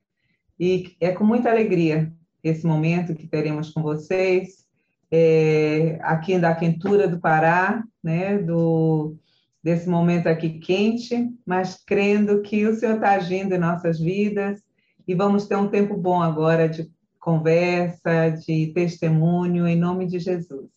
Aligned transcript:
E 0.58 0.96
é 1.00 1.12
com 1.12 1.22
muita 1.22 1.52
alegria 1.52 2.12
esse 2.42 2.66
momento 2.66 3.14
que 3.14 3.28
teremos 3.28 3.70
com 3.70 3.80
vocês, 3.80 4.66
é, 5.08 6.00
aqui 6.02 6.36
da 6.36 6.52
Quentura 6.52 7.06
do 7.06 7.20
Pará, 7.20 7.84
né? 8.02 8.38
Do, 8.38 9.14
desse 9.62 9.88
momento 9.88 10.26
aqui 10.26 10.58
quente, 10.58 11.30
mas 11.46 11.80
crendo 11.86 12.42
que 12.42 12.66
o 12.66 12.74
Senhor 12.74 12.96
está 12.96 13.12
agindo 13.12 13.54
em 13.54 13.58
nossas 13.58 14.00
vidas 14.00 14.60
e 15.06 15.14
vamos 15.14 15.46
ter 15.46 15.54
um 15.54 15.68
tempo 15.68 15.96
bom 15.96 16.20
agora 16.20 16.68
de 16.68 16.90
conversa, 17.22 18.30
de 18.30 18.72
testemunho, 18.74 19.64
em 19.68 19.76
nome 19.76 20.06
de 20.06 20.18
Jesus. 20.18 20.68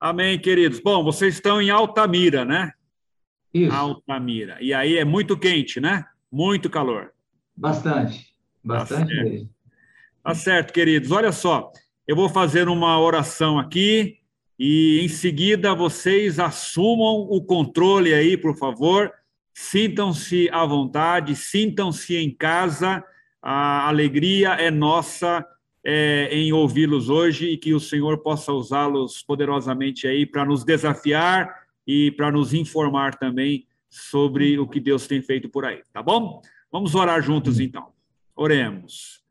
Amém, 0.00 0.38
queridos. 0.40 0.80
Bom, 0.80 1.04
vocês 1.04 1.34
estão 1.34 1.60
em 1.60 1.68
Altamira, 1.68 2.46
né? 2.46 2.72
Isso. 3.52 3.74
Altamira. 3.74 4.56
E 4.62 4.72
aí 4.72 4.96
é 4.96 5.04
muito 5.04 5.38
quente, 5.38 5.80
né? 5.80 6.06
Muito 6.32 6.70
calor. 6.70 7.12
Bastante. 7.54 8.34
Bastante 8.64 9.14
tá 9.14 9.22
mesmo. 9.22 9.50
Tá 10.22 10.34
certo, 10.34 10.72
queridos. 10.72 11.10
Olha 11.10 11.30
só, 11.30 11.70
eu 12.08 12.16
vou 12.16 12.30
fazer 12.30 12.66
uma 12.66 12.98
oração 12.98 13.58
aqui 13.58 14.20
e 14.58 15.00
em 15.02 15.08
seguida 15.08 15.74
vocês 15.74 16.38
assumam 16.40 17.28
o 17.28 17.44
controle 17.44 18.14
aí, 18.14 18.38
por 18.38 18.56
favor. 18.56 19.12
Sintam-se 19.52 20.48
à 20.50 20.64
vontade, 20.64 21.36
sintam-se 21.36 22.16
em 22.16 22.34
casa. 22.34 23.04
A 23.46 23.88
alegria 23.88 24.54
é 24.54 24.70
nossa 24.70 25.46
é, 25.84 26.30
em 26.32 26.50
ouvi-los 26.54 27.10
hoje 27.10 27.50
e 27.50 27.58
que 27.58 27.74
o 27.74 27.78
Senhor 27.78 28.22
possa 28.22 28.54
usá-los 28.54 29.22
poderosamente 29.22 30.08
aí 30.08 30.24
para 30.24 30.46
nos 30.46 30.64
desafiar 30.64 31.54
e 31.86 32.10
para 32.12 32.32
nos 32.32 32.54
informar 32.54 33.18
também 33.18 33.66
sobre 33.90 34.58
o 34.58 34.66
que 34.66 34.80
Deus 34.80 35.06
tem 35.06 35.20
feito 35.20 35.50
por 35.50 35.66
aí, 35.66 35.82
tá 35.92 36.02
bom? 36.02 36.40
Vamos 36.72 36.94
orar 36.94 37.22
juntos 37.22 37.60
então. 37.60 37.92
Oremos. 38.34 39.22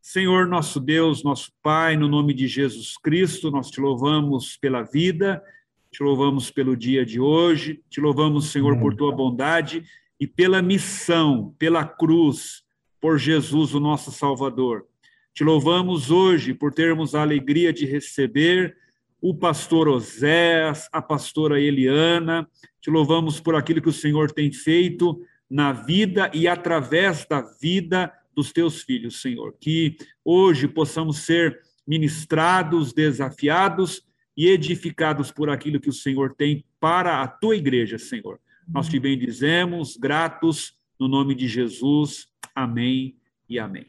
Senhor, 0.00 0.46
nosso 0.46 0.78
Deus, 0.78 1.24
nosso 1.24 1.50
Pai, 1.60 1.96
no 1.96 2.06
nome 2.06 2.32
de 2.34 2.46
Jesus 2.46 2.96
Cristo, 2.96 3.50
nós 3.50 3.68
te 3.72 3.80
louvamos 3.80 4.56
pela 4.56 4.82
vida, 4.82 5.42
te 5.90 6.00
louvamos 6.00 6.48
pelo 6.48 6.76
dia 6.76 7.04
de 7.04 7.18
hoje, 7.18 7.82
te 7.90 8.00
louvamos, 8.00 8.52
Senhor, 8.52 8.78
por 8.78 8.94
tua 8.94 9.12
bondade 9.12 9.82
e 10.20 10.28
pela 10.28 10.62
missão, 10.62 11.52
pela 11.58 11.84
cruz, 11.84 12.61
por 13.02 13.18
Jesus, 13.18 13.74
o 13.74 13.80
nosso 13.80 14.12
Salvador. 14.12 14.86
Te 15.34 15.42
louvamos 15.42 16.12
hoje 16.12 16.54
por 16.54 16.72
termos 16.72 17.16
a 17.16 17.22
alegria 17.22 17.72
de 17.72 17.84
receber 17.84 18.76
o 19.20 19.34
pastor 19.34 19.88
Oséias, 19.88 20.88
a 20.92 21.02
pastora 21.02 21.60
Eliana. 21.60 22.48
Te 22.80 22.92
louvamos 22.92 23.40
por 23.40 23.56
aquilo 23.56 23.82
que 23.82 23.88
o 23.88 23.92
Senhor 23.92 24.30
tem 24.30 24.52
feito 24.52 25.20
na 25.50 25.72
vida 25.72 26.30
e 26.32 26.46
através 26.46 27.26
da 27.28 27.40
vida 27.60 28.12
dos 28.32 28.52
teus 28.52 28.82
filhos, 28.82 29.20
Senhor. 29.20 29.56
Que 29.60 29.96
hoje 30.24 30.68
possamos 30.68 31.18
ser 31.18 31.60
ministrados, 31.84 32.92
desafiados 32.92 34.06
e 34.36 34.46
edificados 34.48 35.32
por 35.32 35.50
aquilo 35.50 35.80
que 35.80 35.90
o 35.90 35.92
Senhor 35.92 36.36
tem 36.36 36.64
para 36.78 37.20
a 37.20 37.26
tua 37.26 37.56
igreja, 37.56 37.98
Senhor. 37.98 38.38
Nós 38.68 38.88
te 38.88 39.00
bendizemos, 39.00 39.96
gratos, 39.96 40.78
no 41.00 41.08
nome 41.08 41.34
de 41.34 41.48
Jesus. 41.48 42.31
Amém 42.54 43.16
e 43.48 43.58
amém. 43.58 43.86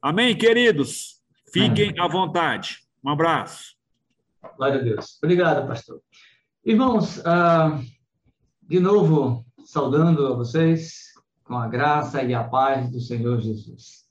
Amém, 0.00 0.36
queridos? 0.36 1.22
Fiquem 1.52 1.98
à 1.98 2.06
vontade. 2.06 2.78
Um 3.04 3.10
abraço. 3.10 3.76
Glória 4.56 4.80
a 4.80 4.82
Deus. 4.82 5.18
Obrigado, 5.22 5.66
pastor. 5.66 6.00
Irmãos, 6.64 7.18
uh, 7.18 7.82
de 8.62 8.80
novo, 8.80 9.46
saudando 9.64 10.26
a 10.26 10.34
vocês, 10.34 11.08
com 11.44 11.56
a 11.56 11.66
graça 11.66 12.22
e 12.22 12.34
a 12.34 12.44
paz 12.44 12.90
do 12.90 13.00
Senhor 13.00 13.40
Jesus. 13.40 14.04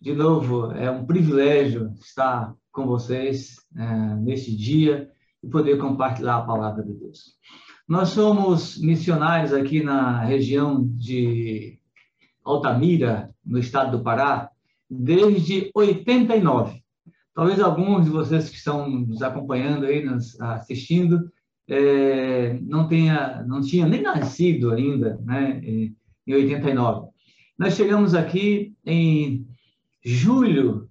De 0.00 0.14
novo, 0.14 0.72
é 0.72 0.90
um 0.90 1.04
privilégio 1.04 1.92
estar 2.00 2.54
com 2.70 2.86
vocês 2.86 3.56
é, 3.76 4.14
neste 4.16 4.54
dia 4.54 5.10
e 5.42 5.48
poder 5.48 5.78
compartilhar 5.78 6.36
a 6.36 6.44
palavra 6.44 6.82
de 6.82 6.92
Deus. 6.92 7.36
Nós 7.88 8.10
somos 8.10 8.78
missionários 8.78 9.52
aqui 9.52 9.82
na 9.82 10.20
região 10.20 10.86
de 10.86 11.78
Altamira, 12.46 13.30
no 13.44 13.58
estado 13.58 13.96
do 13.96 14.02
Pará, 14.02 14.50
desde 14.88 15.70
89. 15.74 16.82
Talvez 17.34 17.60
alguns 17.60 18.04
de 18.04 18.10
vocês 18.10 18.48
que 18.48 18.56
estão 18.56 18.88
nos 18.88 19.20
acompanhando 19.20 19.84
aí, 19.84 20.04
nos 20.04 20.40
assistindo, 20.40 21.30
é, 21.68 22.58
não 22.62 22.88
tenha, 22.88 23.44
não 23.46 23.60
tinha 23.60 23.86
nem 23.86 24.00
nascido 24.00 24.70
ainda, 24.70 25.20
né? 25.24 25.60
em 25.62 25.94
89. 26.26 27.08
Nós 27.58 27.74
chegamos 27.74 28.14
aqui 28.14 28.74
em 28.84 29.46
julho 30.04 30.88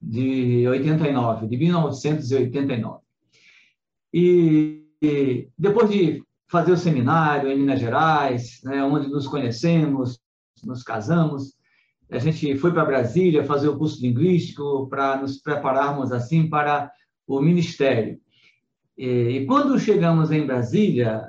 de 0.00 0.66
89, 0.68 1.46
de 1.46 1.56
1989. 1.56 2.98
E, 4.12 4.84
e 5.02 5.48
depois 5.58 5.90
de 5.90 6.22
fazer 6.48 6.72
o 6.72 6.76
seminário 6.76 7.50
em 7.50 7.58
Minas 7.58 7.80
Gerais, 7.80 8.60
né, 8.64 8.82
onde 8.82 9.08
nos 9.08 9.26
conhecemos, 9.26 10.18
nos 10.64 10.82
casamos, 10.82 11.54
a 12.10 12.18
gente 12.18 12.56
foi 12.56 12.72
para 12.72 12.84
Brasília 12.84 13.44
fazer 13.44 13.68
o 13.68 13.76
curso 13.76 14.00
linguístico 14.00 14.88
para 14.88 15.16
nos 15.16 15.38
prepararmos 15.38 16.12
assim 16.12 16.48
para 16.48 16.90
o 17.26 17.40
ministério. 17.40 18.18
E, 18.96 19.44
quando 19.46 19.78
chegamos 19.78 20.30
em 20.30 20.46
Brasília 20.46 21.22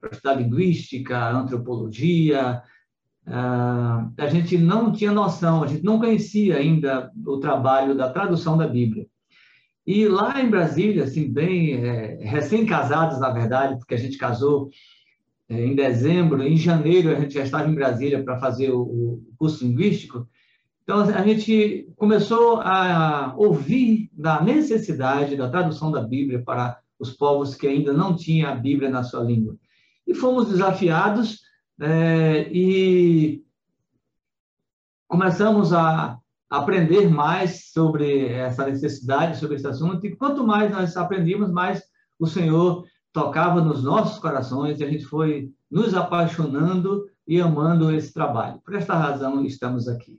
para 0.00 0.10
estudar 0.12 0.34
linguística, 0.34 1.30
antropologia, 1.30 2.62
a 3.26 4.26
gente 4.30 4.56
não 4.58 4.92
tinha 4.92 5.10
noção, 5.10 5.62
a 5.62 5.66
gente 5.66 5.84
não 5.84 5.98
conhecia 5.98 6.56
ainda 6.56 7.10
o 7.26 7.38
trabalho 7.38 7.96
da 7.96 8.12
tradução 8.12 8.56
da 8.56 8.68
Bíblia. 8.68 9.06
E 9.86 10.06
lá 10.06 10.40
em 10.40 10.48
Brasília, 10.48 11.04
assim, 11.04 11.32
bem 11.32 11.74
é, 11.84 12.18
recém-casados, 12.22 13.18
na 13.18 13.30
verdade, 13.30 13.76
porque 13.78 13.94
a 13.94 13.98
gente 13.98 14.18
casou 14.18 14.70
em 15.50 15.74
dezembro, 15.74 16.42
em 16.42 16.56
janeiro 16.56 17.10
a 17.10 17.18
gente 17.18 17.34
já 17.34 17.42
estava 17.42 17.68
em 17.68 17.74
Brasília 17.74 18.22
para 18.22 18.38
fazer 18.38 18.70
o, 18.70 18.82
o, 18.82 19.22
curso 19.36 19.66
linguístico. 19.66 20.28
Então, 20.84 21.00
a 21.00 21.22
gente 21.22 21.88
começou 21.96 22.60
a 22.60 23.34
ouvir 23.36 24.08
da 24.12 24.40
necessidade 24.40 25.36
da 25.36 25.50
tradução 25.50 25.90
da 25.90 26.02
Bíblia 26.02 26.42
para 26.42 26.78
os 26.98 27.10
povos 27.10 27.54
que 27.54 27.66
ainda 27.66 27.92
não 27.92 28.14
tinham 28.14 28.50
a 28.50 28.54
Bíblia 28.54 28.88
na 28.88 29.02
sua 29.02 29.24
língua. 29.24 29.56
E 30.06 30.14
fomos 30.14 30.48
desafiados 30.48 31.40
é, 31.80 32.48
e 32.52 33.42
começamos 35.08 35.72
a 35.72 36.18
aprender 36.48 37.08
mais 37.08 37.70
sobre 37.72 38.28
essa 38.28 38.66
necessidade, 38.66 39.38
sobre 39.38 39.56
esse 39.56 39.66
assunto, 39.66 40.04
e 40.06 40.14
quanto 40.14 40.46
mais 40.46 40.70
nós 40.70 40.96
aprendíamos, 40.96 41.50
mais 41.50 41.82
o 42.18 42.26
Senhor 42.26 42.84
tocava 43.12 43.60
nos 43.60 43.82
nossos 43.82 44.18
corações 44.18 44.80
e 44.80 44.84
a 44.84 44.90
gente 44.90 45.04
foi 45.04 45.50
nos 45.70 45.94
apaixonando 45.94 47.06
e 47.26 47.40
amando 47.40 47.92
esse 47.92 48.12
trabalho. 48.12 48.60
Por 48.64 48.74
esta 48.74 48.94
razão 48.94 49.44
estamos 49.44 49.88
aqui. 49.88 50.18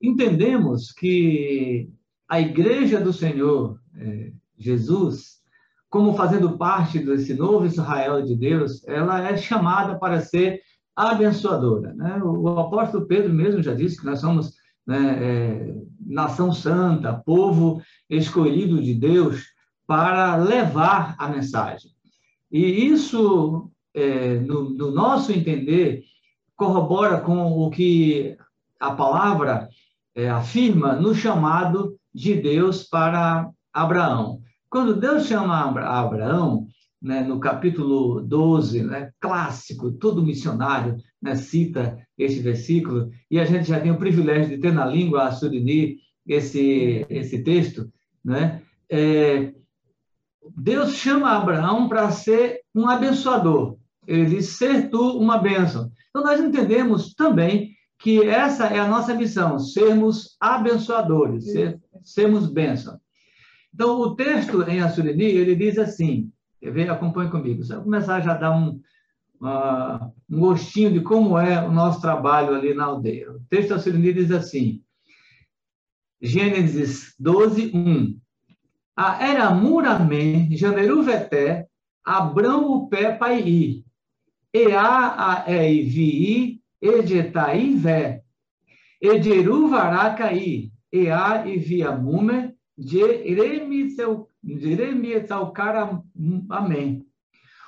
Entendemos 0.00 0.92
que 0.92 1.90
a 2.28 2.40
Igreja 2.40 3.00
do 3.00 3.12
Senhor 3.12 3.78
é, 3.96 4.32
Jesus, 4.58 5.40
como 5.88 6.14
fazendo 6.14 6.56
parte 6.56 6.98
desse 6.98 7.34
novo 7.34 7.66
Israel 7.66 8.22
de 8.22 8.36
Deus, 8.36 8.86
ela 8.86 9.28
é 9.28 9.36
chamada 9.36 9.98
para 9.98 10.20
ser 10.20 10.60
abençoadora. 10.94 11.92
Né? 11.94 12.20
O, 12.22 12.58
apóstolo 12.58 13.06
Pedro 13.06 13.32
mesmo 13.32 13.62
já 13.62 13.74
disse 13.74 13.98
que 13.98 14.06
nós 14.06 14.20
somos 14.20 14.54
né, 14.86 15.18
é, 15.20 15.74
nação 16.06 16.52
santa, 16.52 17.14
povo 17.14 17.82
escolhido 18.08 18.82
de 18.82 18.94
Deus, 18.94 19.44
para 19.90 20.36
levar 20.36 21.16
a 21.18 21.26
mensagem. 21.26 21.90
E 22.48 22.86
isso, 22.86 23.68
é, 23.92 24.38
no, 24.38 24.70
no, 24.70 24.92
nosso 24.92 25.32
entender, 25.32 26.04
corrobora 26.54 27.20
com 27.20 27.58
o 27.58 27.68
que 27.70 28.36
a 28.78 28.92
palavra 28.92 29.68
é, 30.14 30.30
afirma 30.30 30.92
no 30.92 31.12
chamado 31.12 31.96
de 32.14 32.36
Deus 32.36 32.84
para 32.84 33.50
Abraão. 33.72 34.40
Quando 34.68 34.94
Deus 34.94 35.26
chama 35.26 35.58
Abraão, 35.58 36.68
né, 37.02 37.22
no 37.22 37.40
capítulo 37.40 38.20
12, 38.20 38.84
né, 38.84 39.10
clássico, 39.18 39.90
todo 39.90 40.22
missionário 40.22 40.98
né, 41.20 41.34
cita 41.34 41.98
este 42.16 42.38
versículo, 42.38 43.10
e 43.28 43.40
a 43.40 43.44
gente 43.44 43.64
já 43.68 43.80
tem 43.80 43.90
o 43.90 43.98
privilégio 43.98 44.50
de 44.50 44.58
ter 44.58 44.72
na 44.72 44.86
língua 44.86 45.24
a 45.24 45.32
Surini 45.32 45.96
esse, 46.24 47.04
esse 47.10 47.42
texto, 47.42 47.90
né? 48.24 48.62
É, 48.88 49.52
Deus 50.56 50.94
chama 50.94 51.30
Abraão 51.30 51.88
para 51.88 52.10
ser 52.10 52.60
um 52.74 52.88
abençoador. 52.88 53.76
Ele 54.06 54.26
diz: 54.26 54.50
ser 54.50 54.90
tu 54.90 55.18
uma 55.18 55.38
bênção. 55.38 55.90
Então, 56.08 56.22
nós 56.22 56.40
entendemos 56.40 57.14
também 57.14 57.74
que 57.98 58.22
essa 58.24 58.66
é 58.66 58.78
a 58.78 58.88
nossa 58.88 59.14
missão, 59.14 59.58
sermos 59.58 60.36
abençoadores, 60.40 61.52
ser, 61.52 61.78
sermos 62.02 62.50
bênção. 62.50 62.98
Então, 63.72 64.00
o 64.00 64.16
texto 64.16 64.62
em 64.62 64.80
Assurini, 64.80 65.24
ele 65.24 65.54
diz 65.54 65.78
assim, 65.78 66.32
quer 66.60 66.72
ver? 66.72 66.90
Acompanhe 66.90 67.30
comigo. 67.30 67.64
Vai 67.64 67.80
começar 67.80 68.20
já 68.20 68.32
a 68.32 68.38
dar 68.38 68.50
um, 68.50 68.80
uh, 69.40 70.12
um 70.28 70.40
gostinho 70.40 70.92
de 70.92 71.00
como 71.00 71.38
é 71.38 71.64
o 71.64 71.70
nosso 71.70 72.00
trabalho 72.00 72.54
ali 72.54 72.74
na 72.74 72.86
aldeia. 72.86 73.30
O 73.30 73.40
texto 73.48 73.74
Assurini 73.74 74.12
diz 74.12 74.30
assim, 74.32 74.82
Gênesis 76.20 77.14
12, 77.18 77.70
1 77.74 78.19
a 78.96 79.28
Eramuramê, 79.28 80.48
Janeruveté, 80.50 81.66
Abrão 82.04 82.72
o 82.72 82.88
pé 82.88 83.12
paií, 83.12 83.84
Ea 84.52 85.14
a 85.16 85.44
eivi, 85.46 86.60
Ejetai 86.82 87.74
vé, 87.74 88.22
Ejeru 89.00 89.68
varacaí, 89.68 90.72
Ea 90.92 91.46
e 91.46 91.56
viamume, 91.56 92.54
Jeremietzaucara 94.44 96.02
amém. 96.48 97.06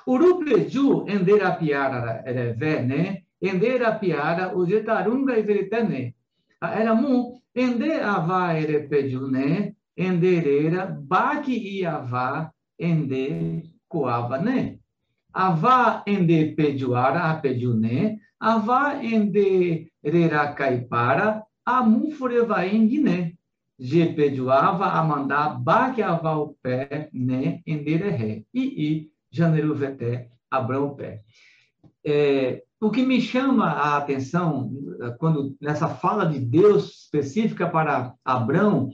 Urupleju 0.05 1.05
enderapiara 1.07 2.23
vé, 2.57 2.81
né? 2.81 3.23
Enderapiara 3.41 4.57
o 4.57 4.65
jetarunga 4.65 5.37
e 5.37 5.43
veritane. 5.43 6.15
Eramu 6.61 7.41
ende 7.55 7.93
ava 7.93 8.59
erepeju, 8.59 9.27
né? 9.27 9.73
Endereira, 9.97 10.85
baki 10.85 11.79
e 11.79 11.85
avá, 11.85 12.51
ende 12.79 13.63
coava, 13.87 14.37
né? 14.37 14.77
Avá 15.33 16.03
ende 16.05 16.53
pejuara, 16.55 17.31
a 17.31 17.35
pediune, 17.35 18.19
avá 18.39 19.03
ende 19.03 19.91
rera 20.03 20.53
caipara, 20.53 21.43
amu 21.65 22.11
furevaing, 22.11 22.99
né? 22.99 23.33
Je 23.79 24.05
pejuava, 24.13 24.85
amandá, 24.85 25.49
baki 25.49 26.01
avá 26.01 26.35
o 26.35 26.55
pé, 26.61 27.09
né? 27.13 27.61
Endere 27.65 28.09
ré. 28.09 28.43
E 28.53 28.61
i, 28.61 29.11
janeiro 29.31 29.73
veté, 29.73 30.29
abrão 30.51 30.87
o 30.87 30.95
pé. 30.95 31.23
É, 32.05 32.63
o 32.83 32.91
que 32.91 33.05
me 33.05 33.21
chama 33.21 33.65
a 33.67 33.95
atenção, 33.95 34.69
quando 35.17 35.55
nessa 35.61 35.87
fala 35.87 36.25
de 36.25 36.37
Deus 36.37 37.03
específica 37.03 37.65
para 37.65 38.13
Abrão, 38.25 38.89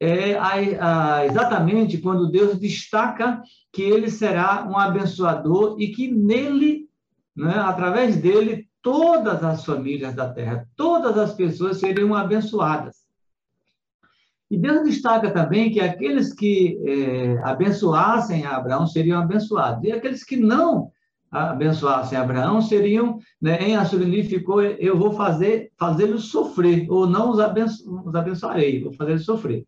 é 0.00 0.34
a, 0.34 1.16
a, 1.16 1.26
exatamente 1.26 1.98
quando 1.98 2.30
Deus 2.30 2.58
destaca 2.58 3.42
que 3.72 3.82
ele 3.82 4.10
será 4.10 4.66
um 4.68 4.76
abençoador 4.78 5.76
e 5.80 5.88
que 5.88 6.10
nele, 6.10 6.88
né, 7.36 7.54
através 7.58 8.16
dele, 8.16 8.68
todas 8.80 9.42
as 9.42 9.64
famílias 9.64 10.14
da 10.14 10.32
terra, 10.32 10.66
todas 10.76 11.18
as 11.18 11.34
pessoas 11.34 11.78
seriam 11.78 12.14
abençoadas. 12.14 12.98
E 14.50 14.56
Deus 14.56 14.82
destaca 14.82 15.30
também 15.30 15.70
que 15.70 15.80
aqueles 15.80 16.32
que 16.32 16.80
é, 16.86 17.38
abençoassem 17.42 18.46
Abraão 18.46 18.86
seriam 18.86 19.20
abençoados, 19.20 19.84
e 19.84 19.92
aqueles 19.92 20.24
que 20.24 20.36
não 20.36 20.90
abençoassem 21.30 22.16
Abraão 22.16 22.62
seriam, 22.62 23.18
né, 23.42 23.58
em 23.60 23.76
Assurini 23.76 24.22
ficou, 24.24 24.62
eu 24.62 24.98
vou 24.98 25.12
fazer, 25.12 25.70
fazê-los 25.76 26.30
sofrer, 26.30 26.90
ou 26.90 27.06
não 27.06 27.30
os, 27.30 27.38
abenço, 27.38 28.02
os 28.06 28.14
abençoarei, 28.14 28.82
vou 28.82 28.92
fazer 28.94 29.10
eles 29.12 29.26
sofrer. 29.26 29.66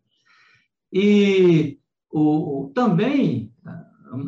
E 0.91 1.79
o, 2.11 2.71
também 2.75 3.51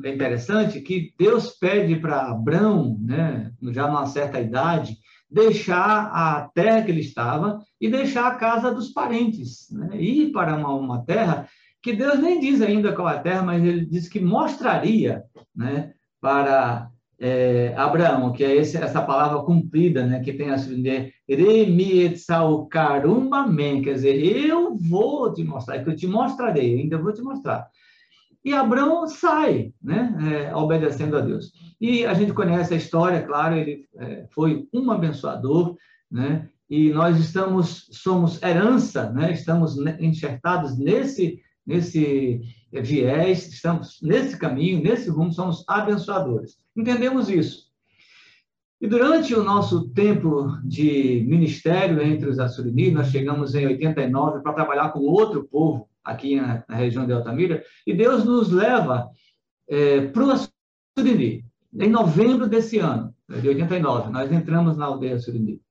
é 0.03 0.13
interessante 0.13 0.79
que 0.81 1.13
Deus 1.17 1.49
pede 1.51 1.95
para 1.97 2.31
Abraão, 2.31 2.97
né, 3.01 3.51
já 3.71 3.87
numa 3.87 4.05
certa 4.05 4.39
idade, 4.39 4.97
deixar 5.29 6.11
a 6.13 6.49
terra 6.53 6.83
que 6.83 6.91
ele 6.91 7.01
estava 7.01 7.59
e 7.81 7.89
deixar 7.89 8.27
a 8.27 8.35
casa 8.35 8.73
dos 8.73 8.89
parentes, 8.89 9.69
né, 9.71 9.89
ir 9.99 10.31
para 10.31 10.55
uma, 10.55 10.73
uma 10.73 11.05
terra 11.05 11.47
que 11.81 11.91
Deus 11.93 12.19
nem 12.19 12.39
diz 12.39 12.61
ainda 12.61 12.93
qual 12.93 13.09
é 13.09 13.17
a 13.17 13.21
terra, 13.21 13.43
mas 13.43 13.61
ele 13.61 13.85
diz 13.85 14.07
que 14.07 14.21
mostraria 14.21 15.23
né, 15.53 15.93
para 16.21 16.89
é, 17.25 17.73
Abraão, 17.77 18.33
que 18.33 18.43
é 18.43 18.53
esse, 18.53 18.75
essa 18.75 19.01
palavra 19.01 19.41
cumprida, 19.43 20.05
né, 20.05 20.19
que 20.19 20.33
tem 20.33 20.49
a 20.49 20.57
sublinhar, 20.57 21.07
Remietsalkarumbamen, 21.25 23.81
quer 23.81 23.93
dizer, 23.93 24.21
eu 24.21 24.75
vou 24.75 25.31
te 25.31 25.41
mostrar, 25.41 25.77
é 25.77 25.83
que 25.85 25.89
eu 25.89 25.95
te 25.95 26.05
mostrarei, 26.05 26.81
ainda 26.81 26.97
vou 26.97 27.13
te 27.13 27.21
mostrar. 27.21 27.65
E 28.43 28.53
Abraão 28.53 29.07
sai, 29.07 29.71
né, 29.81 30.49
é, 30.49 30.53
obedecendo 30.53 31.15
a 31.15 31.21
Deus. 31.21 31.53
E 31.79 32.05
a 32.05 32.13
gente 32.13 32.33
conhece 32.33 32.73
a 32.73 32.77
história, 32.77 33.21
claro, 33.21 33.55
ele 33.55 33.85
é, 33.95 34.25
foi 34.31 34.67
um 34.73 34.91
abençoador, 34.91 35.77
né, 36.11 36.49
e 36.69 36.89
nós 36.89 37.17
estamos, 37.17 37.87
somos 37.93 38.43
herança, 38.43 39.09
né, 39.11 39.31
estamos 39.31 39.77
enxertados 39.97 40.77
nesse, 40.77 41.39
nesse 41.65 42.41
viés, 42.71 43.47
estamos 43.47 43.99
nesse 44.01 44.37
caminho, 44.37 44.81
nesse 44.81 45.09
rumo, 45.09 45.31
somos 45.31 45.63
abençoadores. 45.67 46.57
Entendemos 46.75 47.29
isso. 47.29 47.71
E 48.81 48.87
durante 48.87 49.33
o 49.33 49.43
nosso 49.43 49.87
tempo 49.89 50.57
de 50.63 51.23
ministério 51.25 52.01
entre 52.01 52.29
os 52.29 52.37
Assurini, 52.37 52.91
nós 52.91 53.07
chegamos 53.07 53.55
em 53.55 53.65
89 53.65 54.41
para 54.41 54.53
trabalhar 54.53 54.89
com 54.89 54.99
outro 54.99 55.45
povo 55.45 55.87
aqui 56.03 56.35
na, 56.35 56.65
na 56.67 56.75
região 56.75 57.05
de 57.05 57.13
Altamira, 57.13 57.63
e 57.87 57.93
Deus 57.93 58.25
nos 58.25 58.51
leva 58.51 59.09
é, 59.69 60.07
para 60.07 60.25
o 60.25 60.31
Assurini. 60.31 61.45
Em 61.79 61.89
novembro 61.89 62.45
desse 62.45 62.77
ano, 62.77 63.15
de 63.29 63.47
89, 63.47 64.11
nós 64.11 64.31
entramos 64.31 64.75
na 64.75 64.85
aldeia 64.85 65.15
Assurini. 65.15 65.61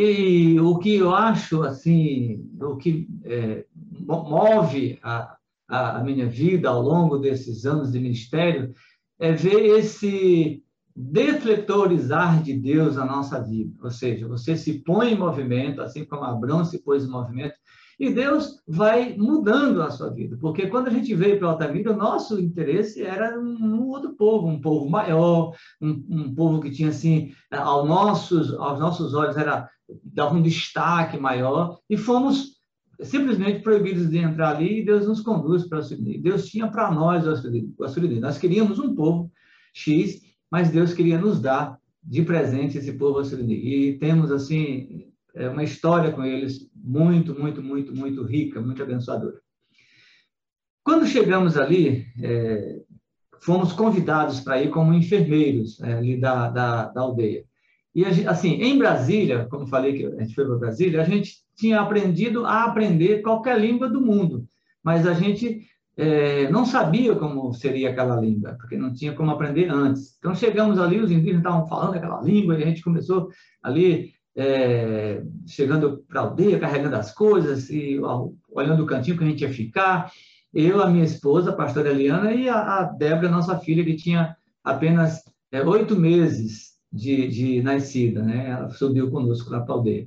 E 0.00 0.60
o 0.60 0.78
que 0.78 0.94
eu 0.94 1.12
acho, 1.12 1.64
assim, 1.64 2.48
o 2.60 2.76
que 2.76 3.08
é, 3.24 3.64
move 4.06 4.96
a, 5.02 5.36
a 5.66 6.04
minha 6.04 6.28
vida 6.28 6.68
ao 6.68 6.80
longo 6.80 7.18
desses 7.18 7.66
anos 7.66 7.90
de 7.90 7.98
ministério 7.98 8.72
é 9.18 9.32
ver 9.32 9.76
esse 9.76 10.62
defletorizar 10.94 12.40
de 12.40 12.54
Deus 12.54 12.94
na 12.94 13.04
nossa 13.04 13.42
vida. 13.42 13.74
Ou 13.82 13.90
seja, 13.90 14.28
você 14.28 14.56
se 14.56 14.84
põe 14.84 15.14
em 15.14 15.18
movimento, 15.18 15.82
assim 15.82 16.04
como 16.04 16.22
Abraão 16.22 16.64
se 16.64 16.80
pôs 16.80 17.04
em 17.04 17.10
movimento, 17.10 17.56
E 17.98 18.10
Deus 18.10 18.62
vai 18.66 19.16
mudando 19.16 19.82
a 19.82 19.90
sua 19.90 20.10
vida, 20.10 20.36
porque 20.40 20.68
quando 20.68 20.86
a 20.86 20.90
gente 20.90 21.12
veio 21.14 21.38
para 21.38 21.48
a 21.48 21.50
Altamira, 21.52 21.92
o 21.92 21.96
nosso 21.96 22.38
interesse 22.40 23.02
era 23.02 23.38
um 23.38 23.88
outro 23.88 24.14
povo, 24.14 24.46
um 24.46 24.60
povo 24.60 24.88
maior, 24.88 25.52
um, 25.80 26.04
um 26.08 26.34
povo 26.34 26.60
que 26.60 26.70
tinha 26.70 26.90
assim, 26.90 27.32
aos 27.50 27.88
nossos, 27.88 28.54
aos 28.54 28.78
nossos 28.78 29.14
olhos 29.14 29.36
era 29.36 29.68
dava 30.04 30.34
um 30.34 30.42
destaque 30.42 31.18
maior, 31.18 31.78
e 31.88 31.96
fomos 31.96 32.58
simplesmente 33.00 33.60
proibidos 33.60 34.10
de 34.10 34.18
entrar 34.18 34.56
ali 34.56 34.80
e 34.80 34.84
Deus 34.84 35.06
nos 35.06 35.20
conduz 35.20 35.66
para 35.66 35.78
a 35.78 35.82
Suriname. 35.82 36.18
Deus 36.18 36.46
tinha 36.46 36.68
para 36.68 36.90
nós 36.90 37.26
a 37.26 37.36
Suriname. 37.36 38.20
Nós 38.20 38.38
queríamos 38.38 38.78
um 38.78 38.94
povo 38.94 39.30
X, 39.72 40.20
mas 40.50 40.70
Deus 40.70 40.92
queria 40.92 41.18
nos 41.18 41.40
dar 41.40 41.78
de 42.02 42.22
presente 42.22 42.78
esse 42.78 42.92
povo 42.92 43.24
Suriname. 43.24 43.54
E 43.54 43.98
temos, 43.98 44.30
assim, 44.30 45.07
é, 45.38 45.48
uma 45.48 45.62
história 45.62 46.10
com 46.10 46.24
eles 46.24 46.68
muito, 46.74 47.38
muito, 47.38 47.62
muito, 47.62 47.94
muito 47.94 48.22
rica, 48.24 48.60
muito 48.60 48.82
abençoadora. 48.82 49.40
Quando 50.82 51.06
chegamos 51.06 51.56
ali, 51.56 52.06
é, 52.20 52.80
fomos 53.40 53.72
convidados 53.72 54.40
para 54.40 54.60
ir 54.62 54.70
como 54.70 54.92
enfermeiros 54.92 55.80
é, 55.80 55.94
ali 55.94 56.20
da, 56.20 56.50
da, 56.50 56.84
da 56.88 57.00
aldeia. 57.00 57.44
E, 57.94 58.04
assim, 58.04 58.54
em 58.62 58.78
Brasília, 58.78 59.46
como 59.50 59.66
falei 59.66 59.92
que 59.96 60.06
a 60.06 60.20
gente 60.22 60.34
foi 60.34 60.44
para 60.44 60.56
Brasília, 60.56 61.00
a 61.00 61.04
gente 61.04 61.36
tinha 61.56 61.80
aprendido 61.80 62.44
a 62.44 62.64
aprender 62.64 63.22
qualquer 63.22 63.60
língua 63.60 63.88
do 63.88 64.00
mundo, 64.00 64.46
mas 64.82 65.06
a 65.06 65.14
gente 65.14 65.66
é, 65.96 66.48
não 66.50 66.64
sabia 66.64 67.16
como 67.16 67.52
seria 67.52 67.90
aquela 67.90 68.20
língua, 68.20 68.54
porque 68.58 68.76
não 68.76 68.92
tinha 68.92 69.12
como 69.12 69.30
aprender 69.30 69.68
antes. 69.68 70.16
Então, 70.18 70.34
chegamos 70.34 70.78
ali, 70.78 71.00
os 71.00 71.10
indígenas 71.10 71.40
estavam 71.40 71.66
falando 71.66 71.96
aquela 71.96 72.22
língua, 72.22 72.56
e 72.56 72.62
a 72.62 72.66
gente 72.66 72.82
começou 72.82 73.30
ali, 73.62 74.12
é, 74.38 75.20
chegando 75.48 76.04
para 76.08 76.20
a 76.20 76.24
aldeia, 76.24 76.60
carregando 76.60 76.94
as 76.94 77.12
coisas, 77.12 77.68
e 77.70 78.00
olhando 78.48 78.84
o 78.84 78.86
cantinho 78.86 79.18
que 79.18 79.24
a 79.24 79.26
gente 79.26 79.40
ia 79.40 79.52
ficar. 79.52 80.12
Eu, 80.54 80.80
a 80.80 80.88
minha 80.88 81.04
esposa, 81.04 81.50
a 81.50 81.56
pastora 81.56 81.90
Eliana, 81.90 82.32
e 82.32 82.48
a, 82.48 82.78
a 82.78 82.82
Débora, 82.84 83.28
nossa 83.28 83.58
filha, 83.58 83.84
que 83.84 83.96
tinha 83.96 84.36
apenas 84.62 85.24
é, 85.50 85.60
oito 85.64 85.96
meses 85.96 86.74
de, 86.92 87.26
de 87.26 87.62
nascida, 87.62 88.22
né? 88.22 88.50
Ela 88.50 88.70
subiu 88.70 89.10
conosco 89.10 89.50
lá 89.50 89.60
para 89.60 89.74
a 89.74 89.78
aldeia. 89.78 90.06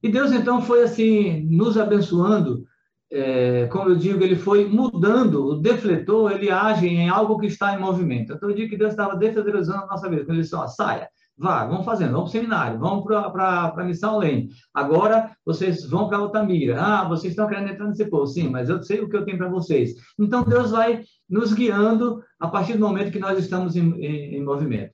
E 0.00 0.08
Deus, 0.08 0.30
então, 0.30 0.62
foi 0.62 0.84
assim, 0.84 1.40
nos 1.50 1.76
abençoando. 1.76 2.64
É, 3.10 3.66
como 3.66 3.90
eu 3.90 3.96
digo, 3.96 4.22
ele 4.22 4.36
foi 4.36 4.66
mudando, 4.66 5.46
o 5.46 5.56
defletor, 5.56 6.30
ele 6.30 6.48
age 6.48 6.86
em 6.86 7.08
algo 7.08 7.38
que 7.38 7.46
está 7.46 7.74
em 7.74 7.80
movimento. 7.80 8.32
Então, 8.32 8.48
eu 8.48 8.54
digo 8.54 8.70
que 8.70 8.76
Deus 8.76 8.92
estava 8.92 9.16
defletorizando 9.16 9.82
a 9.82 9.86
nossa 9.86 10.08
vida. 10.08 10.22
Quando 10.22 10.34
ele 10.34 10.42
disse, 10.42 10.54
ó, 10.54 10.68
saia, 10.68 11.08
vá, 11.36 11.66
vamos 11.66 11.84
fazendo, 11.84 12.12
vamos 12.12 12.30
para 12.30 12.38
o 12.38 12.40
seminário, 12.40 12.78
vamos 12.78 13.04
para 13.04 13.74
a 13.76 13.84
missão 13.84 14.18
Lane. 14.18 14.50
Agora, 14.72 15.36
vocês 15.44 15.84
vão 15.88 16.08
para 16.08 16.18
Altamira. 16.18 16.80
Ah, 16.80 17.08
vocês 17.08 17.32
estão 17.32 17.48
querendo 17.48 17.70
entrar 17.70 17.86
nesse 17.86 18.04
povo. 18.06 18.26
Sim, 18.26 18.48
mas 18.48 18.68
eu 18.68 18.82
sei 18.82 19.00
o 19.00 19.08
que 19.08 19.16
eu 19.16 19.24
tenho 19.24 19.38
para 19.38 19.48
vocês. 19.48 19.94
Então, 20.18 20.44
Deus 20.44 20.70
vai 20.70 21.02
nos 21.28 21.52
guiando 21.52 22.22
a 22.38 22.48
partir 22.48 22.74
do 22.74 22.86
momento 22.86 23.12
que 23.12 23.18
nós 23.18 23.38
estamos 23.38 23.76
em, 23.76 23.92
em, 23.94 24.36
em 24.36 24.44
movimento. 24.44 24.92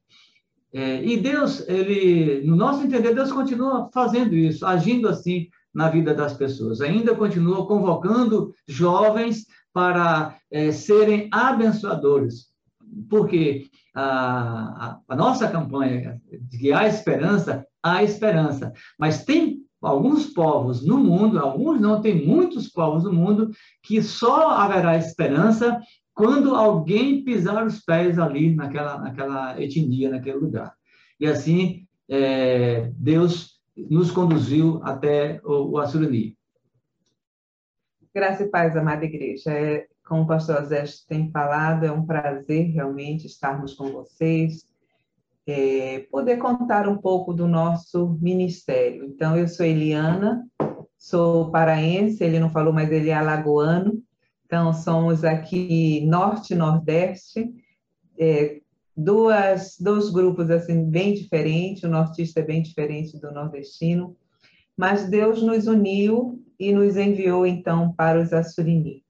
É, 0.73 1.05
e 1.05 1.17
Deus, 1.17 1.69
ele, 1.69 2.47
no 2.47 2.55
nosso 2.55 2.85
entender, 2.85 3.15
Deus 3.15 3.33
continua 3.33 3.91
fazendo 3.93 4.35
isso, 4.35 4.65
agindo 4.65 5.09
assim 5.09 5.49
na 5.75 5.89
vida 5.89 6.15
das 6.15 6.33
pessoas. 6.33 6.81
Ainda 6.81 7.15
continua 7.15 7.67
convocando 7.67 8.55
jovens 8.69 9.47
para 9.73 10.37
é, 10.51 10.73
serem 10.73 11.29
abençoadores, 11.33 12.50
porque 13.09 13.69
a, 13.95 14.03
a, 14.03 15.01
a, 15.09 15.17
nossa 15.17 15.49
campanha 15.49 16.21
de 16.31 16.73
há 16.73 16.87
esperança, 16.87 17.67
há 17.83 18.03
esperança, 18.03 18.73
mas 18.99 19.25
tem 19.25 19.61
alguns 19.81 20.27
povos 20.27 20.85
no 20.85 20.99
mundo, 20.99 21.39
alguns 21.39 21.81
não, 21.81 22.01
tem 22.01 22.27
muitos 22.27 22.69
povos 22.69 23.05
no 23.05 23.13
mundo 23.13 23.51
que 23.83 24.03
só 24.03 24.51
haverá 24.51 24.97
esperança 24.97 25.81
quando 26.15 26.55
alguém 26.55 27.25
pisar 27.25 27.67
os 27.67 27.81
pés 27.81 28.19
ali 28.19 28.55
naquela, 28.55 28.99
naquela 28.99 29.61
etnia, 29.61 30.11
naquele 30.11 30.37
lugar. 30.37 30.75
E 31.19 31.27
assim, 31.27 31.87
é, 32.09 32.91
Deus 32.95 33.61
nos 33.77 34.11
conduziu 34.11 34.81
até 34.83 35.41
o, 35.45 35.73
o 35.73 35.79
Assurani. 35.79 36.37
Graça 38.15 38.43
e 38.43 38.51
paz, 38.51 38.77
amada 38.77 39.05
igreja. 39.05 39.51
É, 39.51 39.87
como 40.11 40.25
o 40.25 40.27
pastor 40.27 40.65
Zé 40.65 40.83
tem 41.09 41.31
falado, 41.31 41.87
é 41.87 41.93
um 41.93 42.05
prazer 42.05 42.73
realmente 42.73 43.29
estarmos 43.29 43.75
com 43.75 43.93
vocês, 43.93 44.65
é, 45.47 46.01
poder 46.11 46.39
contar 46.39 46.89
um 46.89 46.99
pouco 46.99 47.33
do 47.33 47.47
nosso 47.47 48.19
ministério. 48.21 49.05
Então, 49.05 49.37
eu 49.37 49.47
sou 49.47 49.65
Eliana, 49.65 50.45
sou 50.99 51.53
paraense, 51.53 52.25
ele 52.25 52.41
não 52.41 52.51
falou, 52.51 52.73
mas 52.73 52.91
ele 52.91 53.11
é 53.11 53.15
alagoano, 53.15 54.03
então, 54.45 54.73
somos 54.73 55.23
aqui 55.23 56.05
norte 56.07 56.57
nordeste, 56.57 57.49
é, 58.19 58.61
duas, 58.97 59.77
dois 59.79 60.11
grupos 60.11 60.51
assim 60.51 60.91
bem 60.91 61.15
diferentes, 61.15 61.85
o 61.85 61.89
nortista 61.89 62.41
é 62.41 62.45
bem 62.45 62.63
diferente 62.63 63.17
do 63.17 63.31
nordestino, 63.31 64.17
mas 64.77 65.09
Deus 65.09 65.41
nos 65.41 65.69
uniu 65.69 66.43
e 66.59 66.73
nos 66.73 66.97
enviou 66.97 67.47
então 67.47 67.93
para 67.93 68.21
os 68.21 68.33
Assurini. 68.33 69.05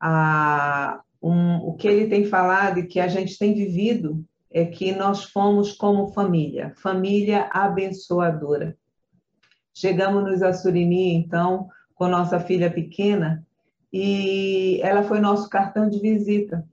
Ah, 0.00 1.00
um, 1.22 1.56
o 1.58 1.74
que 1.74 1.88
ele 1.88 2.08
tem 2.08 2.24
falado 2.24 2.78
e 2.78 2.86
que 2.86 3.00
a 3.00 3.08
gente 3.08 3.38
tem 3.38 3.54
vivido 3.54 4.24
é 4.50 4.64
que 4.64 4.92
nós 4.92 5.24
fomos 5.24 5.72
como 5.72 6.12
família, 6.12 6.72
família 6.76 7.48
abençoadora. 7.52 8.76
Chegamos 9.74 10.24
nos 10.24 10.42
Assurini, 10.42 11.14
então, 11.14 11.68
com 11.94 12.08
nossa 12.08 12.40
filha 12.40 12.70
pequena, 12.70 13.44
e 13.92 14.80
ela 14.82 15.02
foi 15.02 15.20
nosso 15.20 15.48
cartão 15.50 15.88
de 15.88 15.98
visita. 15.98 16.66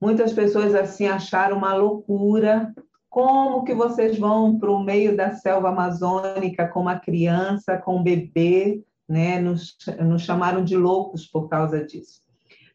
Muitas 0.00 0.32
pessoas 0.32 0.74
assim 0.74 1.06
acharam 1.06 1.58
uma 1.58 1.74
loucura. 1.74 2.74
Como 3.08 3.64
que 3.64 3.74
vocês 3.74 4.18
vão 4.18 4.58
para 4.58 4.70
o 4.70 4.82
meio 4.82 5.16
da 5.16 5.32
selva 5.34 5.68
amazônica 5.68 6.66
com 6.68 6.80
uma 6.80 6.98
criança, 6.98 7.76
com 7.76 7.96
um 7.96 8.02
bebê, 8.02 8.82
né? 9.08 9.40
Nos, 9.40 9.76
nos 10.00 10.22
chamaram 10.22 10.64
de 10.64 10.76
loucos 10.76 11.26
por 11.26 11.48
causa 11.48 11.84
disso. 11.84 12.22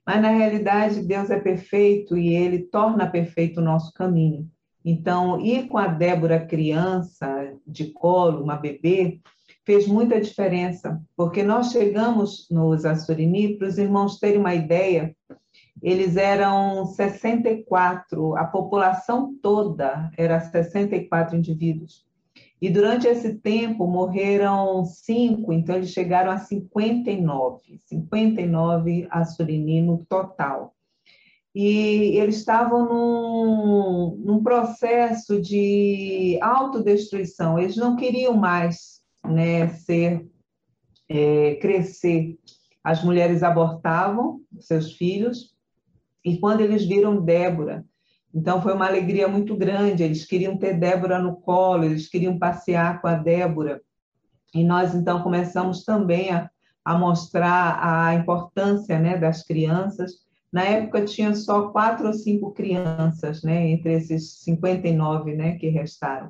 Mas 0.05 0.21
na 0.21 0.29
realidade 0.29 1.01
Deus 1.01 1.29
é 1.29 1.39
perfeito 1.39 2.17
e 2.17 2.35
Ele 2.35 2.59
torna 2.59 3.09
perfeito 3.09 3.59
o 3.59 3.63
nosso 3.63 3.91
caminho. 3.93 4.49
Então, 4.83 5.41
ir 5.41 5.67
com 5.67 5.79
a 5.79 5.87
Débora 5.87 6.45
criança 6.45 7.53
de 7.65 7.91
colo, 7.91 8.43
uma 8.43 8.55
bebê, 8.55 9.19
fez 9.65 9.87
muita 9.87 10.21
diferença, 10.21 11.01
porque 11.17 11.41
nós 11.41 11.71
chegamos 11.71 12.47
nos 12.51 12.85
Assurini, 12.85 13.57
para 13.57 13.67
os 13.67 13.79
irmãos 13.79 14.19
terem 14.19 14.39
uma 14.39 14.53
ideia, 14.53 15.15
eles 15.81 16.17
eram 16.17 16.85
64, 16.85 18.35
a 18.37 18.45
população 18.45 19.35
toda 19.41 20.11
era 20.17 20.39
64 20.39 21.35
indivíduos. 21.35 22.05
E 22.61 22.69
durante 22.69 23.07
esse 23.07 23.35
tempo 23.35 23.85
morreram 23.85 24.85
cinco, 24.85 25.51
então 25.51 25.75
eles 25.75 25.91
chegaram 25.91 26.31
a 26.31 26.37
59, 26.37 27.81
59 27.85 29.07
Assurini 29.09 29.81
no 29.81 30.05
total. 30.05 30.73
E 31.53 32.17
eles 32.17 32.37
estavam 32.37 32.85
num, 32.85 34.15
num 34.17 34.43
processo 34.43 35.41
de 35.41 36.37
autodestruição, 36.41 37.57
eles 37.59 37.77
não 37.77 37.95
queriam 37.95 38.35
mais 38.35 39.01
né, 39.23 39.67
ser, 39.69 40.27
é, 41.07 41.55
crescer. 41.55 42.37
As 42.83 43.03
mulheres 43.03 43.41
abortavam 43.41 44.41
seus 44.59 44.93
filhos, 44.93 45.55
e 46.23 46.37
quando 46.37 46.61
eles 46.61 46.85
viram 46.85 47.23
Débora, 47.23 47.85
então 48.35 48.61
foi 48.61 48.73
uma 48.73 48.85
alegria 48.85 49.29
muito 49.29 49.55
grande, 49.55 50.03
eles 50.03 50.25
queriam 50.25 50.57
ter 50.57 50.77
Débora 50.77 51.19
no 51.19 51.37
colo, 51.37 51.85
eles 51.85 52.09
queriam 52.09 52.37
passear 52.37 53.01
com 53.01 53.07
a 53.07 53.15
Débora. 53.15 53.81
E 54.53 54.61
nós 54.61 54.93
então 54.93 55.23
começamos 55.23 55.85
também 55.85 56.31
a, 56.31 56.49
a 56.83 56.97
mostrar 56.97 57.79
a 57.81 58.13
importância 58.13 58.99
né, 58.99 59.17
das 59.17 59.41
crianças. 59.41 60.25
Na 60.51 60.63
época 60.63 61.05
tinha 61.05 61.33
só 61.33 61.69
quatro 61.69 62.07
ou 62.07 62.13
cinco 62.13 62.51
crianças, 62.51 63.41
né, 63.41 63.69
entre 63.69 63.93
esses 63.93 64.39
59 64.43 65.33
né, 65.33 65.55
que 65.55 65.69
restaram. 65.69 66.29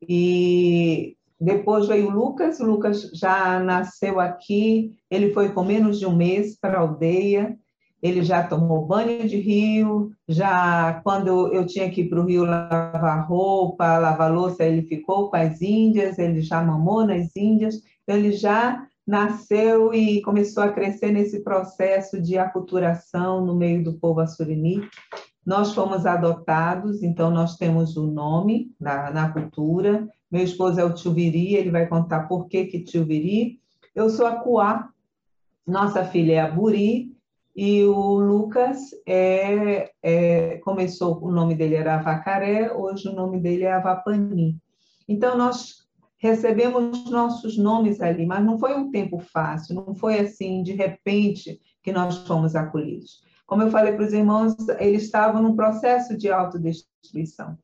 E 0.00 1.16
depois 1.40 1.88
veio 1.88 2.08
Lucas, 2.08 2.60
Lucas 2.60 3.10
já 3.12 3.58
nasceu 3.58 4.20
aqui, 4.20 4.96
ele 5.10 5.32
foi 5.32 5.52
com 5.52 5.64
menos 5.64 5.98
de 5.98 6.06
um 6.06 6.14
mês 6.14 6.56
para 6.56 6.78
a 6.78 6.82
aldeia, 6.82 7.58
ele 8.06 8.22
já 8.22 8.42
tomou 8.42 8.86
banho 8.86 9.28
de 9.28 9.36
rio, 9.36 10.12
já 10.28 11.00
quando 11.02 11.52
eu 11.52 11.66
tinha 11.66 11.90
que 11.90 12.02
ir 12.02 12.08
para 12.08 12.20
o 12.20 12.24
rio 12.24 12.44
lavar 12.44 13.26
roupa, 13.26 13.98
lavar 13.98 14.32
louça, 14.32 14.64
ele 14.64 14.82
ficou 14.82 15.28
com 15.28 15.36
as 15.36 15.60
índias, 15.60 16.18
ele 16.18 16.40
já 16.40 16.62
mamou 16.62 17.04
nas 17.04 17.34
índias, 17.34 17.82
então 18.02 18.16
ele 18.16 18.32
já 18.32 18.86
nasceu 19.06 19.92
e 19.92 20.22
começou 20.22 20.62
a 20.62 20.72
crescer 20.72 21.10
nesse 21.10 21.42
processo 21.42 22.20
de 22.20 22.38
aculturação 22.38 23.44
no 23.44 23.54
meio 23.54 23.82
do 23.82 23.94
povo 23.94 24.20
assurini. 24.20 24.88
Nós 25.44 25.74
fomos 25.74 26.06
adotados, 26.06 27.02
então 27.02 27.30
nós 27.30 27.56
temos 27.56 27.96
o 27.96 28.06
nome 28.06 28.72
na, 28.80 29.10
na 29.10 29.32
cultura, 29.32 30.08
meu 30.30 30.42
esposo 30.42 30.80
é 30.80 30.84
o 30.84 30.92
Tchuviri, 30.92 31.54
ele 31.54 31.70
vai 31.70 31.86
contar 31.86 32.28
por 32.28 32.46
que 32.48 32.66
que 32.66 32.82
Tchuviri. 32.82 33.60
Eu 33.94 34.10
sou 34.10 34.26
a 34.26 34.32
Cuá, 34.32 34.90
nossa 35.66 36.04
filha 36.04 36.34
é 36.34 36.40
a 36.40 36.50
Buri 36.50 37.15
e 37.56 37.82
o 37.84 38.18
Lucas 38.18 38.90
é, 39.06 39.90
é, 40.02 40.58
começou, 40.58 41.24
o 41.24 41.32
nome 41.32 41.54
dele 41.54 41.74
era 41.74 41.94
Avacaré, 41.94 42.70
hoje 42.70 43.08
o 43.08 43.14
nome 43.14 43.40
dele 43.40 43.64
é 43.64 43.72
Avapani. 43.72 44.58
Então, 45.08 45.38
nós 45.38 45.88
recebemos 46.18 47.08
nossos 47.08 47.56
nomes 47.56 48.02
ali, 48.02 48.26
mas 48.26 48.44
não 48.44 48.58
foi 48.58 48.74
um 48.74 48.90
tempo 48.90 49.18
fácil, 49.18 49.74
não 49.74 49.94
foi 49.94 50.18
assim, 50.18 50.62
de 50.62 50.72
repente, 50.72 51.58
que 51.82 51.92
nós 51.92 52.18
fomos 52.26 52.54
acolhidos. 52.54 53.22
Como 53.46 53.62
eu 53.62 53.70
falei 53.70 53.94
para 53.94 54.04
os 54.04 54.12
irmãos, 54.12 54.54
eles 54.78 55.04
estavam 55.04 55.40
num 55.40 55.56
processo 55.56 56.14
de 56.14 56.30
autodestruição. 56.30 57.56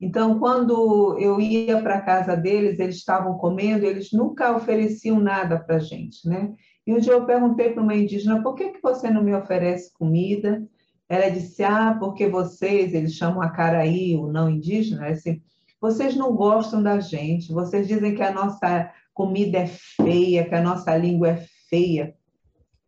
Então, 0.00 0.38
quando 0.38 1.18
eu 1.18 1.40
ia 1.40 1.82
para 1.82 1.96
a 1.96 2.00
casa 2.00 2.36
deles, 2.36 2.78
eles 2.78 2.96
estavam 2.96 3.36
comendo, 3.36 3.84
eles 3.84 4.12
nunca 4.12 4.54
ofereciam 4.56 5.18
nada 5.18 5.58
para 5.58 5.76
a 5.76 5.80
gente, 5.80 6.28
né? 6.28 6.54
E 6.86 6.94
um 6.94 6.98
dia 6.98 7.12
eu 7.12 7.26
perguntei 7.26 7.70
para 7.70 7.82
uma 7.82 7.94
indígena, 7.94 8.42
por 8.42 8.54
que, 8.54 8.70
que 8.70 8.82
você 8.82 9.10
não 9.10 9.22
me 9.22 9.34
oferece 9.34 9.92
comida? 9.92 10.64
Ela 11.08 11.28
disse, 11.30 11.64
ah, 11.64 11.96
porque 11.98 12.28
vocês, 12.28 12.94
eles 12.94 13.14
chamam 13.14 13.42
a 13.42 13.50
Caraí, 13.50 14.16
o 14.16 14.30
não 14.30 14.48
indígena, 14.48 15.08
é 15.08 15.12
assim, 15.12 15.42
vocês 15.80 16.14
não 16.14 16.34
gostam 16.34 16.82
da 16.82 17.00
gente, 17.00 17.52
vocês 17.52 17.86
dizem 17.86 18.14
que 18.14 18.22
a 18.22 18.32
nossa 18.32 18.92
comida 19.12 19.58
é 19.58 19.66
feia, 19.66 20.48
que 20.48 20.54
a 20.54 20.62
nossa 20.62 20.96
língua 20.96 21.28
é 21.30 21.44
feia. 21.68 22.14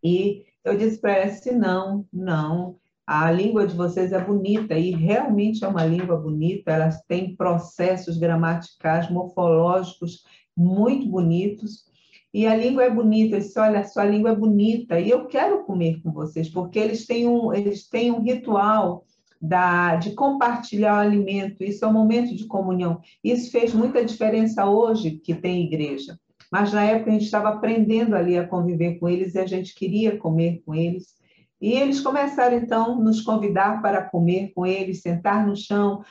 E 0.03 0.45
eu 0.65 0.77
disse 0.77 1.01
para 1.01 1.13
ela 1.13 1.31
assim, 1.31 1.53
não, 1.53 2.07
não, 2.13 2.77
a 3.13 3.29
língua 3.29 3.67
de 3.67 3.75
vocês 3.75 4.13
é 4.13 4.25
bonita, 4.25 4.79
e 4.79 4.93
realmente 4.93 5.65
é 5.65 5.69
uma 5.69 5.85
língua 5.85 6.17
bonita, 6.17 6.71
elas 6.71 7.03
têm 7.09 7.35
processos 7.35 8.17
gramaticais, 8.17 9.11
morfológicos 9.11 10.23
muito 10.57 11.09
bonitos, 11.09 11.87
e 12.33 12.47
a 12.47 12.55
língua 12.55 12.85
é 12.85 12.91
bonita, 12.91 13.35
eu 13.35 13.41
disse, 13.41 13.59
olha, 13.59 13.81
a 13.81 13.85
sua 13.85 14.05
língua 14.05 14.31
é 14.31 14.37
bonita, 14.37 15.01
e 15.01 15.11
eu 15.11 15.27
quero 15.27 15.65
comer 15.65 16.01
com 16.01 16.13
vocês, 16.13 16.49
porque 16.49 16.79
eles 16.79 17.05
têm 17.05 17.27
um, 17.27 17.53
eles 17.53 17.89
têm 17.89 18.13
um 18.13 18.23
ritual 18.23 19.05
da, 19.43 19.97
de 19.97 20.13
compartilhar 20.13 20.95
o 20.95 21.01
alimento, 21.01 21.65
isso 21.65 21.85
é 21.85 21.89
um 21.89 21.93
momento 21.93 22.37
de 22.37 22.47
comunhão. 22.47 23.01
Isso 23.25 23.51
fez 23.51 23.75
muita 23.75 24.05
diferença 24.05 24.71
hoje 24.71 25.19
que 25.19 25.35
tem 25.35 25.65
igreja, 25.65 26.17
mas 26.49 26.73
na 26.73 26.85
época 26.85 27.11
a 27.11 27.15
gente 27.15 27.25
estava 27.25 27.49
aprendendo 27.49 28.15
ali 28.15 28.39
a 28.39 28.47
conviver 28.47 29.01
com 29.01 29.09
eles 29.09 29.35
e 29.35 29.41
a 29.41 29.47
gente 29.49 29.75
queria 29.75 30.17
comer 30.17 30.63
com 30.65 30.77
eles. 30.77 31.19
E 31.61 31.73
eles 31.73 32.01
começaram 32.01 32.57
então 32.57 32.95
a 32.95 32.97
nos 32.97 33.21
convidar 33.21 33.83
para 33.83 34.03
comer 34.03 34.53
com 34.55 34.67
eles, 34.67 35.03
sentar 35.03 35.47
no 35.47 35.55
chão, 35.55 36.03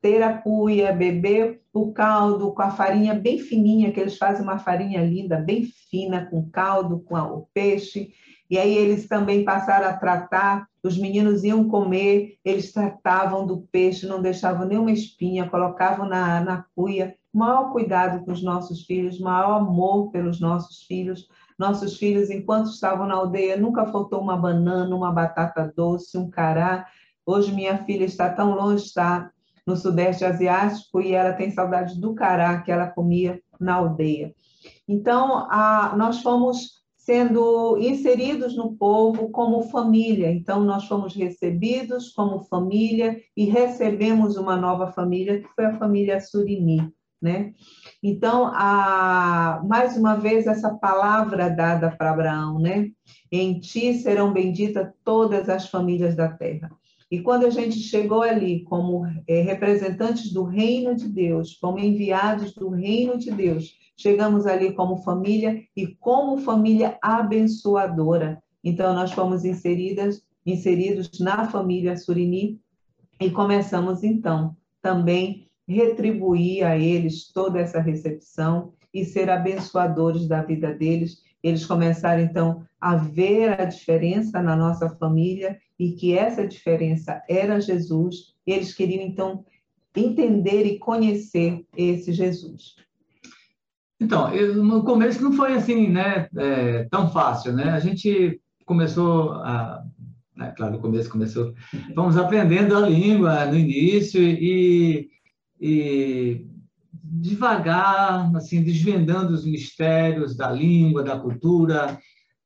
ter 0.00 0.22
a 0.22 0.36
cuia, 0.38 0.92
beber 0.92 1.62
o 1.72 1.92
caldo 1.92 2.52
com 2.52 2.62
a 2.62 2.70
farinha 2.70 3.14
bem 3.14 3.38
fininha, 3.38 3.90
que 3.92 3.98
eles 3.98 4.18
fazem 4.18 4.42
uma 4.42 4.58
farinha 4.58 5.02
linda, 5.02 5.36
bem 5.36 5.64
fina, 5.90 6.26
com 6.26 6.48
caldo, 6.50 7.00
com 7.00 7.16
o 7.16 7.48
peixe. 7.54 8.12
E 8.50 8.58
aí 8.58 8.74
eles 8.74 9.06
também 9.06 9.44
passaram 9.44 9.88
a 9.88 9.92
tratar, 9.92 10.66
os 10.82 10.96
meninos 10.96 11.44
iam 11.44 11.68
comer, 11.68 12.38
eles 12.44 12.72
tratavam 12.72 13.46
do 13.46 13.58
peixe, 13.72 14.06
não 14.06 14.22
deixavam 14.22 14.66
nenhuma 14.66 14.90
espinha, 14.90 15.48
colocavam 15.48 16.08
na, 16.08 16.40
na 16.40 16.64
cuia. 16.74 17.14
Maior 17.32 17.72
cuidado 17.72 18.24
com 18.24 18.32
os 18.32 18.42
nossos 18.42 18.84
filhos, 18.84 19.20
maior 19.20 19.58
amor 19.58 20.10
pelos 20.10 20.40
nossos 20.40 20.82
filhos. 20.82 21.28
Nossos 21.58 21.96
filhos, 21.96 22.30
enquanto 22.30 22.70
estavam 22.70 23.06
na 23.06 23.14
aldeia, 23.14 23.56
nunca 23.56 23.86
faltou 23.86 24.20
uma 24.20 24.36
banana, 24.36 24.94
uma 24.94 25.10
batata 25.10 25.72
doce, 25.74 26.16
um 26.16 26.30
cará. 26.30 26.86
Hoje 27.26 27.52
minha 27.52 27.78
filha 27.84 28.04
está 28.04 28.30
tão 28.30 28.54
longe, 28.54 28.84
está 28.84 29.30
no 29.66 29.76
Sudeste 29.76 30.24
Asiático 30.24 31.00
e 31.00 31.12
ela 31.12 31.32
tem 31.32 31.50
saudade 31.50 32.00
do 32.00 32.14
cará 32.14 32.62
que 32.62 32.70
ela 32.70 32.86
comia 32.86 33.42
na 33.60 33.74
aldeia. 33.74 34.34
Então, 34.86 35.46
a, 35.50 35.94
nós 35.96 36.22
fomos 36.22 36.78
sendo 36.96 37.78
inseridos 37.78 38.54
no 38.54 38.76
povo 38.76 39.30
como 39.30 39.62
família. 39.62 40.30
Então, 40.30 40.62
nós 40.62 40.84
fomos 40.84 41.14
recebidos 41.14 42.10
como 42.10 42.44
família 42.44 43.18
e 43.36 43.46
recebemos 43.46 44.36
uma 44.36 44.56
nova 44.56 44.92
família, 44.92 45.40
que 45.40 45.48
foi 45.54 45.64
a 45.64 45.78
família 45.78 46.20
Surimi. 46.20 46.92
Né? 47.20 47.52
Então, 48.00 48.46
a, 48.54 49.60
mais 49.66 49.96
uma 49.96 50.14
vez, 50.14 50.46
essa 50.46 50.74
palavra 50.74 51.50
dada 51.50 51.90
para 51.90 52.12
Abraão, 52.12 52.60
né? 52.60 52.90
Em 53.30 53.58
ti 53.58 53.94
serão 53.94 54.32
benditas 54.32 54.92
todas 55.04 55.48
as 55.48 55.68
famílias 55.68 56.14
da 56.14 56.28
terra. 56.28 56.70
E 57.10 57.20
quando 57.20 57.46
a 57.46 57.50
gente 57.50 57.78
chegou 57.78 58.22
ali 58.22 58.62
como 58.64 59.04
é, 59.26 59.40
representantes 59.40 60.30
do 60.32 60.44
reino 60.44 60.94
de 60.94 61.08
Deus, 61.08 61.54
como 61.54 61.78
enviados 61.78 62.52
do 62.52 62.68
reino 62.68 63.18
de 63.18 63.30
Deus, 63.30 63.74
chegamos 63.96 64.46
ali 64.46 64.72
como 64.74 65.02
família 65.02 65.62
e 65.74 65.86
como 65.96 66.38
família 66.38 66.98
abençoadora. 67.02 68.42
Então, 68.62 68.94
nós 68.94 69.10
fomos 69.10 69.44
inseridas, 69.44 70.22
inseridos 70.44 71.08
na 71.18 71.48
família 71.48 71.96
Surini 71.96 72.60
e 73.20 73.30
começamos, 73.30 74.04
então, 74.04 74.54
também 74.82 75.47
retribuir 75.68 76.64
a 76.64 76.76
eles 76.76 77.30
toda 77.30 77.60
essa 77.60 77.80
recepção 77.80 78.72
e 78.92 79.04
ser 79.04 79.28
abençoadores 79.28 80.26
da 80.26 80.42
vida 80.42 80.72
deles. 80.74 81.22
Eles 81.42 81.66
começaram, 81.66 82.22
então, 82.22 82.64
a 82.80 82.96
ver 82.96 83.60
a 83.60 83.64
diferença 83.64 84.42
na 84.42 84.56
nossa 84.56 84.88
família 84.88 85.58
e 85.78 85.92
que 85.92 86.16
essa 86.16 86.46
diferença 86.46 87.22
era 87.28 87.60
Jesus, 87.60 88.34
eles 88.46 88.74
queriam 88.74 89.04
então 89.04 89.44
entender 89.94 90.64
e 90.64 90.78
conhecer 90.78 91.64
esse 91.76 92.12
Jesus. 92.12 92.76
Então, 94.00 94.32
eu, 94.32 94.62
no 94.64 94.84
começo 94.84 95.22
não 95.22 95.32
foi 95.32 95.54
assim, 95.54 95.88
né, 95.88 96.28
é, 96.36 96.84
tão 96.84 97.10
fácil, 97.10 97.52
né? 97.52 97.70
A 97.70 97.80
gente 97.80 98.40
começou 98.64 99.32
a, 99.32 99.84
né, 100.36 100.54
claro, 100.56 100.74
no 100.74 100.78
começo 100.78 101.10
começou, 101.10 101.52
vamos 101.94 102.16
aprendendo 102.16 102.76
a 102.76 102.88
língua 102.88 103.44
no 103.46 103.56
início 103.56 104.22
e, 104.22 105.10
e 105.60 106.46
devagar, 106.92 108.34
assim, 108.36 108.62
desvendando 108.62 109.32
os 109.32 109.44
mistérios 109.44 110.36
da 110.36 110.50
língua, 110.50 111.02
da 111.02 111.18
cultura, 111.18 111.98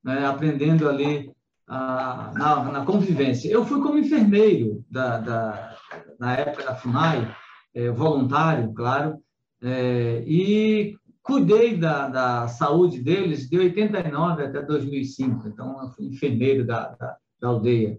né, 0.03 0.25
aprendendo 0.27 0.89
ali 0.89 1.31
na, 1.69 2.33
na, 2.73 2.85
convivência. 2.85 3.51
Eu 3.51 3.65
fui 3.65 3.81
como 3.81 3.99
enfermeiro 3.99 4.85
da, 4.91 5.19
da 5.19 5.77
na 6.19 6.37
época 6.37 6.65
da 6.65 6.75
FUNAI, 6.75 7.35
é, 7.75 7.91
voluntário, 7.91 8.73
claro, 8.73 9.19
é, 9.63 10.23
e 10.27 10.97
cuidei 11.23 11.77
da, 11.77 12.09
da 12.09 12.49
saúde 12.49 13.01
deles 13.01 13.49
de 13.49 13.59
89 13.59 14.45
até 14.45 14.63
2005. 14.63 15.49
Então, 15.49 15.81
eu 15.83 15.89
fui 15.91 16.07
enfermeiro 16.07 16.67
da, 16.67 16.91
da, 16.91 17.17
da 17.41 17.49
aldeia. 17.49 17.99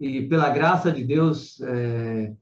E, 0.00 0.22
pela 0.22 0.50
graça 0.50 0.90
de 0.90 1.04
Deus, 1.04 1.60
é 1.60 2.32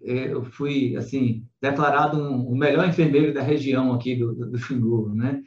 eu 0.00 0.44
fui, 0.44 0.96
assim, 0.96 1.46
declarado 1.60 2.18
um, 2.18 2.48
o 2.48 2.56
melhor 2.56 2.88
enfermeiro 2.88 3.32
da 3.32 3.42
região 3.42 3.92
aqui 3.92 4.16
do, 4.16 4.34
do, 4.34 4.50
do 4.50 4.58
Xingu, 4.58 5.14
né? 5.14 5.42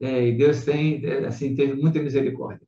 É, 0.00 0.32
Deus 0.32 0.64
tem, 0.64 1.04
é, 1.04 1.26
assim, 1.26 1.54
teve 1.54 1.80
muita 1.80 2.02
misericórdia. 2.02 2.66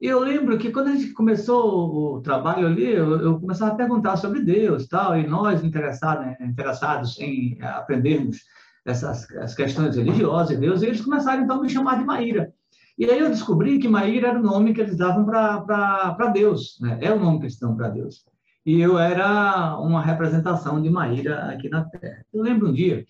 E 0.00 0.06
eu 0.06 0.20
lembro 0.20 0.56
que 0.58 0.70
quando 0.70 0.88
a 0.88 0.94
gente 0.94 1.12
começou 1.12 2.16
o 2.16 2.20
trabalho 2.20 2.66
ali, 2.66 2.84
eu, 2.84 3.20
eu 3.20 3.40
começava 3.40 3.72
a 3.72 3.76
perguntar 3.76 4.16
sobre 4.16 4.42
Deus 4.42 4.86
tal, 4.86 5.18
e 5.18 5.26
nós 5.26 5.64
interessados, 5.64 6.40
interessados 6.40 7.18
em 7.18 7.58
aprendermos 7.60 8.38
essas 8.86 9.28
as 9.36 9.54
questões 9.54 9.96
religiosas 9.96 10.50
de 10.50 10.56
Deus, 10.56 10.82
e 10.82 10.86
eles 10.86 11.00
começaram 11.00 11.42
então 11.42 11.58
a 11.58 11.62
me 11.62 11.68
chamar 11.68 11.98
de 11.98 12.04
Maíra. 12.04 12.52
E 12.96 13.06
aí 13.06 13.18
eu 13.18 13.28
descobri 13.28 13.78
que 13.78 13.88
Maíra 13.88 14.28
era 14.28 14.38
o 14.38 14.42
nome 14.42 14.72
que 14.72 14.80
eles 14.80 14.96
davam 14.96 15.24
para 15.24 16.30
Deus, 16.32 16.78
né? 16.80 16.98
é 17.00 17.12
o 17.12 17.18
nome 17.18 17.38
que 17.38 17.44
eles 17.46 17.58
dão 17.58 17.76
para 17.76 17.88
Deus. 17.88 18.24
E 18.68 18.82
eu 18.82 18.98
era 18.98 19.78
uma 19.80 20.02
representação 20.02 20.82
de 20.82 20.90
Maíra 20.90 21.46
aqui 21.46 21.70
na 21.70 21.86
Terra. 21.86 22.22
Eu 22.30 22.42
lembro 22.42 22.68
um 22.68 22.72
dia 22.74 23.06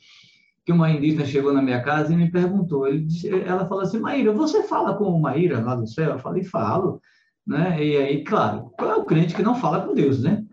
que 0.64 0.70
uma 0.70 0.88
indígena 0.88 1.26
chegou 1.26 1.52
na 1.52 1.60
minha 1.60 1.82
casa 1.82 2.12
e 2.12 2.16
me 2.16 2.30
perguntou. 2.30 2.86
Disse, 2.96 3.28
ela 3.28 3.66
falou 3.66 3.82
assim: 3.82 3.98
Maíra, 3.98 4.30
você 4.30 4.62
fala 4.62 4.94
com 4.94 5.18
Maíra 5.18 5.60
lá 5.60 5.74
do 5.74 5.84
céu? 5.84 6.12
Eu 6.12 6.18
falei: 6.20 6.44
falo. 6.44 7.02
Né? 7.44 7.84
E 7.84 7.96
aí, 7.96 8.22
claro, 8.22 8.70
qual 8.78 8.88
é 8.88 8.94
o 8.94 9.04
crente 9.04 9.34
que 9.34 9.42
não 9.42 9.56
fala 9.56 9.84
com 9.84 9.94
Deus, 9.94 10.22
né? 10.22 10.44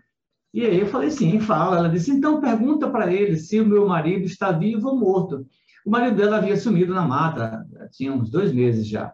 E 0.51 0.65
aí 0.65 0.79
eu 0.79 0.87
falei: 0.87 1.11
sim, 1.11 1.39
fala. 1.39 1.77
Ela 1.77 1.89
disse: 1.89 2.09
então 2.09 2.41
pergunta 2.41 2.89
para 2.89 3.13
ele 3.13 3.37
se 3.37 3.59
o 3.59 3.67
meu 3.67 3.87
marido 3.87 4.25
está 4.25 4.51
vivo 4.51 4.89
ou 4.89 4.99
morto. 4.99 5.45
O 5.85 5.91
marido 5.91 6.17
dela 6.17 6.37
havia 6.37 6.57
sumido 6.57 6.95
na 6.95 7.07
mata, 7.07 7.63
tinha 7.91 8.11
uns 8.11 8.31
dois 8.31 8.51
meses 8.51 8.87
já. 8.87 9.13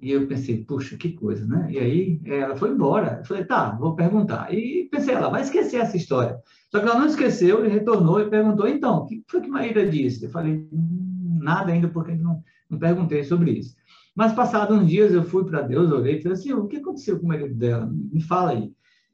E 0.00 0.12
eu 0.12 0.26
pensei, 0.28 0.64
puxa, 0.64 0.96
que 0.96 1.12
coisa, 1.12 1.44
né? 1.44 1.66
E 1.70 1.78
aí 1.78 2.20
ela 2.24 2.56
foi 2.56 2.70
embora. 2.70 3.18
Eu 3.18 3.24
falei, 3.24 3.44
tá, 3.44 3.70
vou 3.72 3.96
perguntar. 3.96 4.52
E 4.54 4.88
pensei, 4.90 5.14
ela 5.14 5.28
vai 5.28 5.42
esquecer 5.42 5.80
essa 5.80 5.96
história. 5.96 6.38
Só 6.70 6.78
que 6.78 6.86
ela 6.86 7.00
não 7.00 7.06
esqueceu 7.06 7.64
e 7.64 7.68
retornou 7.68 8.20
e 8.20 8.30
perguntou, 8.30 8.68
então, 8.68 8.98
o 8.98 9.06
que 9.06 9.24
foi 9.26 9.40
que 9.40 9.48
Maíra 9.48 9.88
disse? 9.88 10.24
Eu 10.24 10.30
falei, 10.30 10.68
hum, 10.72 11.38
nada 11.42 11.72
ainda, 11.72 11.88
porque 11.88 12.14
não, 12.14 12.42
não 12.70 12.78
perguntei 12.78 13.24
sobre 13.24 13.52
isso. 13.52 13.74
Mas, 14.14 14.32
passados 14.32 14.76
uns 14.76 14.88
dias, 14.88 15.12
eu 15.12 15.24
fui 15.24 15.44
para 15.44 15.62
Deus, 15.62 15.90
orei 15.90 16.18
e 16.18 16.22
falei 16.22 16.38
assim, 16.38 16.52
o 16.52 16.66
que 16.66 16.76
aconteceu 16.76 17.18
com 17.18 17.26
o 17.26 17.28
marido 17.28 17.54
dela? 17.54 17.90
Me 17.92 18.20
fala 18.20 18.50
aí. 18.50 18.72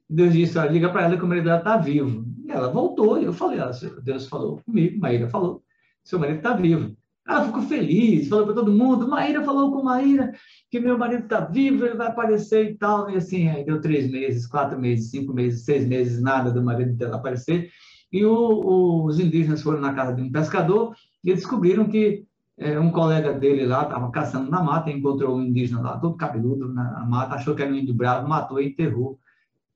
Deus 0.09 0.33
disse, 0.33 0.59
liga 0.69 0.91
para 0.91 1.05
ela 1.05 1.17
que 1.17 1.25
o 1.25 1.29
marido 1.29 1.45
dela 1.45 1.59
está 1.59 1.77
vivo. 1.79 2.27
E 2.45 2.51
ela 2.51 2.71
voltou, 2.71 3.21
e 3.21 3.25
eu 3.25 3.33
falei, 3.33 3.59
Deus 4.03 4.29
falou 4.29 4.61
comigo, 4.65 4.99
Maíra 4.99 5.29
falou, 5.29 5.63
seu 6.03 6.19
marido 6.19 6.39
está 6.39 6.55
vivo. 6.55 6.95
Ela 7.27 7.47
ficou 7.47 7.63
feliz, 7.63 8.29
falou 8.29 8.45
para 8.45 8.55
todo 8.55 8.73
mundo. 8.73 9.09
Maíra 9.09 9.43
falou 9.43 9.73
com 9.73 9.83
Maíra 9.83 10.33
que 10.71 10.79
meu 10.79 10.99
marido 10.99 11.25
está 11.25 11.41
vivo, 11.41 11.87
ele 11.87 11.97
vai 11.97 12.09
aparecer 12.09 12.71
e 12.71 12.75
tal. 12.75 13.11
E 13.11 13.17
assim, 13.17 13.49
aí 13.49 13.65
deu 13.65 13.81
três 13.81 14.11
meses, 14.11 14.47
quatro 14.47 14.79
meses, 14.79 15.11
cinco 15.11 15.33
meses, 15.33 15.65
seis 15.65 15.87
meses, 15.87 16.21
nada 16.21 16.51
do 16.51 16.63
marido 16.63 16.93
dela 16.95 17.17
aparecer. 17.17 17.71
E 18.13 18.25
o, 18.25 19.05
os 19.05 19.19
indígenas 19.19 19.63
foram 19.63 19.81
na 19.81 19.95
casa 19.95 20.15
de 20.15 20.23
um 20.23 20.31
pescador 20.31 20.95
e 21.25 21.33
descobriram 21.35 21.89
que 21.89 22.25
é, 22.57 22.79
um 22.79 22.91
colega 22.91 23.33
dele 23.33 23.67
lá 23.67 23.83
estava 23.83 24.11
caçando 24.11 24.51
na 24.51 24.63
mata, 24.63 24.91
encontrou 24.91 25.37
um 25.37 25.43
indígena 25.43 25.81
lá, 25.81 25.99
todo 25.99 26.17
cabeludo 26.17 26.73
na 26.73 27.05
mata, 27.05 27.35
achou 27.35 27.55
que 27.55 27.63
era 27.63 27.73
um 27.73 27.75
índio 27.75 27.95
bravo, 27.95 28.29
matou 28.29 28.61
e 28.61 28.69
enterrou. 28.69 29.19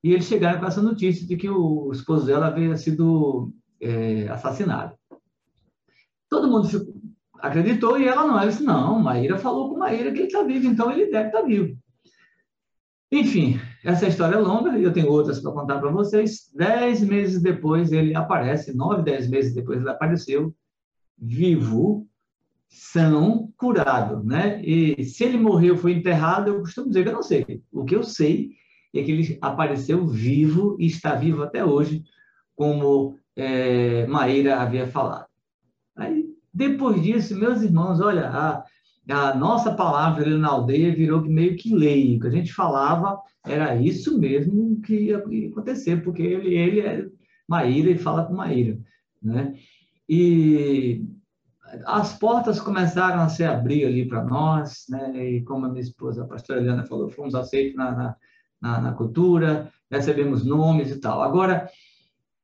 E 0.02 0.12
eles 0.12 0.26
chegaram 0.26 0.60
com 0.60 0.66
essa 0.66 0.80
notícia 0.80 1.26
de 1.26 1.36
que 1.36 1.48
o 1.48 1.90
esposo 1.92 2.26
dela 2.26 2.46
havia 2.46 2.76
sido 2.76 3.52
é, 3.80 4.28
assassinado. 4.28 4.94
Todo 6.28 6.48
mundo 6.48 6.68
ficou, 6.68 6.94
acreditou 7.40 7.98
e 7.98 8.06
ela 8.06 8.26
não. 8.26 8.38
Ela 8.38 8.50
disse: 8.50 8.62
não, 8.62 8.98
Maíra 8.98 9.38
falou 9.38 9.68
com 9.68 9.78
Maíra 9.78 10.12
que 10.12 10.18
ele 10.18 10.26
está 10.26 10.42
vivo, 10.42 10.66
então 10.66 10.90
ele 10.90 11.06
deve 11.06 11.28
estar 11.28 11.40
tá 11.40 11.46
vivo. 11.46 11.76
Enfim, 13.10 13.58
essa 13.84 14.06
história 14.06 14.36
é 14.36 14.38
longa 14.38 14.78
e 14.78 14.82
eu 14.82 14.92
tenho 14.92 15.08
outras 15.08 15.40
para 15.40 15.52
contar 15.52 15.78
para 15.78 15.90
vocês. 15.90 16.50
Dez 16.54 17.00
meses 17.00 17.40
depois 17.40 17.90
ele 17.90 18.14
aparece, 18.14 18.76
nove, 18.76 19.02
dez 19.02 19.28
meses 19.28 19.54
depois 19.54 19.80
ele 19.80 19.88
apareceu, 19.88 20.54
vivo, 21.16 22.06
são, 22.68 23.50
curado, 23.56 24.22
né? 24.22 24.62
E 24.62 25.02
se 25.04 25.24
ele 25.24 25.38
morreu, 25.38 25.76
foi 25.76 25.92
enterrado, 25.92 26.48
eu 26.48 26.60
costumo 26.60 26.88
dizer 26.88 27.02
que 27.02 27.08
eu 27.08 27.14
não 27.14 27.22
sei. 27.22 27.62
O 27.72 27.84
que 27.84 27.96
eu 27.96 28.02
sei 28.02 28.50
é 28.94 29.02
que 29.02 29.10
ele 29.10 29.38
apareceu 29.40 30.06
vivo 30.06 30.76
e 30.78 30.86
está 30.86 31.14
vivo 31.14 31.42
até 31.42 31.64
hoje, 31.64 32.04
como 32.54 33.18
é, 33.34 34.06
Maíra 34.06 34.60
havia 34.60 34.86
falado. 34.86 35.27
Depois 36.58 37.00
disso, 37.00 37.38
meus 37.38 37.62
irmãos, 37.62 38.00
olha, 38.00 38.28
a, 38.30 38.64
a 39.08 39.34
nossa 39.36 39.72
palavra 39.72 40.24
ali 40.24 40.36
na 40.36 40.48
aldeia 40.48 40.92
virou 40.92 41.22
meio 41.22 41.56
que 41.56 41.72
lei. 41.72 42.16
O 42.16 42.20
que 42.20 42.26
a 42.26 42.30
gente 42.30 42.52
falava 42.52 43.20
era 43.46 43.76
isso 43.76 44.18
mesmo 44.18 44.80
que 44.80 44.92
ia 44.92 45.18
acontecer, 45.52 46.02
porque 46.02 46.20
ele, 46.20 46.52
ele 46.56 46.80
é 46.80 47.06
Maíra 47.46 47.90
e 47.92 47.96
fala 47.96 48.24
com 48.24 48.34
Maíra, 48.34 48.76
né? 49.22 49.54
E 50.08 51.06
as 51.86 52.18
portas 52.18 52.60
começaram 52.60 53.20
a 53.20 53.28
se 53.28 53.44
abrir 53.44 53.84
ali 53.84 54.08
para 54.08 54.24
nós, 54.24 54.84
né? 54.88 55.12
E 55.16 55.42
como 55.44 55.64
a 55.64 55.68
minha 55.68 55.80
esposa, 55.80 56.24
a 56.24 56.26
pastora 56.26 56.60
Helena 56.60 56.82
falou, 56.82 57.08
fomos 57.08 57.36
aceitos 57.36 57.76
na, 57.76 57.92
na, 57.92 58.16
na, 58.60 58.80
na 58.80 58.92
cultura, 58.94 59.70
recebemos 59.88 60.44
nomes 60.44 60.90
e 60.90 60.98
tal. 60.98 61.22
Agora, 61.22 61.70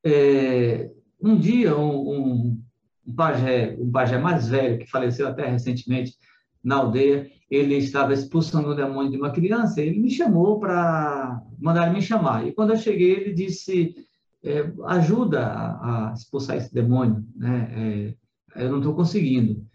é, 0.05 0.89
um 1.21 1.37
dia, 1.37 1.75
um, 1.75 2.09
um, 2.09 2.64
um, 3.05 3.13
pajé, 3.13 3.77
um 3.79 3.91
pajé 3.91 4.17
mais 4.17 4.47
velho, 4.47 4.79
que 4.79 4.89
faleceu 4.89 5.27
até 5.27 5.45
recentemente 5.47 6.15
na 6.63 6.77
aldeia, 6.77 7.29
ele 7.49 7.75
estava 7.75 8.13
expulsando 8.13 8.69
o 8.69 8.75
demônio 8.75 9.11
de 9.11 9.17
uma 9.17 9.31
criança, 9.31 9.81
ele 9.81 9.99
me 9.99 10.09
chamou 10.09 10.59
para 10.59 11.41
mandar 11.59 11.93
me 11.93 12.01
chamar. 12.01 12.47
E 12.47 12.51
quando 12.51 12.71
eu 12.71 12.77
cheguei, 12.77 13.11
ele 13.11 13.33
disse, 13.33 13.95
é, 14.43 14.71
ajuda 14.85 15.45
a, 15.45 16.09
a, 16.09 16.13
expulsar 16.13 16.57
esse 16.57 16.73
demônio, 16.73 17.23
né? 17.35 18.15
É, 18.55 18.63
eu 18.63 18.71
não 18.71 18.77
estou 18.77 18.95
conseguindo. 18.95 19.65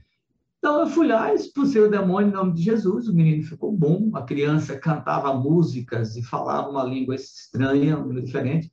Então 0.59 0.81
eu 0.81 0.87
fui 0.89 1.07
lá, 1.07 1.33
expulsei 1.33 1.81
o 1.81 1.91
demônio 1.91 2.29
em 2.29 2.33
nome 2.33 2.53
de 2.53 2.63
Jesus, 2.63 3.09
o 3.09 3.15
menino 3.15 3.43
ficou 3.43 3.73
bom, 3.73 4.11
a 4.15 4.23
criança 4.23 4.79
cantava 4.79 5.33
músicas 5.35 6.17
e 6.17 6.23
falava 6.23 6.69
uma 6.69 6.85
língua 6.85 7.15
estranha, 7.15 7.97
diferente, 8.23 8.71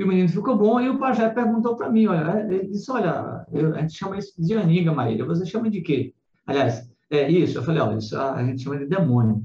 e 0.00 0.02
o 0.02 0.06
menino 0.06 0.30
ficou 0.30 0.56
bom, 0.56 0.80
e 0.80 0.88
o 0.88 0.98
pajé 0.98 1.28
perguntou 1.28 1.76
para 1.76 1.90
mim, 1.90 2.06
olha, 2.06 2.46
ele 2.48 2.68
disse, 2.68 2.90
olha, 2.90 3.44
eu, 3.52 3.74
a 3.74 3.82
gente 3.82 3.98
chama 3.98 4.16
isso 4.16 4.32
de 4.38 4.54
aniga, 4.54 4.94
Maíra, 4.94 5.26
você 5.26 5.44
chama 5.44 5.68
de 5.68 5.82
quê? 5.82 6.14
Aliás, 6.46 6.90
é 7.10 7.30
isso, 7.30 7.58
eu 7.58 7.62
falei, 7.62 7.82
olha, 7.82 7.98
isso 7.98 8.18
a 8.18 8.42
gente 8.42 8.62
chama 8.62 8.78
de 8.78 8.86
demônio. 8.86 9.44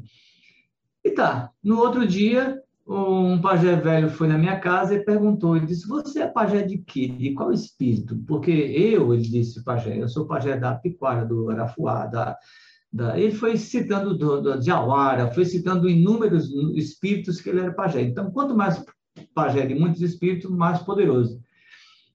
E 1.04 1.12
tá, 1.12 1.52
no 1.62 1.78
outro 1.78 2.08
dia, 2.08 2.58
um 2.88 3.38
pajé 3.42 3.76
velho 3.76 4.10
foi 4.10 4.30
na 4.30 4.38
minha 4.38 4.58
casa 4.58 4.96
e 4.96 5.04
perguntou, 5.04 5.58
ele 5.58 5.66
disse, 5.66 5.90
você 5.90 6.22
é 6.22 6.28
pajé 6.28 6.62
de 6.62 6.78
quê? 6.78 7.10
De 7.10 7.34
qual 7.34 7.52
espírito? 7.52 8.18
Porque 8.26 8.50
eu, 8.50 9.14
ele 9.14 9.24
disse, 9.24 9.62
pajé, 9.62 10.02
eu 10.02 10.08
sou 10.08 10.26
pajé 10.26 10.58
da 10.58 10.74
Piquara, 10.74 11.26
do 11.26 11.50
Arafuá, 11.50 12.06
da, 12.06 12.38
da... 12.94 13.20
ele 13.20 13.34
foi 13.34 13.58
citando 13.58 14.18
do, 14.18 14.42
do, 14.42 14.58
de 14.58 14.72
Awara, 14.72 15.34
foi 15.34 15.44
citando 15.44 15.90
inúmeros 15.90 16.50
espíritos 16.78 17.42
que 17.42 17.50
ele 17.50 17.60
era 17.60 17.74
pajé. 17.74 18.02
Então, 18.04 18.32
quanto 18.32 18.56
mais 18.56 18.82
pajé 19.34 19.66
de 19.66 19.76
muitos 19.76 20.02
espíritos, 20.02 20.50
mais 20.50 20.80
poderoso. 20.80 21.42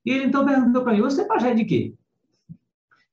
E 0.04 0.10
ele 0.10 0.24
então 0.24 0.44
perguntou 0.44 0.82
para 0.82 0.92
mim, 0.92 1.00
você 1.00 1.22
é 1.22 1.26
pajé 1.26 1.54
de 1.54 1.64
quê? 1.64 1.94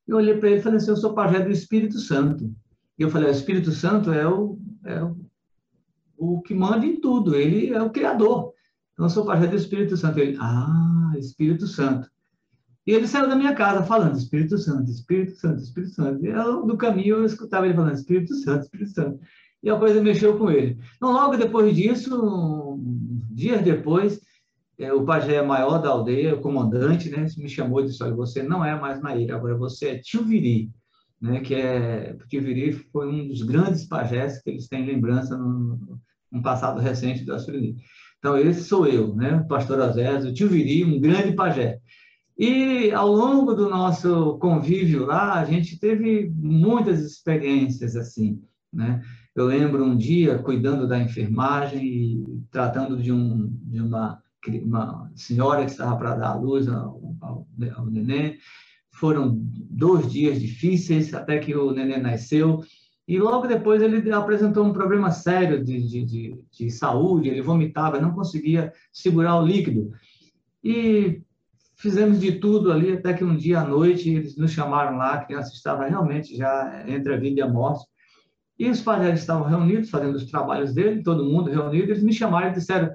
Eu 0.07 0.17
olhei 0.17 0.37
para 0.37 0.49
ele 0.49 0.59
e 0.59 0.61
falei 0.61 0.77
assim, 0.77 0.89
eu 0.89 0.97
sou 0.97 1.13
pajé 1.13 1.39
do 1.39 1.51
Espírito 1.51 1.99
Santo. 1.99 2.53
E 2.97 3.03
eu 3.03 3.09
falei, 3.09 3.29
o 3.29 3.31
Espírito 3.31 3.71
Santo 3.71 4.11
é 4.11 4.27
o, 4.27 4.57
é 4.85 5.03
o 5.03 5.17
o 6.17 6.41
que 6.41 6.53
manda 6.53 6.85
em 6.85 6.99
tudo, 6.99 7.35
ele 7.35 7.71
é 7.71 7.81
o 7.81 7.91
Criador. 7.91 8.53
Então, 8.93 9.05
eu 9.05 9.09
sou 9.09 9.25
pajé 9.25 9.45
do 9.45 9.55
Espírito 9.55 9.95
Santo. 9.95 10.19
Ele, 10.19 10.35
ah, 10.41 11.13
Espírito 11.17 11.67
Santo. 11.67 12.09
E 12.85 12.91
ele 12.91 13.07
saiu 13.07 13.29
da 13.29 13.35
minha 13.35 13.53
casa 13.53 13.83
falando 13.83 14.17
Espírito 14.17 14.57
Santo, 14.57 14.89
Espírito 14.89 15.35
Santo, 15.35 15.61
Espírito 15.61 15.93
Santo. 15.93 16.25
E 16.25 16.29
eu, 16.29 16.65
no 16.65 16.77
caminho 16.77 17.17
eu 17.17 17.25
escutava 17.25 17.65
ele 17.65 17.75
falando 17.75 17.93
Espírito 17.93 18.33
Santo, 18.35 18.63
Espírito 18.63 18.91
Santo. 18.91 19.19
E 19.67 19.69
a 19.69 19.75
coisa 19.75 20.01
mexeu 20.01 20.37
com 20.37 20.49
ele. 20.49 20.79
Então, 20.95 21.11
logo 21.11 21.35
depois 21.35 21.75
disso, 21.75 22.79
dias 23.29 23.61
depois, 23.61 24.17
é, 24.79 24.93
o 24.93 25.03
pajé 25.03 25.41
maior 25.41 25.79
da 25.79 25.89
aldeia, 25.89 26.35
o 26.35 26.39
comandante, 26.39 27.09
né, 27.09 27.27
me 27.37 27.49
chamou 27.49 27.81
e 27.81 27.87
disse: 27.87 28.01
Olha, 28.01 28.15
você 28.15 28.41
não 28.41 28.63
é 28.63 28.79
mais 28.79 29.01
Maíra, 29.01 29.35
agora 29.35 29.57
você 29.57 29.89
é 29.89 29.97
Tio 29.97 30.23
Viri. 30.23 30.71
Né, 31.19 31.41
que 31.41 31.53
é, 31.53 32.13
porque 32.13 32.39
Viri 32.39 32.71
foi 32.71 33.09
um 33.09 33.27
dos 33.27 33.41
grandes 33.41 33.83
pajés 33.83 34.41
que 34.41 34.51
eles 34.51 34.69
têm 34.69 34.85
lembrança 34.85 35.37
no, 35.37 35.99
um 36.31 36.41
passado 36.41 36.79
recente 36.79 37.25
da 37.25 37.37
Surini. 37.37 37.75
Então, 38.19 38.37
esse 38.37 38.63
sou 38.63 38.87
eu, 38.87 39.13
né? 39.15 39.45
pastor 39.49 39.79
Osésio, 39.79 40.33
tio 40.33 40.47
Viri, 40.47 40.85
um 40.85 41.01
grande 41.01 41.33
pajé. 41.33 41.79
E 42.37 42.89
ao 42.93 43.11
longo 43.11 43.53
do 43.53 43.69
nosso 43.69 44.37
convívio 44.37 45.05
lá, 45.05 45.33
a 45.33 45.43
gente 45.43 45.77
teve 45.77 46.31
muitas 46.33 47.01
experiências 47.01 47.97
assim, 47.97 48.41
né? 48.71 49.01
Eu 49.37 49.45
lembro 49.45 49.85
um 49.85 49.95
dia 49.95 50.39
cuidando 50.39 50.87
da 50.87 50.97
enfermagem 50.97 51.85
e 51.85 52.43
tratando 52.49 52.97
de, 52.97 53.11
um, 53.11 53.55
de 53.65 53.79
uma, 53.79 54.19
uma 54.63 55.11
senhora 55.13 55.63
que 55.63 55.69
estava 55.69 55.95
para 55.95 56.15
dar 56.15 56.29
à 56.29 56.33
luz 56.33 56.67
ao, 56.67 56.99
ao, 57.21 57.47
ao 57.75 57.85
neném. 57.85 58.39
Foram 58.91 59.37
dois 59.69 60.11
dias 60.11 60.41
difíceis 60.41 61.13
até 61.13 61.37
que 61.37 61.55
o 61.55 61.71
neném 61.71 62.01
nasceu 62.01 62.63
e 63.07 63.19
logo 63.19 63.45
depois 63.45 63.79
ele 63.79 64.11
apresentou 64.11 64.65
um 64.65 64.73
problema 64.73 65.11
sério 65.11 65.63
de, 65.63 65.87
de, 65.87 66.03
de, 66.03 66.43
de 66.51 66.71
saúde, 66.71 67.29
ele 67.29 67.43
vomitava, 67.43 68.01
não 68.01 68.15
conseguia 68.15 68.73
segurar 68.91 69.39
o 69.39 69.45
líquido. 69.45 69.91
E 70.63 71.21
fizemos 71.75 72.19
de 72.19 72.39
tudo 72.39 72.71
ali, 72.71 72.91
até 72.91 73.13
que 73.13 73.23
um 73.23 73.37
dia 73.37 73.61
à 73.61 73.63
noite 73.63 74.09
eles 74.09 74.35
nos 74.35 74.49
chamaram 74.49 74.97
lá, 74.97 75.13
a 75.13 75.23
criança 75.23 75.53
estava 75.53 75.85
realmente 75.85 76.35
já 76.35 76.83
entre 76.87 77.13
a 77.13 77.17
vida 77.17 77.39
e 77.39 77.43
a 77.43 77.47
morte. 77.47 77.85
E 78.57 78.69
os 78.69 78.81
pais 78.81 79.19
estavam 79.19 79.47
reunidos, 79.47 79.89
fazendo 79.89 80.15
os 80.15 80.25
trabalhos 80.25 80.73
dele, 80.73 81.03
todo 81.03 81.25
mundo 81.25 81.51
reunido, 81.51 81.91
eles 81.91 82.03
me 82.03 82.13
chamaram 82.13 82.49
e 82.49 82.53
disseram, 82.53 82.91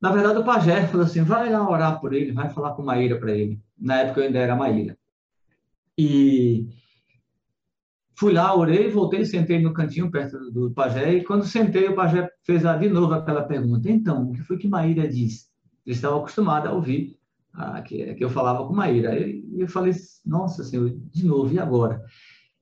na 0.00 0.10
verdade 0.10 0.38
o 0.38 0.44
pajé 0.44 0.86
falou 0.86 1.04
assim, 1.06 1.22
vai 1.22 1.50
lá 1.50 1.68
orar 1.68 2.00
por 2.00 2.14
ele, 2.14 2.32
vai 2.32 2.48
falar 2.48 2.74
com 2.74 2.82
Maíra 2.82 3.18
para 3.18 3.32
ele. 3.32 3.60
Na 3.78 4.00
época 4.00 4.20
eu 4.20 4.26
ainda 4.26 4.38
era 4.38 4.56
Maíra. 4.56 4.96
E 5.98 6.66
Fui 8.18 8.32
lá, 8.32 8.56
orei, 8.56 8.90
voltei, 8.90 9.26
sentei 9.26 9.60
no 9.60 9.74
cantinho 9.74 10.10
perto 10.10 10.50
do, 10.50 10.70
pajé, 10.70 11.12
e 11.12 11.22
quando 11.22 11.44
sentei, 11.44 11.86
o 11.86 11.94
pajé 11.94 12.26
fez 12.44 12.62
de 12.62 12.88
novo 12.88 13.12
aquela 13.12 13.42
pergunta. 13.42 13.90
Então, 13.90 14.30
o 14.30 14.32
que 14.32 14.40
foi 14.40 14.56
que 14.56 14.66
Maíra 14.66 15.06
disse? 15.06 15.48
Ele 15.84 15.94
estava 15.94 16.16
acostumado 16.16 16.66
a 16.66 16.72
ouvir 16.72 17.18
ah, 17.52 17.82
que, 17.82 18.14
que 18.14 18.24
eu 18.24 18.30
falava 18.30 18.66
com 18.66 18.72
Maíra. 18.72 19.18
E 19.18 19.44
eu 19.58 19.68
falei, 19.68 19.92
nossa, 20.24 20.64
Senhor, 20.64 20.90
de 21.12 21.26
novo, 21.26 21.52
e 21.52 21.58
agora? 21.58 22.02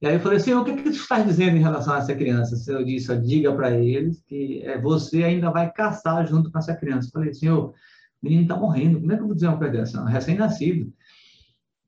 E 0.05 0.07
aí 0.07 0.17
eu 0.17 0.21
falei, 0.21 0.39
Senhor, 0.39 0.61
o 0.61 0.65
que, 0.67 0.73
é 0.73 0.83
tu 0.83 0.91
estás 0.91 1.25
dizendo 1.25 1.57
em 1.57 1.63
relação 1.63 1.95
a 1.95 1.97
essa 1.97 2.15
criança? 2.15 2.57
Senhor 2.57 2.85
disse, 2.85 3.17
diga 3.23 3.51
para 3.55 3.71
eles 3.71 4.23
que 4.27 4.61
é, 4.63 4.79
você 4.79 5.25
ainda 5.25 5.51
vai 5.51 5.73
caçar 5.73 6.27
junto 6.27 6.53
com 6.53 6.59
essa 6.59 6.77
criança. 6.77 7.09
Eu 7.09 7.13
falei, 7.13 7.33
Senhor, 7.33 7.69
o 7.71 7.75
menino 8.23 8.43
está 8.43 8.55
morrendo, 8.55 9.01
como 9.01 9.11
é 9.11 9.17
que 9.17 9.23
eu 9.23 9.27
vou 9.27 9.35
dizer 9.35 9.49
uma 9.49 9.57
coisa 9.57 9.73
dessa? 9.73 10.05
Recém-nascido. 10.05 10.93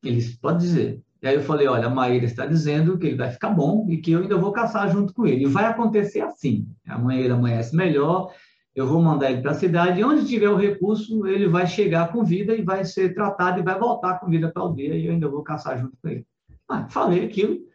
Eles, 0.02 0.34
pode 0.34 0.60
dizer. 0.60 1.02
E 1.22 1.28
aí 1.28 1.34
eu 1.34 1.42
falei, 1.42 1.66
olha, 1.66 1.88
a 1.88 1.90
Maíra 1.90 2.24
está 2.24 2.46
dizendo 2.46 2.96
que 2.96 3.06
ele 3.06 3.18
vai 3.18 3.30
ficar 3.30 3.50
bom 3.50 3.86
e 3.90 3.98
que 3.98 4.12
eu 4.12 4.22
ainda 4.22 4.38
vou 4.38 4.50
caçar 4.50 4.90
junto 4.90 5.12
com 5.12 5.26
ele. 5.26 5.42
E 5.42 5.46
vai 5.46 5.66
acontecer 5.66 6.22
assim. 6.22 6.66
Amanhã 6.88 7.20
ele 7.20 7.34
amanhece 7.34 7.76
melhor, 7.76 8.32
eu 8.74 8.86
vou 8.86 9.02
mandar 9.02 9.30
ele 9.30 9.42
para 9.42 9.50
a 9.50 9.56
cidade, 9.56 10.00
e 10.00 10.04
onde 10.04 10.26
tiver 10.26 10.48
o 10.48 10.56
recurso, 10.56 11.26
ele 11.26 11.48
vai 11.48 11.66
chegar 11.66 12.10
com 12.10 12.24
vida 12.24 12.56
e 12.56 12.62
vai 12.62 12.82
ser 12.82 13.12
tratado 13.12 13.60
e 13.60 13.62
vai 13.62 13.78
voltar 13.78 14.18
com 14.18 14.30
vida 14.30 14.50
para 14.50 14.62
a 14.62 14.64
aldeia, 14.64 14.94
e 14.94 15.04
eu 15.04 15.12
ainda 15.12 15.28
vou 15.28 15.42
caçar 15.42 15.78
junto 15.78 15.98
com 16.00 16.08
ele. 16.08 16.26
Ah, 16.66 16.88
falei 16.88 17.22
aquilo, 17.22 17.66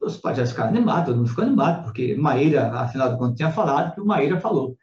os 0.00 0.16
pajés 0.16 0.50
ficaram 0.50 0.70
animados, 0.70 1.06
todo 1.06 1.16
mundo 1.16 1.28
ficou 1.28 1.44
animado, 1.44 1.84
porque 1.84 2.14
Maíra, 2.14 2.70
afinal 2.72 3.12
de 3.12 3.18
contas, 3.18 3.36
tinha 3.36 3.50
falado 3.50 3.94
que 3.94 4.00
o 4.00 4.06
Maíra 4.06 4.40
falou. 4.40 4.76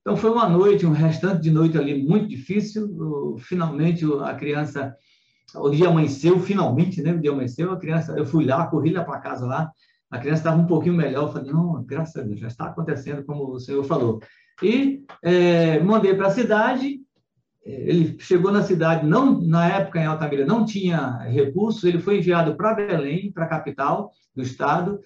Então 0.00 0.16
foi 0.16 0.30
uma 0.30 0.48
noite, 0.48 0.86
um 0.86 0.92
restante 0.92 1.42
de 1.42 1.50
noite 1.50 1.76
ali 1.76 2.02
muito 2.02 2.28
difícil. 2.28 3.36
Finalmente 3.38 4.04
a 4.22 4.34
criança 4.34 4.94
o 5.54 5.68
dia 5.68 5.88
amanheceu, 5.88 6.38
finalmente, 6.38 7.02
né? 7.02 7.12
O 7.12 7.20
dia 7.20 7.32
amanheceu, 7.32 7.72
a 7.72 7.78
criança, 7.78 8.12
eu 8.16 8.24
fui 8.24 8.44
lá, 8.44 8.66
corri 8.66 8.92
lá 8.92 9.04
para 9.04 9.18
casa 9.18 9.46
lá, 9.46 9.70
a 10.10 10.18
criança 10.18 10.40
estava 10.40 10.60
um 10.60 10.66
pouquinho 10.66 10.94
melhor, 10.94 11.24
eu 11.24 11.32
falei, 11.32 11.52
não, 11.52 11.82
graças 11.84 12.16
a 12.16 12.24
Deus, 12.24 12.40
já 12.40 12.48
está 12.48 12.66
acontecendo 12.66 13.24
como 13.24 13.52
o 13.52 13.60
senhor 13.60 13.82
falou. 13.84 14.20
E 14.62 15.04
é, 15.22 15.80
mandei 15.80 16.14
para 16.14 16.28
a 16.28 16.32
cidade, 16.32 17.00
ele 17.64 18.16
chegou 18.18 18.50
na 18.50 18.62
cidade, 18.62 19.06
não 19.06 19.40
na 19.40 19.68
época 19.68 20.00
em 20.00 20.06
Altamira 20.06 20.46
não 20.46 20.64
tinha 20.64 21.18
recursos, 21.24 21.84
ele 21.84 21.98
foi 21.98 22.18
enviado 22.18 22.54
para 22.54 22.74
Belém, 22.74 23.30
para 23.30 23.44
a 23.44 23.48
capital 23.48 24.10
do 24.34 24.42
estado, 24.42 25.00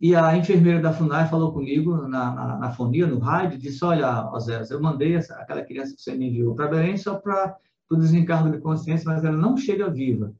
e 0.00 0.14
a 0.14 0.36
enfermeira 0.36 0.80
da 0.80 0.92
FUNAI 0.92 1.28
falou 1.28 1.52
comigo 1.52 1.96
na, 2.08 2.34
na, 2.34 2.58
na 2.58 2.70
fonia, 2.72 3.06
no 3.06 3.18
rádio, 3.18 3.58
disse, 3.58 3.84
olha, 3.84 4.28
Osés, 4.32 4.70
eu 4.70 4.80
mandei 4.80 5.14
essa, 5.14 5.34
aquela 5.36 5.62
criança 5.62 5.94
que 5.94 6.02
você 6.02 6.14
me 6.14 6.28
enviou 6.28 6.54
para 6.54 6.68
Belém 6.68 6.96
só 6.96 7.14
para 7.14 7.56
o 7.88 7.96
desencargo 7.96 8.50
de 8.50 8.58
consciência, 8.58 9.10
mas 9.10 9.24
ela 9.24 9.36
não 9.36 9.56
chega 9.56 9.88
viva. 9.88 10.34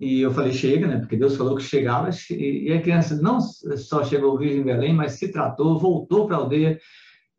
E 0.00 0.20
eu 0.20 0.32
falei, 0.32 0.52
chega, 0.52 0.88
né? 0.88 0.98
Porque 0.98 1.16
Deus 1.16 1.36
falou 1.36 1.54
que 1.54 1.62
chegava, 1.62 2.10
e 2.30 2.72
a 2.72 2.82
criança 2.82 3.14
não 3.20 3.38
só 3.40 4.02
chegou 4.02 4.36
viva 4.36 4.54
em 4.54 4.64
Belém, 4.64 4.92
mas 4.92 5.12
se 5.12 5.28
tratou, 5.30 5.78
voltou 5.78 6.26
para 6.26 6.36
a 6.36 6.40
aldeia, 6.40 6.80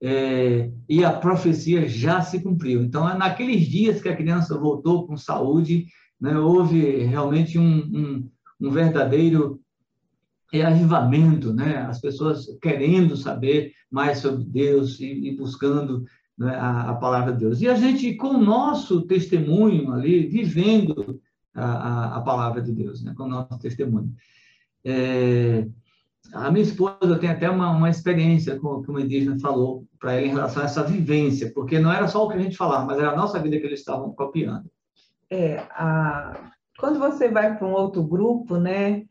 é, 0.08 0.70
e 0.88 1.04
a 1.04 1.12
profecia 1.12 1.88
já 1.88 2.22
se 2.22 2.39
cumpriu. 2.39 2.84
Então, 2.84 3.10
é 3.10 3.18
naqueles 3.18 3.65
dias 3.65 4.00
que 4.00 4.08
a 4.08 4.15
criança 4.15 4.56
voltou 4.56 5.08
com 5.08 5.18
saúde, 5.18 5.88
né, 6.22 6.38
houve 6.38 7.00
realmente 7.06 7.58
um, 7.58 7.78
um, 7.78 8.30
um 8.62 8.70
verdadeiro 8.70 9.60
é, 10.54 10.63
avivamento, 10.63 11.52
né? 11.52 11.78
as 11.89 12.00
pessoas 12.00 12.46
querendo 12.62 13.18
saber 13.18 13.72
mais 13.89 14.20
sobre 14.20 14.44
Deus 14.44 15.00
e, 15.00 15.30
e 15.30 15.36
buscando 15.36 16.06
né, 16.38 16.56
a, 16.56 16.91
a, 16.91 16.94
palavra 16.94 17.34
de 17.34 17.39
Deus. 17.39 17.60
E 17.62 17.68
a 17.68 17.74
gente, 17.74 18.13
com 18.13 18.28
o 18.28 18.44
nosso 18.44 19.02
testemunho 19.08 19.91
ali, 19.91 20.28
vivendo 20.28 21.20
a, 21.52 21.65
a, 21.65 22.18
a 22.18 22.22
palavra 22.22 22.62
de 22.62 22.72
Deus, 22.72 23.04
né, 23.04 23.12
com 23.18 23.24
o 23.24 23.30
nosso 23.30 23.58
testemunho. 23.58 24.13
É, 24.84 25.68
a 26.34 26.52
minha 26.52 26.64
esposa 26.64 27.20
tem 27.20 27.30
até 27.30 27.50
uma, 27.50 27.72
uma 27.72 27.90
experiência 27.90 28.60
com 28.60 28.68
o 28.68 28.82
que 28.82 28.90
uma 28.90 29.02
indígena 29.02 29.40
falou 29.40 29.86
para 30.00 30.14
ela 30.14 30.26
em 30.26 30.30
relação 30.30 30.62
a 30.62 30.66
essa 30.66 30.84
vivência, 30.84 31.52
porque 31.54 31.80
não 31.80 31.92
era 31.92 32.08
só 32.08 32.26
o 32.26 32.28
que 32.28 32.36
a 32.36 32.42
gente 32.42 32.58
falava, 32.58 32.86
mas 32.86 32.98
era 32.98 33.12
a 33.12 33.16
nossa 33.16 33.40
vida 33.40 33.58
que 33.60 33.66
eles 33.66 33.80
estavam 33.80 34.12
copiando. 34.14 34.70
É, 35.30 35.58
a... 35.72 36.52
quando 36.78 37.00
você 37.00 37.30
vai 37.30 37.58
para 37.58 37.68
um 37.68 37.74
outro 37.74 38.04
grupo, 38.04 38.58
né, 38.58 39.04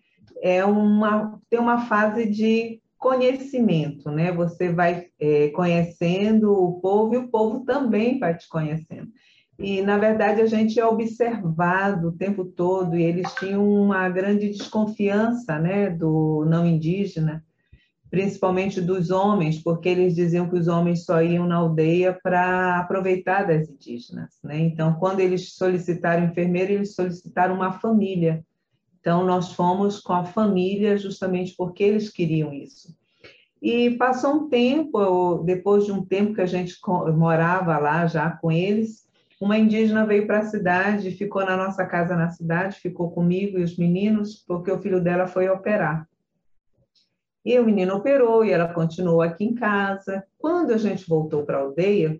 é 0.43 0.65
uma 0.65 1.41
tem 1.49 1.59
uma 1.59 1.87
fase 1.87 2.29
de 2.29 2.81
conhecimento, 2.99 4.11
né? 4.11 4.33
Você 4.33 4.73
vai 4.73 5.09
é, 5.21 5.49
conhecendo 5.51 6.53
o 6.53 6.81
povo 6.81 7.15
e 7.15 7.19
o 7.19 7.29
povo 7.29 7.65
também 7.65 8.19
vai 8.19 8.37
te 8.37 8.49
conhecendo. 8.49 9.09
E, 9.59 9.81
na 9.83 9.97
verdade, 9.97 10.41
a 10.41 10.47
gente 10.47 10.81
é 10.81 10.85
observado 10.85 12.09
o 12.09 12.13
tempo 12.13 12.45
todo, 12.45 12.97
e 12.97 13.03
eles 13.03 13.33
tinham 13.35 13.65
uma 13.67 14.09
grande 14.09 14.49
desconfiança 14.49 15.59
né, 15.59 15.91
do 15.91 16.45
não 16.47 16.67
indígena, 16.67 17.45
principalmente 18.11 18.81
dos 18.81 19.11
homens, 19.11 19.63
porque 19.63 19.89
eles 19.89 20.15
diziam 20.15 20.49
que 20.49 20.57
os 20.57 20.69
homens 20.69 21.05
só 21.05 21.23
iam 21.23 21.47
na 21.47 21.57
aldeia 21.57 22.19
para 22.21 22.79
aproveitar 22.79 23.47
das 23.47 23.69
indígenas. 23.69 24.39
Né? 24.43 24.59
Então, 24.59 24.95
quando 24.95 25.21
eles 25.21 25.55
solicitaram 25.55 26.25
enfermeiro, 26.25 26.73
eles 26.73 26.95
solicitaram 26.95 27.55
uma 27.55 27.73
família. 27.73 28.45
Então, 29.01 29.25
nós 29.25 29.53
fomos 29.53 30.01
com 30.01 30.13
a 30.13 30.25
família 30.25 30.97
justamente 30.97 31.55
porque 31.57 31.83
eles 31.83 32.09
queriam 32.09 32.53
isso. 32.53 32.95
E 33.61 33.91
passou 33.93 34.35
um 34.35 34.49
tempo, 34.49 35.43
depois 35.45 35.87
de 35.87 35.93
um 35.93 36.05
tempo 36.05 36.35
que 36.35 36.41
a 36.41 36.47
gente 36.47 36.75
morava 37.17 37.79
lá 37.79 38.07
já 38.07 38.31
com 38.31 38.53
eles, 38.53 39.04
uma 39.45 39.59
indígena 39.59 40.07
veio 40.07 40.27
para 40.27 40.39
a 40.39 40.47
cidade, 40.47 41.11
ficou 41.11 41.45
na 41.45 41.55
nossa 41.55 41.85
casa 41.85 42.17
na 42.17 42.31
cidade, 42.31 42.81
ficou 42.81 43.11
comigo 43.11 43.59
e 43.59 43.63
os 43.63 43.77
meninos, 43.77 44.43
porque 44.49 44.71
o 44.71 44.81
filho 44.81 45.03
dela 45.03 45.27
foi 45.27 45.51
operar. 45.51 46.09
E 47.45 47.59
o 47.59 47.65
menino 47.65 47.95
operou 47.95 48.43
e 48.43 48.51
ela 48.51 48.73
continuou 48.73 49.21
aqui 49.21 49.45
em 49.45 49.55
casa. 49.55 50.25
Quando 50.39 50.73
a 50.73 50.79
gente 50.79 51.07
voltou 51.07 51.45
para 51.45 51.59
a 51.59 51.61
aldeia, 51.61 52.19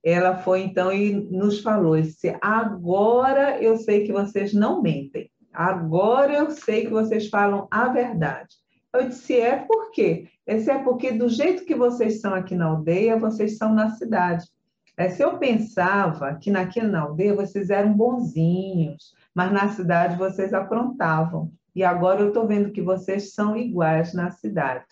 ela 0.00 0.36
foi 0.36 0.60
então 0.60 0.92
e 0.92 1.12
nos 1.12 1.60
falou: 1.60 2.00
disse, 2.00 2.36
agora 2.40 3.60
eu 3.60 3.76
sei 3.76 4.04
que 4.04 4.12
vocês 4.12 4.54
não 4.54 4.80
mentem, 4.80 5.28
agora 5.52 6.34
eu 6.34 6.52
sei 6.52 6.82
que 6.82 6.92
vocês 6.92 7.28
falam 7.28 7.66
a 7.68 7.88
verdade. 7.88 8.54
Eu 8.92 9.08
disse: 9.08 9.36
é 9.40 9.56
por 9.56 9.90
quê? 9.90 10.28
Esse 10.46 10.70
é 10.70 10.78
porque 10.78 11.10
do 11.10 11.28
jeito 11.28 11.64
que 11.64 11.74
vocês 11.74 12.20
são 12.20 12.32
aqui 12.32 12.54
na 12.54 12.66
aldeia, 12.66 13.18
vocês 13.18 13.56
são 13.56 13.74
na 13.74 13.90
cidade. 13.90 14.53
É, 14.96 15.08
se 15.08 15.22
eu 15.22 15.38
pensava 15.38 16.34
que 16.36 16.50
naquela 16.50 16.88
na 16.88 17.00
aldeia 17.00 17.34
vocês 17.34 17.70
eram 17.70 17.92
bonzinhos, 17.92 19.12
mas 19.34 19.52
na 19.52 19.68
cidade 19.68 20.16
vocês 20.16 20.54
aprontavam. 20.54 21.50
E 21.74 21.82
agora 21.82 22.20
eu 22.20 22.28
estou 22.28 22.46
vendo 22.46 22.70
que 22.70 22.80
vocês 22.80 23.34
são 23.34 23.56
iguais 23.56 24.14
na 24.14 24.30
cidade. 24.30 24.86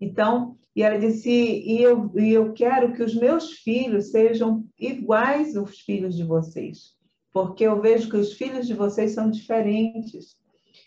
Então, 0.00 0.56
e 0.74 0.82
ela 0.82 0.98
disse: 0.98 1.30
e 1.30 1.80
eu, 1.80 2.10
e 2.16 2.32
eu 2.32 2.52
quero 2.52 2.92
que 2.92 3.02
os 3.02 3.14
meus 3.14 3.52
filhos 3.52 4.10
sejam 4.10 4.64
iguais 4.78 5.56
aos 5.56 5.80
filhos 5.80 6.16
de 6.16 6.24
vocês, 6.24 6.94
porque 7.32 7.64
eu 7.64 7.80
vejo 7.80 8.10
que 8.10 8.16
os 8.16 8.32
filhos 8.32 8.66
de 8.66 8.74
vocês 8.74 9.12
são 9.12 9.30
diferentes. 9.30 10.36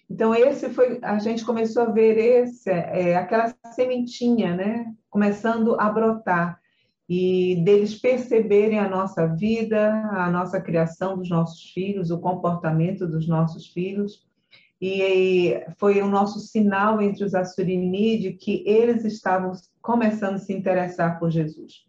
Então, 0.10 0.36
esse 0.36 0.70
foi, 0.70 1.00
a 1.02 1.18
gente 1.20 1.46
começou 1.46 1.84
a 1.84 1.92
ver 1.92 2.18
esse, 2.18 2.70
é, 2.70 3.16
aquela 3.16 3.56
sementinha, 3.74 4.56
né? 4.56 4.94
Começando 5.10 5.80
a 5.80 5.90
brotar 5.90 6.59
e 7.10 7.56
deles 7.64 8.00
perceberem 8.00 8.78
a 8.78 8.88
nossa 8.88 9.26
vida, 9.26 9.92
a 10.12 10.30
nossa 10.30 10.62
criação 10.62 11.18
dos 11.18 11.28
nossos 11.28 11.72
filhos, 11.72 12.12
o 12.12 12.20
comportamento 12.20 13.08
dos 13.08 13.28
nossos 13.28 13.68
filhos. 13.68 14.28
E 14.80 15.60
foi 15.78 16.02
o 16.02 16.08
nosso 16.08 16.40
sinal 16.40 17.02
entre 17.02 17.26
os 17.26 17.34
Assurini 17.34 18.20
de 18.20 18.34
que 18.34 18.64
eles 18.66 19.04
estavam 19.04 19.54
começando 19.82 20.36
a 20.36 20.40
se 20.40 20.54
interessar 20.54 21.18
por 21.20 21.32
Jesus. 21.32 21.84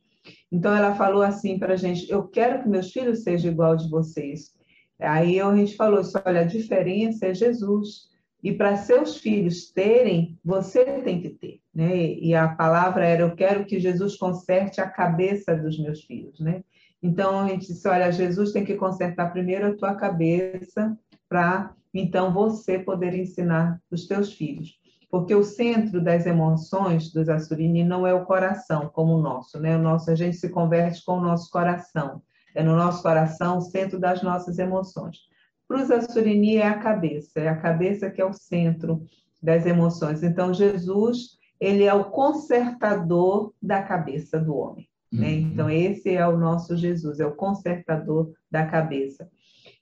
Então 0.51 0.75
ela 0.75 0.95
falou 0.95 1.23
assim 1.23 1.59
para 1.59 1.75
a 1.75 1.77
gente: 1.77 2.11
Eu 2.11 2.27
quero 2.27 2.63
que 2.63 2.69
meus 2.69 2.91
filhos 2.91 3.23
sejam 3.23 3.53
igual 3.53 3.77
de 3.77 3.91
vocês. 3.91 4.55
Aí 4.99 5.39
a 5.39 5.55
gente 5.55 5.77
falou: 5.77 6.01
Olha, 6.25 6.41
a 6.41 6.45
diferença 6.45 7.27
é 7.27 7.35
Jesus. 7.35 8.09
E 8.43 8.53
para 8.53 8.77
seus 8.77 9.19
filhos 9.19 9.71
terem, 9.71 10.39
você 10.43 10.83
tem 11.03 11.21
que 11.21 11.29
ter, 11.29 11.60
né? 11.75 11.97
E 11.97 12.35
a 12.35 12.49
palavra 12.49 13.07
era: 13.07 13.23
eu 13.23 13.35
quero 13.35 13.65
que 13.65 13.81
Jesus 13.81 14.17
conserte 14.17 14.81
a 14.81 14.89
cabeça 14.89 15.57
dos 15.57 15.79
meus 15.79 16.03
filhos, 16.03 16.39
né? 16.41 16.63
Então 17.03 17.41
a 17.41 17.49
gente 17.49 17.69
disse: 17.69 17.89
olha, 17.89 18.13
Jesus 18.13 18.53
tem 18.53 18.65
que 18.65 18.75
consertar 18.75 19.33
primeiro 19.33 19.69
a 19.69 19.77
tua 19.77 19.95
cabeça 19.95 20.97
para 21.29 21.75
então 21.95 22.33
você 22.33 22.79
poder 22.79 23.15
ensinar 23.15 23.81
os 23.91 24.07
teus 24.07 24.33
filhos. 24.33 24.79
Porque 25.11 25.35
o 25.35 25.43
centro 25.43 26.01
das 26.01 26.25
emoções 26.25 27.13
dos 27.13 27.29
Assurini 27.29 27.83
não 27.83 28.07
é 28.07 28.15
o 28.15 28.25
coração, 28.25 28.89
como 28.93 29.15
o 29.15 29.21
nosso, 29.21 29.59
né? 29.59 29.77
O 29.77 29.83
nosso 29.83 30.11
a 30.11 30.15
gente 30.15 30.37
se 30.37 30.49
converte 30.49 31.05
com 31.05 31.19
o 31.19 31.21
nosso 31.21 31.51
coração. 31.51 32.23
É 32.55 32.63
no 32.63 32.77
nosso 32.77 33.03
coração 33.03 33.59
o 33.59 33.61
centro 33.61 33.99
das 33.99 34.23
nossas 34.23 34.59
emoções. 34.59 35.19
Para 35.67 35.83
os 35.83 35.91
Assurini 35.91 36.57
é 36.57 36.67
a 36.67 36.79
cabeça, 36.79 37.41
é 37.41 37.49
a 37.49 37.57
cabeça 37.57 38.11
que 38.11 38.21
é 38.21 38.25
o 38.25 38.33
centro 38.33 39.05
das 39.43 39.67
emoções. 39.67 40.23
Então, 40.23 40.53
Jesus, 40.53 41.40
ele 41.61 41.85
é 41.85 41.93
o 41.93 42.07
consertador 42.07 43.53
da 43.61 43.83
cabeça 43.83 44.39
do 44.41 44.57
homem. 44.57 44.89
Né? 45.13 45.29
Uhum. 45.29 45.35
Então, 45.35 45.71
esse 45.71 46.11
é 46.11 46.27
o 46.27 46.39
nosso 46.39 46.77
Jesus, 46.77 47.21
é 47.21 47.27
o 47.27 47.35
consertador 47.35 48.33
da 48.51 48.67
cabeça. 48.67 49.29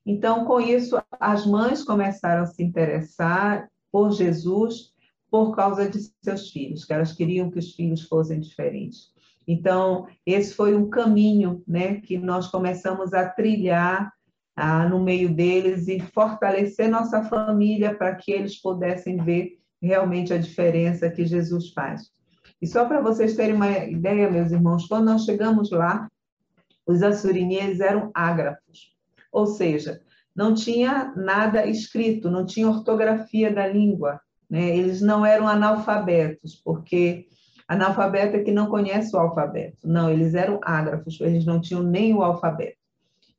Então, 0.04 0.44
com 0.44 0.60
isso, 0.60 1.00
as 1.20 1.46
mães 1.46 1.84
começaram 1.84 2.42
a 2.42 2.46
se 2.46 2.62
interessar 2.62 3.68
por 3.92 4.10
Jesus 4.10 4.92
por 5.30 5.54
causa 5.54 5.88
de 5.88 5.98
seus 6.22 6.50
filhos, 6.50 6.84
que 6.84 6.92
elas 6.92 7.12
queriam 7.12 7.50
que 7.50 7.58
os 7.58 7.74
filhos 7.74 8.02
fossem 8.04 8.40
diferentes. 8.40 9.12
Então, 9.46 10.06
esse 10.26 10.54
foi 10.54 10.74
um 10.74 10.88
caminho 10.88 11.62
né, 11.66 12.00
que 12.00 12.18
nós 12.18 12.48
começamos 12.48 13.12
a 13.12 13.28
trilhar 13.28 14.12
ah, 14.56 14.88
no 14.88 15.02
meio 15.02 15.34
deles 15.34 15.88
e 15.88 16.00
fortalecer 16.00 16.90
nossa 16.90 17.22
família 17.24 17.94
para 17.94 18.14
que 18.14 18.32
eles 18.32 18.60
pudessem 18.60 19.22
ver 19.22 19.58
realmente 19.80 20.32
a 20.32 20.38
diferença 20.38 21.10
que 21.10 21.24
Jesus 21.24 21.72
faz. 21.72 22.10
E 22.60 22.66
só 22.66 22.84
para 22.86 23.00
vocês 23.00 23.36
terem 23.36 23.54
uma 23.54 23.70
ideia, 23.70 24.30
meus 24.30 24.50
irmãos, 24.50 24.86
quando 24.86 25.06
nós 25.06 25.24
chegamos 25.24 25.70
lá, 25.70 26.08
os 26.86 27.02
assuriníes 27.02 27.80
eram 27.80 28.10
ágrafos, 28.14 28.96
ou 29.30 29.46
seja, 29.46 30.00
não 30.34 30.54
tinha 30.54 31.12
nada 31.16 31.66
escrito, 31.66 32.30
não 32.30 32.46
tinha 32.46 32.68
ortografia 32.68 33.52
da 33.52 33.66
língua, 33.66 34.20
né? 34.48 34.76
eles 34.76 35.02
não 35.02 35.24
eram 35.24 35.46
analfabetos, 35.46 36.54
porque 36.64 37.26
analfabeto 37.68 38.36
é 38.36 38.42
que 38.42 38.50
não 38.50 38.68
conhece 38.68 39.14
o 39.14 39.18
alfabeto, 39.18 39.86
não, 39.86 40.10
eles 40.10 40.34
eram 40.34 40.58
ágrafos, 40.62 41.20
eles 41.20 41.44
não 41.44 41.60
tinham 41.60 41.82
nem 41.82 42.14
o 42.14 42.22
alfabeto. 42.22 42.77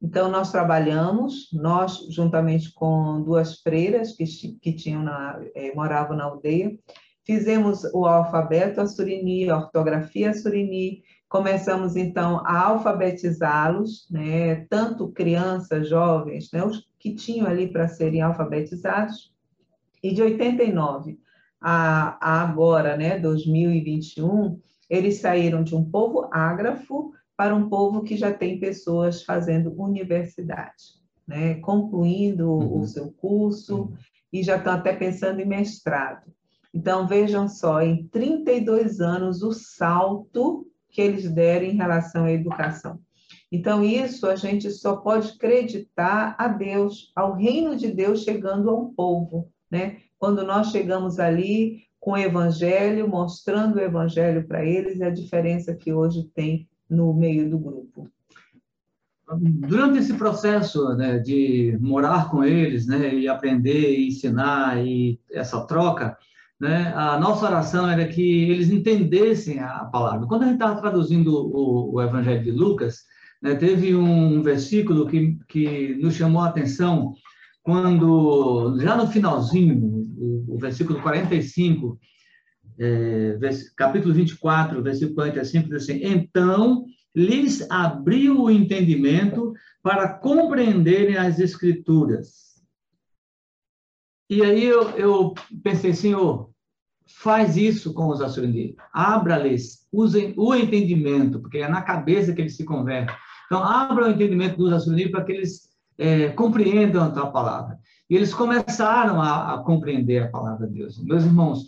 Então, 0.01 0.29
nós 0.31 0.51
trabalhamos, 0.51 1.49
nós, 1.51 2.07
juntamente 2.09 2.73
com 2.73 3.21
duas 3.21 3.61
freiras 3.61 4.13
que, 4.13 4.25
que 4.61 4.73
tinham 4.73 5.03
na, 5.03 5.41
eh, 5.53 5.73
moravam 5.75 6.15
na 6.15 6.23
aldeia, 6.23 6.77
fizemos 7.25 7.83
o 7.93 8.05
alfabeto 8.05 8.79
assurini, 8.79 9.49
a 9.49 9.57
ortografia 9.57 10.29
assurini, 10.29 11.03
Começamos, 11.29 11.95
então, 11.95 12.41
a 12.43 12.59
alfabetizá-los, 12.59 14.07
né, 14.09 14.65
tanto 14.67 15.11
crianças, 15.11 15.87
jovens, 15.87 16.49
né, 16.51 16.65
os 16.65 16.89
que 16.97 17.13
tinham 17.13 17.45
ali 17.45 17.71
para 17.71 17.87
serem 17.87 18.21
alfabetizados, 18.21 19.31
e 20.01 20.11
de 20.11 20.23
89 20.23 21.19
a, 21.61 22.17
a 22.19 22.41
agora, 22.41 22.97
né, 22.97 23.19
2021, 23.19 24.59
eles 24.89 25.19
saíram 25.19 25.63
de 25.63 25.75
um 25.75 25.87
povo 25.87 26.27
ágrafo 26.31 27.13
para 27.39 27.55
um 27.55 27.69
povo 27.69 28.03
que 28.03 28.17
já 28.17 28.33
tem 28.33 28.59
pessoas 28.59 29.23
fazendo 29.23 29.73
universidade, 29.81 30.99
né, 31.25 31.55
concluindo 31.61 32.51
uhum. 32.51 32.81
o 32.81 32.85
seu 32.85 33.13
curso 33.13 33.83
uhum. 33.83 33.93
e 34.33 34.43
já 34.43 34.57
estão 34.57 34.73
até 34.73 34.91
pensando 34.91 35.39
em 35.39 35.45
mestrado. 35.45 36.29
Então, 36.73 37.07
vejam 37.07 37.47
só, 37.47 37.81
em 37.81 38.05
32 38.09 38.99
anos, 38.99 39.41
o 39.41 39.53
salto 39.53 40.67
que 40.89 41.01
eles 41.01 41.31
deram 41.31 41.65
em 41.65 41.77
relação 41.77 42.25
à 42.25 42.31
educação. 42.33 42.99
Então, 43.49 43.85
isso 43.85 44.27
a 44.27 44.35
gente 44.35 44.69
só 44.69 44.97
pode 44.97 45.29
acreditar 45.29 46.35
a 46.37 46.49
Deus, 46.49 47.09
ao 47.15 47.35
reino 47.35 47.77
de 47.77 47.89
Deus 47.89 48.23
chegando 48.23 48.69
ao 48.69 48.89
povo, 48.89 49.47
né? 49.71 49.99
Quando 50.17 50.43
nós 50.43 50.71
chegamos 50.71 51.21
ali 51.21 51.83
com 52.01 52.11
o 52.11 52.17
evangelho, 52.17 53.07
mostrando 53.07 53.77
o 53.77 53.81
evangelho 53.81 54.45
para 54.45 54.65
eles 54.65 54.99
e 54.99 55.03
a 55.05 55.09
diferença 55.09 55.73
que 55.73 55.93
hoje 55.93 56.29
tem 56.35 56.67
no 56.89 57.13
meio 57.13 57.49
do 57.49 57.59
grupo. 57.59 58.09
Durante 59.37 59.99
esse 59.99 60.15
processo 60.15 60.95
né, 60.95 61.19
de 61.19 61.77
morar 61.79 62.31
com 62.31 62.43
eles, 62.43 62.87
né, 62.87 63.13
e 63.13 63.27
aprender, 63.27 63.99
e 63.99 64.07
ensinar, 64.07 64.83
e 64.83 65.19
essa 65.31 65.61
troca, 65.67 66.17
né, 66.59 66.91
a 66.95 67.19
nossa 67.19 67.45
oração 67.45 67.87
era 67.87 68.07
que 68.07 68.49
eles 68.49 68.71
entendessem 68.71 69.59
a 69.59 69.85
palavra. 69.85 70.25
Quando 70.25 70.43
a 70.43 70.45
gente 70.45 70.55
estava 70.55 70.81
traduzindo 70.81 71.31
o, 71.31 71.93
o, 71.93 72.01
Evangelho 72.01 72.43
de 72.43 72.51
Lucas, 72.51 73.03
né, 73.39 73.53
teve 73.53 73.95
um 73.95 74.41
versículo 74.41 75.05
que, 75.05 75.37
que 75.47 75.95
nos 76.01 76.15
chamou 76.15 76.41
a 76.41 76.47
atenção 76.47 77.13
quando, 77.61 78.79
já 78.79 78.97
no 78.97 79.07
finalzinho, 79.07 79.77
o, 80.17 80.55
o 80.55 80.57
versículo 80.57 80.99
45, 81.01 81.99
é, 82.79 83.37
capítulo 83.75 84.13
24, 84.13 84.81
versículo 84.81 85.15
45, 85.15 85.69
diz 85.69 85.83
assim: 85.83 85.99
Então 86.03 86.85
lhes 87.15 87.69
abriu 87.69 88.41
o 88.43 88.51
entendimento 88.51 89.53
para 89.81 90.09
compreenderem 90.09 91.17
as 91.17 91.39
Escrituras. 91.39 92.49
E 94.29 94.43
aí 94.43 94.63
eu, 94.63 94.91
eu 94.91 95.33
pensei, 95.63 95.93
Senhor, 95.93 96.51
faz 97.07 97.57
isso 97.57 97.93
com 97.93 98.07
os 98.09 98.21
assurindinos. 98.21 98.75
Abra-lhes 98.93 99.87
o 99.91 100.55
entendimento, 100.55 101.39
porque 101.39 101.57
é 101.57 101.67
na 101.67 101.81
cabeça 101.81 102.33
que 102.33 102.41
eles 102.41 102.55
se 102.55 102.63
convertem. 102.63 103.15
Então, 103.47 103.63
abra 103.63 104.07
o 104.07 104.11
entendimento 104.11 104.57
dos 104.57 104.71
assurindinos 104.71 105.11
para 105.11 105.23
que 105.23 105.31
eles 105.31 105.69
é, 105.97 106.29
compreendam 106.29 107.03
a 107.03 107.09
tua 107.09 107.31
palavra. 107.31 107.79
E 108.07 108.15
eles 108.15 108.33
começaram 108.33 109.19
a, 109.21 109.55
a, 109.55 109.57
compreender 109.59 110.23
a 110.23 110.29
palavra 110.29 110.67
de 110.67 110.75
Deus. 110.75 111.03
Meus 111.03 111.23
irmãos, 111.23 111.67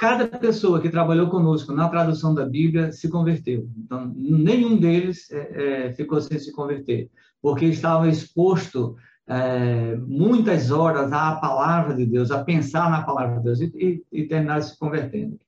cada 0.00 0.26
pessoa 0.26 0.80
que 0.80 0.88
trabalhou 0.88 1.28
conosco 1.28 1.74
na 1.74 1.86
tradução 1.86 2.34
da 2.34 2.46
Bíblia 2.46 2.90
se 2.90 3.06
converteu. 3.10 3.68
Então, 3.76 4.10
nenhum 4.16 4.78
deles 4.78 5.30
é, 5.30 5.88
é, 5.88 5.92
ficou 5.92 6.18
sem 6.22 6.38
se 6.38 6.50
converter, 6.52 7.10
porque 7.42 7.66
estava 7.66 8.08
exposto 8.08 8.96
é, 9.28 9.96
muitas 9.96 10.70
horas 10.70 11.12
à 11.12 11.36
palavra 11.36 11.94
de 11.94 12.06
Deus, 12.06 12.30
a 12.30 12.42
pensar 12.42 12.90
na 12.90 13.02
palavra 13.02 13.36
de 13.36 13.44
Deus 13.44 13.60
e, 13.60 13.66
e, 13.76 14.20
e 14.22 14.26
terminar 14.26 14.62
se 14.62 14.78
convertendo. 14.78 15.38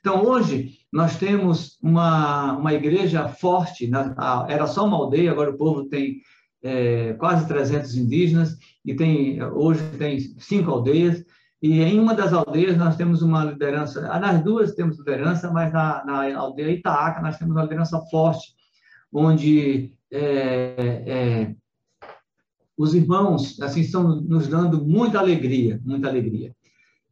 Então, 0.00 0.22
hoje, 0.22 0.80
nós 0.92 1.16
temos 1.16 1.78
uma, 1.82 2.58
uma 2.58 2.74
igreja 2.74 3.26
forte, 3.26 3.86
na, 3.86 4.14
era 4.50 4.66
só 4.66 4.84
uma 4.86 4.98
aldeia, 4.98 5.30
agora 5.30 5.50
o 5.50 5.56
povo 5.56 5.86
tem 5.86 6.20
é, 6.62 7.14
quase 7.14 7.48
300 7.48 7.96
indígenas, 7.96 8.58
e 8.84 8.94
tem 8.94 9.42
hoje 9.42 9.80
tem 9.96 10.20
cinco 10.38 10.70
aldeias, 10.70 11.24
e 11.64 11.80
em 11.80 11.98
uma 11.98 12.12
das 12.14 12.30
aldeias 12.30 12.76
nós 12.76 12.94
temos 12.94 13.22
uma 13.22 13.42
liderança, 13.42 14.02
nas 14.18 14.44
duas 14.44 14.74
temos 14.74 14.98
liderança, 14.98 15.50
mas 15.50 15.72
na, 15.72 16.04
na 16.04 16.36
aldeia 16.36 16.70
Itaaca 16.70 17.22
nós 17.22 17.38
temos 17.38 17.56
uma 17.56 17.62
liderança 17.62 17.98
forte, 18.10 18.54
onde 19.10 19.94
é, 20.12 21.04
é, 21.06 21.54
os 22.76 22.92
irmãos 22.92 23.58
assim 23.62 23.80
estão 23.80 24.20
nos 24.20 24.46
dando 24.46 24.84
muita 24.84 25.18
alegria, 25.18 25.80
muita 25.82 26.06
alegria. 26.06 26.54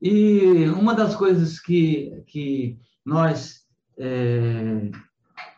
E 0.02 0.66
uma 0.76 0.94
das 0.94 1.16
coisas 1.16 1.58
que, 1.58 2.22
que 2.26 2.78
nós 3.06 3.62
é, 3.96 4.90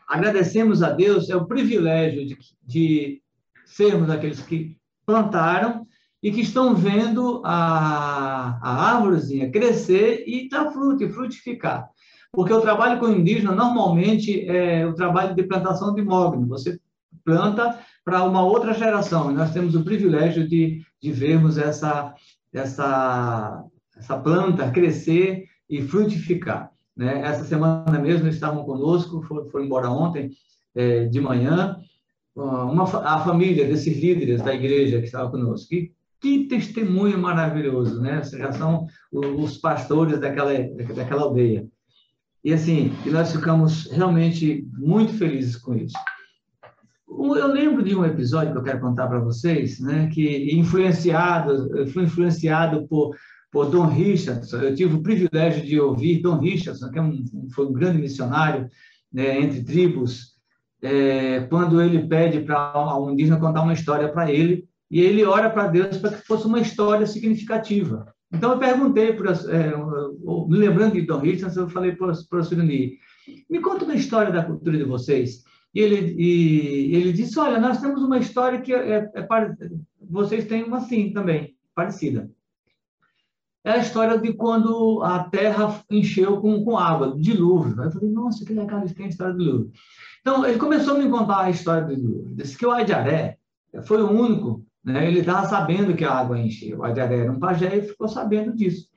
agradecemos 0.07 0.85
a 0.85 0.91
Deus 0.91 1.29
é 1.31 1.35
o 1.35 1.49
privilégio 1.49 2.25
de, 2.25 2.39
de 2.63 3.23
sermos 3.65 4.09
aqueles 4.09 4.41
que 4.41 4.77
plantaram 5.05 5.85
e 6.25 6.33
que 6.33 6.41
estão 6.41 6.75
vendo 6.75 7.43
a, 7.45 8.59
a 8.63 8.95
árvorezinha 8.95 9.51
crescer 9.51 10.25
e 10.27 10.49
dar 10.49 10.73
fruto 10.73 11.05
e 11.05 11.11
frutificar. 11.11 11.91
Porque 12.33 12.51
o 12.51 12.63
trabalho 12.63 12.99
com 12.99 13.11
indígena 13.11 13.55
normalmente 13.55 14.49
é 14.49 14.87
o 14.87 14.95
trabalho 14.95 15.35
de 15.35 15.43
plantação 15.43 15.95
de 15.95 16.01
mogno. 16.01 16.49
Você 16.49 16.81
planta 17.23 17.79
para 18.03 18.25
uma 18.25 18.43
outra 18.43 18.73
geração. 18.73 19.31
E 19.31 19.35
nós 19.35 19.53
temos 19.53 19.75
o 19.75 19.85
privilégio 19.85 20.49
de, 20.49 20.83
de 20.99 21.13
vermos 21.13 21.59
essa, 21.59 22.15
essa, 22.51 23.63
essa 23.95 24.19
planta 24.19 24.71
crescer 24.71 25.45
e 25.69 25.83
frutificar. 25.83 26.71
Né? 26.97 27.21
Essa 27.21 27.45
semana 27.45 27.99
mesmo 27.99 28.29
estavam 28.29 28.65
conosco, 28.65 29.21
foram, 29.23 29.63
embora 29.63 29.91
ontem 29.91 30.31
é, 30.75 31.05
de 31.05 31.21
manhã, 31.21 31.79
uma, 32.35 32.85
a 32.85 33.21
família 33.21 33.67
desses 33.67 33.95
líderes 34.01 34.41
da 34.41 34.55
igreja 34.55 35.01
que 35.01 35.05
estava 35.05 35.31
conosco. 35.31 35.69
Que, 35.69 35.93
que 36.25 36.47
testemunho 36.47 37.19
maravilhoso, 37.19 38.01
né? 38.01 38.23
Já 38.23 38.51
são 38.51 38.87
os 39.13 39.59
pastores 39.59 40.19
daquela, 40.19 40.55
daquela 40.95 41.21
aldeia. 41.21 41.69
E 42.43 42.51
assim, 42.51 42.95
e 43.05 43.11
nós 43.11 43.31
ficamos 43.31 43.91
realmente 43.91 44.67
muito 44.73 45.13
felizes 45.13 45.57
com 45.57 45.75
isso. 45.75 45.97
Eu 47.07 47.47
lembro 47.47 47.83
de 47.83 47.95
um 47.95 48.07
episódio 48.07 48.53
que 48.53 48.59
eu 48.59 48.63
quero 48.63 48.81
contar 48.81 49.07
para 49.07 49.19
vocês, 49.19 49.79
né, 49.81 50.09
que 50.13 50.55
influenciado, 50.55 51.87
fui 51.89 52.05
influenciado 52.05 52.89
por, 52.89 53.15
por 53.53 53.71
Don 53.71 53.87
Richardson. 53.87 54.57
Eu 54.57 54.75
tive 54.75 54.95
o 54.95 55.03
privilégio 55.03 55.65
de 55.65 55.79
ouvir 55.79 56.23
Don 56.23 56.39
Richardson, 56.39 56.91
que 56.91 56.99
é 56.99 57.03
um, 57.03 57.23
foi 57.55 57.67
um 57.67 57.73
grande 57.73 57.99
missionário 57.99 58.69
né, 59.13 59.41
entre 59.41 59.63
tribos, 59.63 60.35
é, 60.83 61.41
quando 61.51 61.83
ele 61.83 62.09
pede 62.09 62.41
para 62.41 62.99
um 62.99 63.11
indígena 63.11 63.39
contar 63.39 63.63
uma 63.63 63.75
história 63.75 64.09
para 64.11 64.33
ele, 64.33 64.67
e 64.90 65.01
ele 65.01 65.25
ora 65.25 65.51
para 65.51 65.68
Deus 65.68 65.99
para 65.99 66.11
que 66.11 66.27
fosse 66.27 66.47
uma 66.47 66.61
história 66.61 67.07
significativa. 67.07 68.12
Então 68.33 68.53
eu 68.53 68.59
perguntei, 68.59 69.11
é, 69.11 69.77
me 70.49 70.59
lembrando 70.59 70.94
de 70.94 71.03
Don 71.03 71.18
Richardson, 71.18 71.61
eu 71.61 71.68
falei 71.68 71.92
para 71.92 72.11
o 72.11 72.44
Suruni, 72.44 72.99
me 73.49 73.61
conta 73.61 73.85
uma 73.85 73.94
história 73.94 74.33
da 74.33 74.44
cultura 74.44 74.77
de 74.77 74.85
vocês. 74.85 75.44
E 75.75 75.81
ele, 75.81 76.14
e 76.16 76.94
ele 76.94 77.12
disse: 77.12 77.38
Olha, 77.38 77.59
nós 77.59 77.81
temos 77.81 78.03
uma 78.03 78.18
história 78.18 78.61
que 78.61 78.73
é, 78.73 79.11
é, 79.12 79.29
vocês 80.09 80.47
têm 80.47 80.62
uma 80.62 80.79
assim 80.79 81.12
também, 81.12 81.57
parecida. 81.75 82.31
É 83.64 83.73
a 83.73 83.79
história 83.79 84.18
de 84.18 84.33
quando 84.35 85.03
a 85.03 85.25
terra 85.25 85.83
encheu 85.90 86.40
com, 86.40 86.62
com 86.64 86.79
água, 86.79 87.16
dilúvio. 87.18 87.83
Eu 87.83 87.90
falei: 87.90 88.11
Nossa, 88.11 88.44
que 88.44 88.53
legal, 88.53 88.81
eles 88.81 88.94
têm 88.94 89.07
a 89.07 89.09
história 89.09 89.33
do 89.33 89.42
dilúvio. 89.42 89.73
Então, 90.20 90.47
ele 90.47 90.59
começou 90.59 90.94
a 90.94 90.99
me 90.99 91.11
contar 91.11 91.40
a 91.44 91.51
história 91.51 91.87
do 91.87 91.97
dilúvio. 91.97 92.35
Disse 92.35 92.57
que 92.57 92.66
o 92.66 92.70
Adiaré 92.70 93.38
foi 93.85 94.01
o 94.01 94.11
único, 94.11 94.64
né, 94.85 95.07
ele 95.09 95.20
estava 95.20 95.47
sabendo 95.47 95.94
que 95.94 96.05
a 96.05 96.12
água 96.12 96.38
encheu. 96.38 96.79
O 96.79 96.85
Adiaré 96.85 97.20
era 97.20 97.33
um 97.33 97.38
pajé 97.38 97.77
e 97.77 97.83
ficou 97.83 98.07
sabendo 98.07 98.55
disso. 98.55 98.88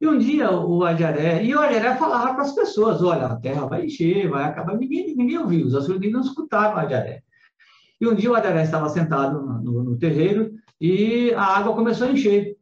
E 0.00 0.06
um 0.06 0.18
dia 0.18 0.50
o 0.50 0.84
Ajaré, 0.84 1.42
e 1.42 1.54
o 1.54 1.58
Ajaré 1.58 1.96
falava 1.96 2.34
para 2.34 2.42
as 2.42 2.54
pessoas, 2.54 3.02
olha, 3.02 3.26
a 3.26 3.36
terra 3.36 3.66
vai 3.66 3.86
encher, 3.86 4.28
vai 4.28 4.44
acabar, 4.44 4.76
ninguém, 4.76 5.16
ninguém 5.16 5.38
ouviu, 5.38 5.66
os 5.66 5.74
açurinhos 5.74 6.12
não 6.12 6.20
escutavam 6.20 6.76
o 6.76 6.80
Ajaré. 6.80 7.22
E 7.98 8.06
um 8.06 8.14
dia 8.14 8.30
o 8.30 8.34
Ajaré 8.34 8.62
estava 8.62 8.90
sentado 8.90 9.40
no, 9.62 9.82
no, 9.82 9.98
terreiro 9.98 10.52
e 10.78 11.32
a 11.32 11.42
água 11.42 11.74
começou 11.74 12.08
a 12.08 12.12
encher. 12.12 12.56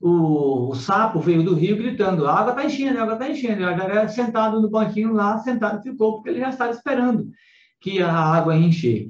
O, 0.00 0.68
o 0.70 0.74
sapo 0.76 1.18
veio 1.18 1.42
do 1.42 1.54
rio 1.54 1.76
gritando, 1.76 2.28
a 2.28 2.38
água 2.38 2.52
está 2.52 2.64
enchendo, 2.64 2.98
a 2.98 3.02
água 3.02 3.14
está 3.14 3.28
enchendo. 3.28 3.62
E 3.62 3.64
o 3.64 3.68
Ajaré 3.68 4.06
sentado 4.06 4.62
no 4.62 4.70
banquinho 4.70 5.12
lá, 5.12 5.38
sentado 5.38 5.82
ficou, 5.82 6.14
porque 6.14 6.30
ele 6.30 6.40
já 6.40 6.50
estava 6.50 6.70
esperando 6.70 7.28
que 7.80 8.00
a 8.00 8.12
água 8.12 8.56
encher. 8.56 9.08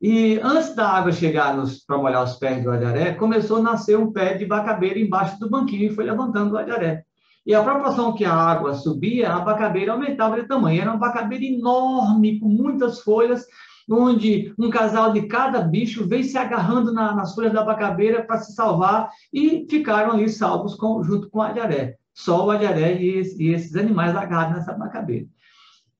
E 0.00 0.38
antes 0.42 0.76
da 0.76 0.88
água 0.88 1.10
chegar 1.10 1.56
para 1.86 1.98
molhar 1.98 2.22
os 2.22 2.36
pés 2.36 2.62
do 2.62 2.70
Ajaré, 2.70 3.14
começou 3.14 3.56
a 3.56 3.62
nascer 3.62 3.98
um 3.98 4.12
pé 4.12 4.34
de 4.34 4.46
bacabeira 4.46 4.98
embaixo 4.98 5.38
do 5.40 5.50
banquinho 5.50 5.90
e 5.90 5.94
foi 5.94 6.04
levantando 6.04 6.54
o 6.54 6.58
Ajaré. 6.58 7.02
E 7.44 7.52
a 7.52 7.64
proporção 7.64 8.14
que 8.14 8.24
a 8.24 8.32
água 8.32 8.74
subia, 8.74 9.30
a 9.30 9.36
abacabeira 9.38 9.92
aumentava 9.92 10.40
de 10.40 10.46
tamanho. 10.46 10.82
Era 10.82 10.90
uma 10.90 10.96
abacabeira 10.96 11.44
enorme, 11.44 12.38
com 12.38 12.48
muitas 12.48 13.00
folhas, 13.00 13.44
onde 13.90 14.52
um 14.58 14.70
casal 14.70 15.12
de 15.12 15.22
cada 15.22 15.62
bicho 15.62 16.06
veio 16.06 16.24
se 16.24 16.36
agarrando 16.36 16.92
na, 16.92 17.14
nas 17.14 17.34
folhas 17.34 17.52
da 17.52 17.62
abacabeira 17.62 18.22
para 18.22 18.38
se 18.38 18.52
salvar 18.52 19.10
e 19.32 19.66
ficaram 19.68 20.12
ali 20.12 20.28
salvos 20.28 20.74
com, 20.74 21.02
junto 21.02 21.28
com 21.30 21.38
o 21.38 21.42
alharé. 21.42 21.96
Só 22.12 22.46
o 22.46 22.50
alharé 22.50 23.00
e, 23.00 23.22
e 23.38 23.52
esses 23.52 23.74
animais 23.74 24.14
agarrados 24.14 24.58
nessa 24.58 24.72
abacabeira. 24.72 25.26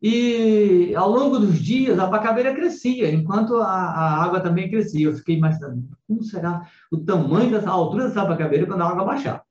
E 0.01 0.95
ao 0.95 1.11
longo 1.11 1.39
dos 1.39 1.59
dias, 1.59 1.99
a 1.99 2.05
abacabeira 2.05 2.55
crescia, 2.55 3.11
enquanto 3.11 3.57
a, 3.57 3.67
a, 3.67 4.23
água 4.23 4.41
também 4.41 4.71
crescia. 4.71 5.07
Eu 5.07 5.15
fiquei 5.15 5.37
imaginando, 5.37 5.89
como 6.07 6.23
será 6.23 6.63
o 6.93 6.99
tamanho 6.99 7.51
dessa 7.51 7.71
altura 7.71 8.07
dessa 8.07 8.23
abacabeira 8.23 8.67
quando 8.67 8.83
a 8.83 8.89
água 8.89 9.05
baixar? 9.05 9.43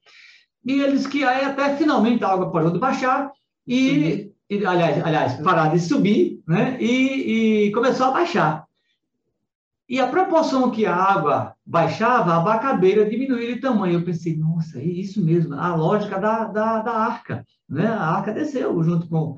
E 0.66 0.82
eles 0.82 1.06
que 1.06 1.24
aí 1.24 1.44
até 1.44 1.76
finalmente 1.76 2.24
a 2.24 2.30
água 2.30 2.52
parou 2.52 2.72
de 2.72 2.80
baixar 2.80 3.32
e, 3.68 4.32
e 4.50 4.66
aliás, 4.66 5.06
aliás, 5.06 5.34
parar 5.42 5.72
de 5.74 5.80
subir, 5.80 6.42
né? 6.48 6.78
E, 6.80 7.68
e 7.68 7.72
começou 7.72 8.08
a 8.08 8.12
baixar. 8.12 8.68
E 9.90 10.02
a 10.02 10.08
proporção 10.08 10.70
que 10.70 10.86
a 10.86 10.94
água 10.94 11.54
baixava, 11.66 12.34
a 12.34 12.38
abacabeira 12.38 13.10
diminuía 13.10 13.56
de 13.56 13.62
tamanho. 13.62 14.00
Eu 14.00 14.04
pensei, 14.04 14.36
nossa, 14.38 14.80
é 14.80 14.84
isso 14.84 15.24
mesmo, 15.24 15.56
a 15.56 15.74
lógica 15.76 16.20
da, 16.20 16.44
da, 16.46 16.82
da 16.82 16.92
arca. 16.92 17.46
Né? 17.70 17.88
A 17.88 18.18
arca 18.18 18.34
desceu 18.34 18.84
junto 18.84 19.08
com. 19.08 19.38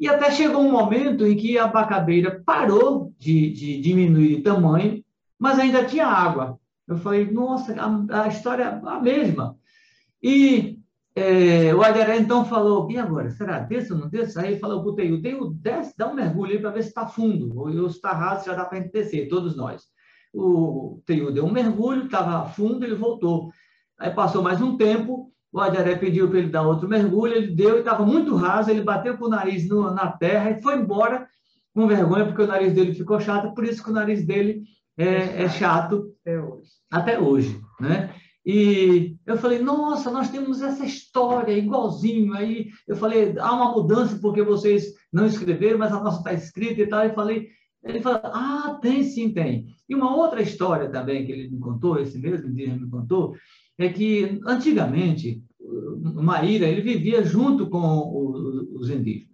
E 0.00 0.08
até 0.08 0.30
chegou 0.30 0.62
um 0.62 0.72
momento 0.72 1.26
em 1.26 1.36
que 1.36 1.58
a 1.58 1.64
abacabeira 1.64 2.42
parou 2.44 3.12
de, 3.18 3.52
de 3.52 3.78
diminuir 3.82 4.36
de 4.36 4.42
tamanho, 4.42 5.04
mas 5.38 5.58
ainda 5.58 5.84
tinha 5.84 6.06
água. 6.06 6.58
Eu 6.88 6.96
falei, 6.96 7.30
nossa, 7.30 7.74
a, 7.78 8.22
a 8.22 8.28
história 8.28 8.64
é 8.64 8.88
a 8.88 8.98
mesma. 8.98 9.58
E 10.22 10.78
é, 11.14 11.74
o 11.74 11.82
Aderé 11.82 12.16
então 12.16 12.46
falou, 12.46 12.90
e 12.90 12.96
agora? 12.96 13.28
Será 13.30 13.58
desse 13.58 13.92
ou 13.92 13.98
não 13.98 14.08
desse? 14.08 14.38
Aí 14.38 14.52
ele 14.52 14.58
falou 14.58 14.82
para 14.82 14.90
o 14.90 15.20
Teio, 15.20 15.50
desce, 15.50 15.94
dá 15.98 16.08
um 16.08 16.14
mergulho 16.14 16.58
para 16.62 16.70
ver 16.70 16.82
se 16.82 16.88
está 16.88 17.06
fundo, 17.06 17.58
ou 17.58 17.90
se 17.90 17.96
está 17.96 18.12
raso, 18.12 18.46
já 18.46 18.54
dá 18.54 18.64
para 18.64 18.80
gente 18.80 18.92
descer, 18.92 19.28
todos 19.28 19.54
nós. 19.54 19.82
O 20.32 21.02
Teio 21.04 21.30
deu 21.30 21.44
um 21.44 21.52
mergulho, 21.52 22.06
estava 22.06 22.48
fundo, 22.48 22.86
ele 22.86 22.94
voltou. 22.94 23.50
Aí 23.98 24.10
passou 24.10 24.42
mais 24.42 24.62
um 24.62 24.78
tempo, 24.78 25.30
o 25.52 25.60
Aderé 25.60 25.96
pediu 25.96 26.28
para 26.28 26.38
ele 26.38 26.48
dar 26.48 26.62
outro 26.62 26.88
mergulho, 26.88 27.34
ele 27.34 27.54
deu 27.54 27.76
e 27.76 27.80
estava 27.80 28.04
muito 28.04 28.36
raso, 28.36 28.70
ele 28.70 28.82
bateu 28.82 29.16
com 29.18 29.24
o 29.26 29.30
nariz 29.30 29.68
no, 29.68 29.92
na 29.92 30.10
terra 30.12 30.50
e 30.50 30.62
foi 30.62 30.76
embora 30.76 31.26
com 31.74 31.86
vergonha, 31.86 32.26
porque 32.26 32.42
o 32.42 32.46
nariz 32.46 32.72
dele 32.72 32.94
ficou 32.94 33.20
chato, 33.20 33.54
por 33.54 33.64
isso 33.64 33.82
que 33.82 33.90
o 33.90 33.94
nariz 33.94 34.24
dele 34.24 34.62
é, 34.96 35.44
é 35.44 35.48
chato 35.48 36.12
até 36.20 36.40
hoje. 36.40 36.68
Até 36.90 37.20
hoje 37.20 37.60
né? 37.80 38.14
E 38.44 39.16
eu 39.26 39.36
falei, 39.36 39.58
nossa, 39.58 40.10
nós 40.10 40.30
temos 40.30 40.62
essa 40.62 40.84
história 40.84 41.52
igualzinho. 41.52 42.32
Aí 42.34 42.68
eu 42.88 42.96
falei, 42.96 43.34
há 43.38 43.52
uma 43.52 43.72
mudança 43.72 44.18
porque 44.20 44.42
vocês 44.42 44.94
não 45.12 45.26
escreveram, 45.26 45.78
mas 45.78 45.92
a 45.92 46.00
nossa 46.00 46.18
está 46.18 46.32
escrita 46.32 46.80
e 46.80 46.86
tal. 46.86 47.04
E 47.04 47.14
falei, 47.14 47.48
ele 47.84 48.00
falou, 48.00 48.20
ah, 48.24 48.78
tem 48.80 49.02
sim, 49.02 49.32
tem. 49.32 49.66
E 49.88 49.94
uma 49.94 50.14
outra 50.16 50.40
história 50.40 50.88
também 50.88 51.24
que 51.24 51.32
ele 51.32 51.50
me 51.50 51.58
contou, 51.58 51.98
esse 51.98 52.18
mesmo 52.18 52.50
dia 52.52 52.74
me 52.74 52.88
contou, 52.88 53.34
é 53.84 53.88
que 53.88 54.40
antigamente 54.46 55.42
Maíra 56.14 56.66
ele 56.66 56.82
vivia 56.82 57.24
junto 57.24 57.68
com 57.68 58.68
os 58.74 58.90
indígenas. 58.90 59.30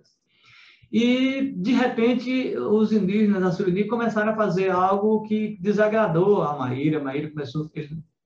E, 0.92 1.52
de 1.56 1.72
repente, 1.72 2.56
os 2.56 2.92
indígenas 2.92 3.42
da 3.42 3.50
Surini 3.50 3.86
começaram 3.86 4.32
a 4.32 4.36
fazer 4.36 4.70
algo 4.70 5.22
que 5.22 5.58
desagradou 5.60 6.42
a 6.42 6.56
Maíra. 6.56 7.00
A 7.00 7.04
Maíra 7.04 7.30
começou, 7.30 7.70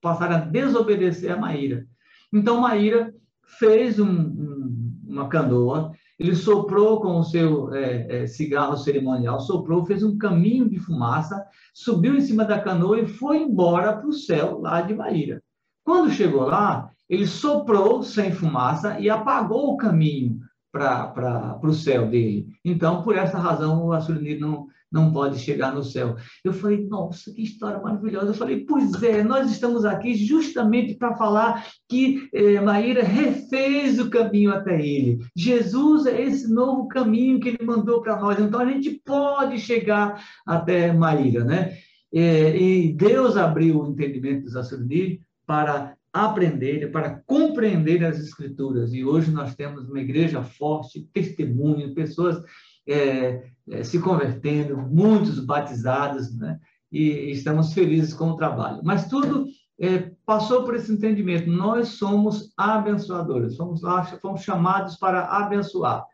passaram 0.01 0.37
a 0.37 0.41
desobedecer 0.41 1.33
a 1.33 1.37
Maíra. 1.37 1.87
Então, 2.33 2.61
Maíra 2.61 3.15
fez 3.59 3.99
um, 3.99 4.11
um, 4.11 4.93
uma 5.09 5.29
canoa, 5.29 5.93
ele 6.19 6.35
soprou 6.37 7.01
com 7.01 7.19
o 7.19 7.25
seu 7.25 7.75
é, 7.75 8.23
é, 8.23 8.27
cigarro 8.27 8.77
cerimonial, 8.77 9.41
soprou, 9.41 9.85
fez 9.87 10.03
um 10.03 10.19
caminho 10.19 10.69
de 10.69 10.79
fumaça, 10.79 11.43
subiu 11.75 12.15
em 12.15 12.21
cima 12.21 12.45
da 12.45 12.61
canoa 12.61 13.01
e 13.01 13.07
foi 13.07 13.39
embora 13.39 13.97
para 13.97 14.07
o 14.07 14.13
céu 14.13 14.61
lá 14.61 14.83
de 14.83 14.95
Maíra. 14.95 15.43
Quando 15.91 16.13
chegou 16.13 16.47
lá, 16.47 16.89
ele 17.09 17.27
soprou 17.27 18.05
sem 18.05 18.31
fumaça 18.31 19.01
e 19.01 19.11
apagou 19.11 19.73
o 19.73 19.77
caminho 19.77 20.39
para 20.71 21.59
o 21.65 21.73
céu 21.73 22.09
dele. 22.09 22.47
Então, 22.65 23.03
por 23.03 23.17
essa 23.17 23.37
razão, 23.37 23.85
o 23.85 23.93
Assurini 23.93 24.39
não, 24.39 24.69
não 24.91 25.13
pode 25.13 25.41
chegar 25.41 25.75
no 25.75 25.83
céu. 25.83 26.15
Eu 26.45 26.53
falei, 26.53 26.87
nossa, 26.87 27.33
que 27.33 27.43
história 27.43 27.81
maravilhosa. 27.81 28.29
Eu 28.29 28.35
falei, 28.35 28.65
pois 28.65 29.03
é, 29.03 29.25
nós 29.25 29.51
estamos 29.51 29.85
aqui 29.85 30.15
justamente 30.15 30.95
para 30.95 31.17
falar 31.17 31.67
que 31.89 32.29
eh, 32.33 32.61
Maíra 32.61 33.03
refez 33.03 33.99
o 33.99 34.09
caminho 34.09 34.53
até 34.53 34.81
ele. 34.81 35.19
Jesus 35.35 36.07
é 36.07 36.23
esse 36.23 36.49
novo 36.49 36.87
caminho 36.87 37.41
que 37.41 37.49
ele 37.49 37.65
mandou 37.65 38.01
para 38.01 38.17
nós. 38.17 38.39
Então 38.39 38.61
a 38.61 38.67
gente 38.67 39.03
pode 39.05 39.59
chegar 39.59 40.25
até 40.47 40.93
Maíra, 40.93 41.43
né? 41.43 41.73
É, 42.15 42.57
e 42.57 42.93
Deus 42.93 43.37
abriu 43.37 43.81
o 43.81 43.89
entendimento 43.91 44.45
dos 44.45 44.55
Assurni 44.55 45.21
para 45.51 45.97
aprender, 46.13 46.93
para 46.93 47.21
compreender 47.27 48.05
as 48.05 48.21
Escrituras. 48.21 48.95
E 48.95 49.05
hoje 49.05 49.33
nós 49.33 49.53
temos 49.57 49.89
uma 49.89 49.99
igreja 49.99 50.45
forte, 50.45 51.09
testemunho, 51.13 51.93
pessoas 51.93 52.41
é, 52.87 53.51
é, 53.69 53.83
se 53.83 53.99
convertendo, 53.99 54.77
muitos 54.77 55.41
batizados, 55.45 56.33
né? 56.37 56.61
e 56.93 57.33
estamos 57.33 57.73
felizes 57.73 58.15
com 58.15 58.29
o 58.31 58.37
trabalho. 58.37 58.81
Mas 58.85 59.09
tudo 59.09 59.45
é, 59.81 60.13
passou 60.25 60.63
por 60.63 60.77
esse 60.77 60.93
entendimento. 60.93 61.51
Nós 61.51 61.89
somos 61.89 62.53
abençoadores, 62.57 63.57
fomos, 63.57 63.81
fomos 64.23 64.43
chamados 64.43 64.95
para 64.95 65.25
abençoar. 65.25 66.07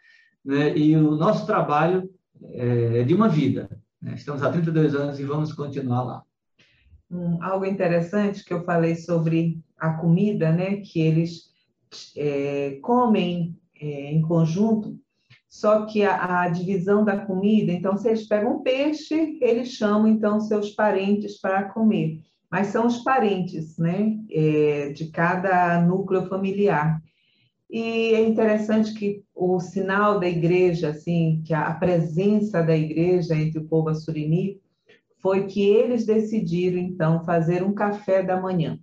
Né? 0.42 0.74
E 0.78 0.96
o 0.96 1.14
nosso 1.14 1.44
trabalho 1.44 2.08
é, 2.54 3.00
é 3.00 3.02
de 3.02 3.12
uma 3.12 3.28
vida. 3.28 3.68
Né? 4.00 4.14
Estamos 4.14 4.42
há 4.42 4.50
32 4.50 4.94
anos 4.94 5.20
e 5.20 5.24
vamos 5.24 5.52
continuar 5.52 6.04
lá. 6.04 6.22
Um, 7.10 7.42
algo 7.42 7.64
interessante 7.64 8.44
que 8.44 8.52
eu 8.52 8.64
falei 8.64 8.96
sobre 8.96 9.60
a 9.78 9.90
comida, 9.90 10.50
né? 10.50 10.76
que 10.78 11.00
eles 11.00 11.50
é, 12.16 12.78
comem 12.82 13.56
é, 13.80 14.12
em 14.12 14.22
conjunto, 14.22 14.98
só 15.48 15.86
que 15.86 16.02
a, 16.02 16.42
a, 16.42 16.48
divisão 16.48 17.04
da 17.04 17.16
comida, 17.16 17.72
então, 17.72 17.96
se 17.96 18.08
eles 18.08 18.26
pegam 18.26 18.62
peixe, 18.62 19.38
eles 19.40 19.68
chamam, 19.68 20.06
então, 20.06 20.40
seus 20.40 20.70
parentes 20.70 21.40
para 21.40 21.70
comer. 21.70 22.20
Mas 22.50 22.68
são 22.68 22.86
os 22.86 22.98
parentes, 22.98 23.78
né, 23.78 24.18
é, 24.30 24.90
de 24.90 25.10
cada 25.10 25.80
núcleo 25.80 26.26
familiar. 26.28 27.00
E 27.70 28.14
é 28.14 28.28
interessante 28.28 28.94
que 28.94 29.24
o 29.34 29.58
sinal 29.58 30.20
da 30.20 30.28
igreja, 30.28 30.90
assim, 30.90 31.42
que 31.44 31.52
a 31.54 31.72
presença 31.72 32.62
da 32.62 32.76
igreja 32.76 33.34
entre 33.34 33.58
o 33.58 33.66
povo 33.66 33.88
assurini, 33.88 34.60
foi 35.26 35.48
que 35.48 35.60
eles 35.60 36.06
decidiram, 36.06 36.78
então, 36.78 37.24
fazer 37.24 37.60
um 37.64 37.74
café 37.74 38.22
da 38.22 38.40
manhã. 38.40 38.78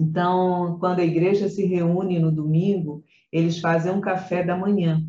Então, 0.00 0.78
quando 0.80 1.00
a 1.00 1.04
igreja 1.04 1.46
se 1.46 1.66
reúne 1.66 2.18
no 2.18 2.32
domingo, 2.32 3.04
eles 3.30 3.58
fazem 3.58 3.92
um 3.92 4.00
café 4.00 4.42
da 4.42 4.56
manhã. 4.56 5.06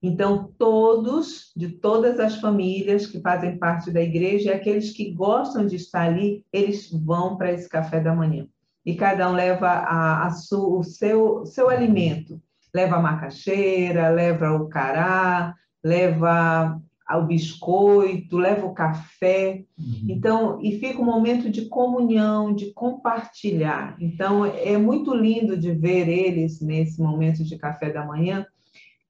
Então, 0.00 0.54
todos, 0.56 1.50
de 1.56 1.70
todas 1.70 2.20
as 2.20 2.36
famílias 2.36 3.04
que 3.04 3.20
fazem 3.20 3.58
parte 3.58 3.90
da 3.90 4.00
igreja, 4.00 4.54
aqueles 4.54 4.92
que 4.92 5.10
gostam 5.10 5.66
de 5.66 5.74
estar 5.74 6.02
ali, 6.02 6.46
eles 6.52 6.88
vão 6.92 7.36
para 7.36 7.50
esse 7.50 7.68
café 7.68 7.98
da 7.98 8.14
manhã. 8.14 8.46
E 8.86 8.94
cada 8.94 9.28
um 9.28 9.32
leva 9.32 9.66
a, 9.66 10.24
a 10.24 10.30
su, 10.30 10.78
o 10.78 10.84
seu, 10.84 11.44
seu 11.46 11.68
alimento. 11.68 12.40
Leva 12.72 12.94
a 12.94 13.02
macaxeira, 13.02 14.08
leva 14.08 14.52
o 14.52 14.68
cará, 14.68 15.52
leva 15.82 16.80
o 17.18 17.26
biscoito, 17.26 18.36
leva 18.36 18.66
o 18.66 18.74
café. 18.74 19.64
Uhum. 19.78 20.06
Então, 20.08 20.58
e 20.62 20.78
fica 20.78 21.00
um 21.00 21.04
momento 21.04 21.50
de 21.50 21.66
comunhão, 21.66 22.54
de 22.54 22.72
compartilhar. 22.72 23.96
Então, 24.00 24.44
é 24.44 24.76
muito 24.76 25.14
lindo 25.14 25.56
de 25.56 25.72
ver 25.72 26.08
eles 26.08 26.60
nesse 26.60 27.00
momento 27.00 27.44
de 27.44 27.56
café 27.56 27.90
da 27.90 28.04
manhã, 28.04 28.46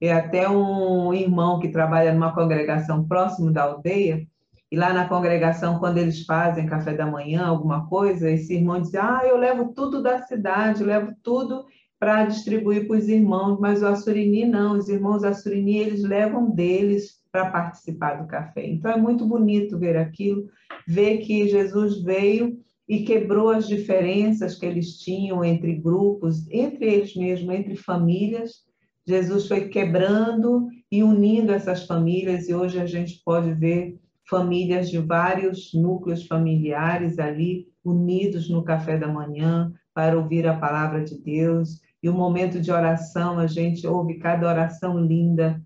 é 0.00 0.12
até 0.12 0.48
um 0.48 1.12
irmão 1.12 1.60
que 1.60 1.68
trabalha 1.68 2.12
numa 2.12 2.34
congregação 2.34 3.06
próximo 3.06 3.52
da 3.52 3.64
aldeia, 3.64 4.26
e 4.70 4.76
lá 4.76 4.92
na 4.92 5.08
congregação, 5.08 5.80
quando 5.80 5.98
eles 5.98 6.24
fazem 6.24 6.64
café 6.64 6.94
da 6.94 7.04
manhã, 7.04 7.44
alguma 7.44 7.88
coisa, 7.88 8.30
esse 8.30 8.54
irmão 8.54 8.80
diz: 8.80 8.94
Ah, 8.94 9.22
eu 9.24 9.36
levo 9.36 9.72
tudo 9.74 10.00
da 10.00 10.22
cidade, 10.22 10.84
levo 10.84 11.12
tudo 11.24 11.64
para 12.00 12.24
distribuir 12.24 12.88
para 12.88 12.96
os 12.96 13.08
irmãos, 13.08 13.60
mas 13.60 13.82
o 13.82 13.86
Assurini 13.86 14.46
não, 14.46 14.78
os 14.78 14.88
irmãos 14.88 15.22
Assurini, 15.22 15.78
eles 15.78 16.02
levam 16.02 16.50
deles 16.50 17.20
para 17.30 17.50
participar 17.50 18.14
do 18.14 18.26
café. 18.26 18.66
Então 18.66 18.90
é 18.90 18.96
muito 18.96 19.24
bonito 19.26 19.78
ver 19.78 19.96
aquilo, 19.96 20.48
ver 20.88 21.18
que 21.18 21.46
Jesus 21.46 22.02
veio 22.02 22.58
e 22.88 23.04
quebrou 23.04 23.50
as 23.50 23.68
diferenças 23.68 24.56
que 24.56 24.66
eles 24.66 24.98
tinham 24.98 25.44
entre 25.44 25.74
grupos, 25.74 26.48
entre 26.50 26.86
eles 26.86 27.14
mesmos, 27.14 27.54
entre 27.54 27.76
famílias, 27.76 28.64
Jesus 29.06 29.48
foi 29.48 29.68
quebrando 29.68 30.68
e 30.90 31.02
unindo 31.02 31.52
essas 31.52 31.86
famílias, 31.86 32.48
e 32.48 32.54
hoje 32.54 32.78
a 32.80 32.86
gente 32.86 33.20
pode 33.24 33.52
ver 33.54 33.98
famílias 34.28 34.88
de 34.88 34.98
vários 34.98 35.72
núcleos 35.74 36.26
familiares 36.26 37.18
ali, 37.18 37.66
unidos 37.84 38.48
no 38.48 38.62
café 38.62 38.96
da 38.96 39.08
manhã, 39.08 39.72
para 39.92 40.16
ouvir 40.16 40.46
a 40.46 40.56
palavra 40.56 41.02
de 41.02 41.18
Deus. 41.18 41.80
E 42.02 42.08
o 42.08 42.14
momento 42.14 42.60
de 42.60 42.70
oração, 42.70 43.38
a 43.38 43.46
gente 43.46 43.86
ouve 43.86 44.14
cada 44.14 44.48
oração 44.48 44.98
linda 44.98 45.60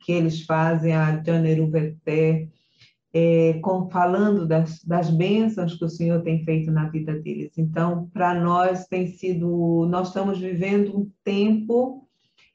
que 0.00 0.12
eles 0.12 0.44
fazem, 0.44 0.94
a 0.94 1.22
Janeru 1.22 1.68
Verté, 1.68 2.48
é, 3.12 3.54
com, 3.62 3.88
falando 3.88 4.46
das, 4.46 4.82
das 4.84 5.10
bênçãos 5.10 5.74
que 5.76 5.84
o 5.84 5.88
Senhor 5.88 6.22
tem 6.22 6.44
feito 6.44 6.70
na 6.70 6.88
vida 6.88 7.12
deles. 7.20 7.52
Então, 7.56 8.10
para 8.12 8.34
nós 8.34 8.86
tem 8.86 9.06
sido, 9.06 9.86
nós 9.88 10.08
estamos 10.08 10.38
vivendo 10.38 10.98
um 10.98 11.10
tempo 11.22 12.08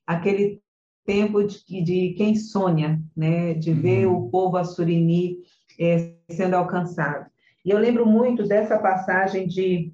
aquele 0.10 0.60
tempo 1.06 1.44
de, 1.44 1.82
de 1.84 2.14
quem 2.18 2.36
sonha, 2.36 3.02
né? 3.16 3.54
De 3.54 3.72
ver 3.72 4.08
uhum. 4.08 4.26
o 4.26 4.30
povo 4.30 4.58
assurini 4.58 5.38
é, 5.80 6.14
sendo 6.30 6.56
alcançado. 6.56 7.30
E 7.64 7.70
eu 7.70 7.78
lembro 7.78 8.06
muito 8.06 8.48
dessa 8.48 8.80
passagem 8.80 9.48
de 9.48 9.94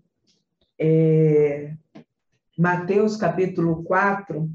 é, 0.80 1.74
Mateus 2.58 3.18
capítulo 3.18 3.84
4, 3.84 4.50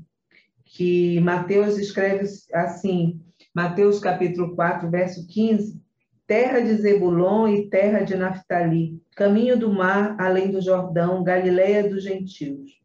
que 0.65 1.21
Mateus 1.21 1.77
escreve 1.77 2.27
assim, 2.55 3.21
Mateus 3.55 3.99
capítulo 3.99 4.55
4, 4.55 4.89
verso 4.89 5.27
15, 5.27 5.79
terra 6.27 6.61
de 6.61 6.77
Zebulon 6.77 7.49
e 7.49 7.69
terra 7.69 8.01
de 8.01 8.17
Naphtali, 8.17 8.99
caminho 9.15 9.59
do 9.59 9.71
mar, 9.71 10.17
além 10.19 10.51
do 10.51 10.63
Jordão, 10.63 11.23
Galileia 11.23 11.87
dos 11.87 12.05
gentios. 12.05 12.81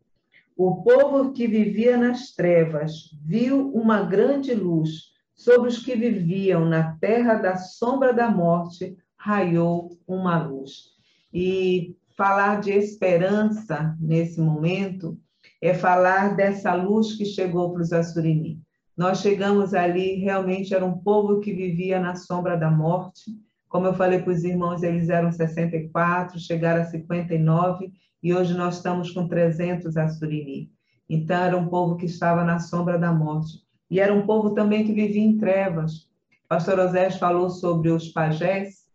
O 0.58 0.84
povo 0.84 1.32
que 1.32 1.48
vivia 1.48 1.96
nas 1.96 2.34
trevas 2.34 3.12
viu 3.24 3.72
uma 3.74 4.02
grande 4.04 4.54
luz. 4.54 5.14
Sobre 5.34 5.70
os 5.70 5.78
que 5.78 5.96
viviam 5.96 6.66
na 6.66 6.94
terra 6.98 7.36
da 7.36 7.56
sombra 7.58 8.14
da 8.14 8.30
morte, 8.30 8.98
raiou 9.18 9.98
uma 10.08 10.42
luz. 10.42 10.96
E 11.34 11.96
falar 12.18 12.62
de 12.62 12.72
esperança 12.72 13.96
nesse 14.00 14.40
momento 14.40 15.18
é 15.62 15.74
falar 15.74 16.36
dessa 16.36 16.74
luz 16.74 17.16
que 17.16 17.26
chegou 17.26 17.74
para 17.74 17.82
os 17.82 17.92
Assurini. 17.92 18.62
Nós 18.96 19.20
chegamos 19.20 19.74
ali, 19.74 20.16
realmente 20.16 20.74
era 20.74 20.86
um 20.86 20.98
povo 20.98 21.42
que 21.42 21.54
vivia 21.54 22.00
na 22.00 22.16
sombra 22.16 22.56
da 22.56 22.72
morte. 22.72 23.32
Como 23.68 23.86
eu 23.86 23.94
falei 23.94 24.20
para 24.20 24.32
os 24.32 24.44
irmãos, 24.44 24.84
eles 24.84 25.10
eram 25.10 25.32
64, 25.32 26.40
chegaram 26.40 26.82
a 26.82 26.86
59 26.86 27.92
e 28.24 28.34
hoje 28.34 28.54
nós 28.54 28.78
estamos 28.78 29.12
com 29.12 29.28
300 29.28 29.98
Assurini. 29.98 30.72
Então, 31.10 31.44
era 31.44 31.58
um 31.58 31.68
povo 31.68 31.98
que 31.98 32.06
estava 32.06 32.44
na 32.44 32.60
sombra 32.60 32.98
da 32.98 33.12
morte. 33.12 33.60
E 33.92 34.00
era 34.00 34.14
um 34.14 34.26
povo 34.26 34.52
também 34.52 34.86
que 34.86 34.94
vivia 34.94 35.22
em 35.22 35.38
trevas. 35.38 36.10
Pastor 36.48 36.80
Osés 36.80 37.18
falou 37.18 37.50
sobre 37.50 37.90
os 37.90 38.08
pajés. 38.08 38.86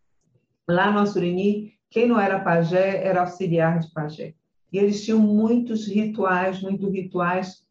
Lá 0.68 0.90
no 0.90 1.00
Assurini, 1.00 1.74
quem 1.90 2.06
não 2.06 2.18
era 2.18 2.40
pajé 2.40 3.04
era 3.04 3.20
auxiliar 3.20 3.78
de 3.78 3.90
pajé. 3.92 4.34
E 4.72 4.78
eles 4.78 5.04
tinham 5.04 5.18
muitos 5.18 5.86
rituais, 5.86 6.60
muitos 6.62 6.92
rituais 6.92 7.64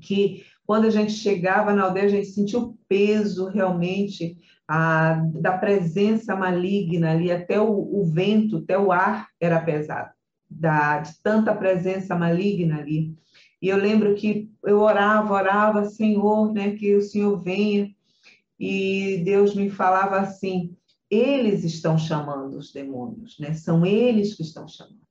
que, 0.00 0.44
quando 0.66 0.86
a 0.86 0.90
gente 0.90 1.12
chegava 1.12 1.72
na 1.72 1.84
aldeia, 1.84 2.06
a 2.06 2.08
gente 2.08 2.26
sentia 2.26 2.58
o 2.58 2.76
peso 2.88 3.48
realmente 3.48 4.36
a, 4.66 5.14
da 5.34 5.56
presença 5.56 6.34
maligna 6.34 7.12
ali, 7.12 7.30
até 7.30 7.60
o, 7.60 7.70
o 7.70 8.04
vento, 8.04 8.58
até 8.58 8.76
o 8.76 8.90
ar 8.90 9.28
era 9.40 9.60
pesado 9.60 10.10
da, 10.50 10.98
de 10.98 11.12
tanta 11.22 11.54
presença 11.54 12.14
maligna 12.14 12.78
ali. 12.78 13.14
E 13.60 13.68
eu 13.68 13.76
lembro 13.76 14.14
que 14.14 14.50
eu 14.62 14.80
orava, 14.80 15.32
orava, 15.32 15.84
Senhor, 15.84 16.52
né, 16.52 16.72
que 16.72 16.94
o 16.94 17.02
Senhor 17.02 17.40
venha. 17.40 17.90
E 18.58 19.22
Deus 19.24 19.54
me 19.54 19.68
falava 19.68 20.18
assim: 20.18 20.76
eles 21.14 21.64
estão 21.64 21.96
chamando 21.96 22.56
os 22.56 22.72
demônios, 22.72 23.36
né? 23.38 23.54
São 23.54 23.84
eles 23.84 24.34
que 24.34 24.42
estão 24.42 24.66
chamando. 24.66 25.04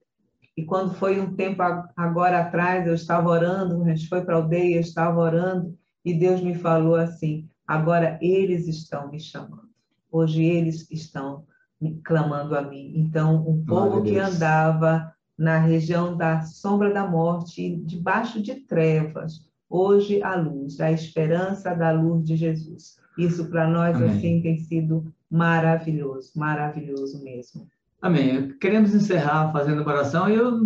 E 0.55 0.63
quando 0.63 0.93
foi 0.93 1.19
um 1.19 1.33
tempo 1.33 1.61
agora 1.95 2.41
atrás, 2.41 2.85
eu 2.85 2.93
estava 2.93 3.27
orando, 3.29 3.83
a 3.83 3.95
gente 3.95 4.07
foi 4.07 4.23
para 4.23 4.35
a 4.35 4.37
aldeia, 4.37 4.75
eu 4.75 4.81
estava 4.81 5.19
orando, 5.19 5.75
e 6.05 6.13
Deus 6.13 6.41
me 6.41 6.53
falou 6.53 6.95
assim: 6.95 7.49
agora 7.67 8.19
eles 8.21 8.67
estão 8.67 9.09
me 9.09 9.19
chamando. 9.19 9.69
Hoje 10.11 10.43
eles 10.43 10.89
estão 10.91 11.45
me 11.81 11.99
clamando 12.01 12.55
a 12.55 12.61
mim. 12.61 12.93
Então, 12.95 13.47
um 13.47 13.65
povo 13.65 14.03
que 14.03 14.17
andava 14.17 15.11
na 15.37 15.57
região 15.57 16.15
da 16.15 16.41
sombra 16.41 16.93
da 16.93 17.07
morte, 17.07 17.77
debaixo 17.77 18.41
de 18.41 18.55
trevas, 18.55 19.49
hoje 19.67 20.21
a 20.21 20.35
luz, 20.35 20.79
a 20.79 20.91
esperança 20.91 21.73
da 21.73 21.91
luz 21.91 22.23
de 22.23 22.35
Jesus. 22.35 22.97
Isso 23.17 23.49
para 23.49 23.67
nós 23.67 23.95
Amém. 23.95 24.09
assim 24.09 24.41
tem 24.41 24.59
sido 24.59 25.11
maravilhoso, 25.33 26.31
maravilhoso 26.35 27.23
mesmo. 27.23 27.67
Amém. 27.99 28.55
Queremos 28.59 28.93
encerrar 28.93 29.51
fazendo 29.51 29.81
oração 29.81 30.29
e 30.29 30.35
eu 30.35 30.61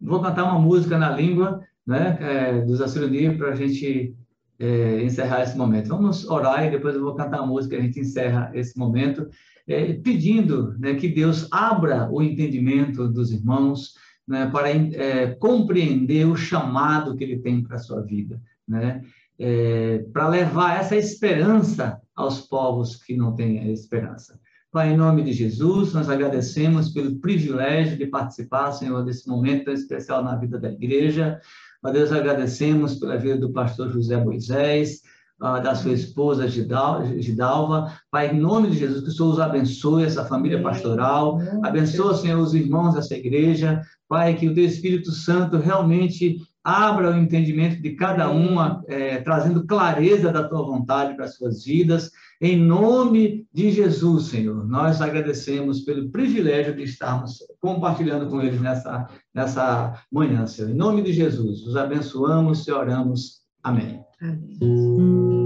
vou 0.00 0.22
cantar 0.22 0.44
uma 0.44 0.58
música 0.58 0.96
na 0.96 1.10
língua 1.10 1.60
né, 1.86 2.16
é, 2.20 2.60
dos 2.62 2.80
Assuriani 2.80 3.36
para 3.36 3.50
a 3.50 3.54
gente 3.54 4.16
é, 4.58 5.02
encerrar 5.02 5.42
esse 5.42 5.58
momento. 5.58 5.88
Vamos 5.88 6.26
orar 6.26 6.64
e 6.64 6.70
depois 6.70 6.94
eu 6.94 7.02
vou 7.02 7.14
cantar 7.14 7.40
a 7.40 7.46
música 7.46 7.74
e 7.74 7.78
a 7.78 7.82
gente 7.82 8.00
encerra 8.00 8.50
esse 8.54 8.78
momento 8.78 9.28
é, 9.68 9.92
pedindo 9.92 10.74
né, 10.78 10.94
que 10.94 11.08
Deus 11.08 11.46
abra 11.52 12.08
o 12.10 12.22
entendimento 12.22 13.06
dos 13.06 13.30
irmãos 13.30 13.94
né, 14.26 14.46
para 14.50 14.70
é, 14.70 15.34
compreender 15.34 16.26
o 16.26 16.34
chamado 16.34 17.14
que 17.14 17.24
Ele 17.24 17.40
tem 17.40 17.62
para 17.62 17.76
a 17.76 17.80
sua 17.80 18.00
vida, 18.00 18.40
né, 18.66 19.02
é, 19.38 19.98
para 20.14 20.28
levar 20.28 20.80
essa 20.80 20.96
esperança 20.96 22.00
aos 22.16 22.40
povos 22.40 22.96
que 22.96 23.16
não 23.16 23.34
têm 23.34 23.70
esperança. 23.70 24.40
Pai, 24.72 24.92
em 24.92 24.96
nome 24.96 25.22
de 25.22 25.32
Jesus, 25.32 25.94
nós 25.94 26.08
agradecemos 26.08 26.90
pelo 26.90 27.16
privilégio 27.20 27.96
de 27.96 28.06
participar, 28.06 28.72
Senhor, 28.72 29.04
desse 29.04 29.28
momento 29.28 29.66
tão 29.66 29.74
especial 29.74 30.22
na 30.24 30.34
vida 30.36 30.58
da 30.58 30.70
igreja. 30.70 31.40
Ó 31.82 31.90
Deus, 31.90 32.12
agradecemos 32.12 32.96
pela 32.96 33.16
vida 33.16 33.38
do 33.38 33.52
pastor 33.52 33.90
José 33.90 34.22
Moisés, 34.22 35.02
uh, 35.40 35.62
da 35.62 35.74
sua 35.74 35.92
esposa 35.92 36.48
Gidalva. 36.48 37.92
Pai, 38.10 38.34
em 38.34 38.40
nome 38.40 38.70
de 38.70 38.78
Jesus, 38.78 39.02
que 39.02 39.08
o 39.08 39.12
Senhor 39.12 39.30
os 39.30 39.40
abençoe, 39.40 40.04
essa 40.04 40.24
família 40.24 40.62
pastoral. 40.62 41.38
Abençoa, 41.62 42.14
Senhor, 42.14 42.38
os 42.40 42.54
irmãos 42.54 42.94
dessa 42.94 43.14
igreja. 43.14 43.80
Pai, 44.08 44.34
que 44.34 44.48
o 44.48 44.54
Teu 44.54 44.64
Espírito 44.64 45.10
Santo 45.10 45.56
realmente 45.56 46.38
abra 46.66 47.12
o 47.12 47.16
entendimento 47.16 47.80
de 47.80 47.92
cada 47.92 48.28
um, 48.28 48.56
é, 48.88 49.18
trazendo 49.18 49.64
clareza 49.64 50.32
da 50.32 50.42
tua 50.48 50.64
vontade 50.64 51.14
para 51.14 51.26
as 51.26 51.36
suas 51.36 51.64
vidas. 51.64 52.10
Em 52.40 52.56
nome 52.58 53.46
de 53.54 53.70
Jesus, 53.70 54.24
Senhor, 54.24 54.66
nós 54.66 55.00
agradecemos 55.00 55.82
pelo 55.82 56.10
privilégio 56.10 56.74
de 56.74 56.82
estarmos 56.82 57.38
compartilhando 57.60 58.28
com 58.28 58.42
eles 58.42 58.60
nessa, 58.60 59.06
nessa 59.32 59.94
manhã, 60.10 60.44
Senhor. 60.44 60.72
Em 60.72 60.74
nome 60.74 61.02
de 61.02 61.12
Jesus, 61.12 61.64
os 61.64 61.76
abençoamos 61.76 62.66
e 62.66 62.72
oramos. 62.72 63.42
Amém. 63.62 64.00
Amém. 64.20 64.58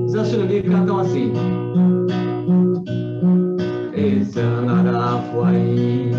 Os 0.07 0.14
Assurim 0.14 0.62
cantam 0.62 1.01
assim. 1.01 1.33
Iuei, 5.51 6.11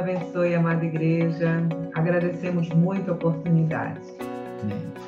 abençoe, 0.00 0.54
amada 0.54 0.84
igreja. 0.84 1.62
Agradecemos 1.94 2.68
muito 2.70 3.10
a 3.10 3.14
oportunidade. 3.14 4.00
Amém. 4.62 4.99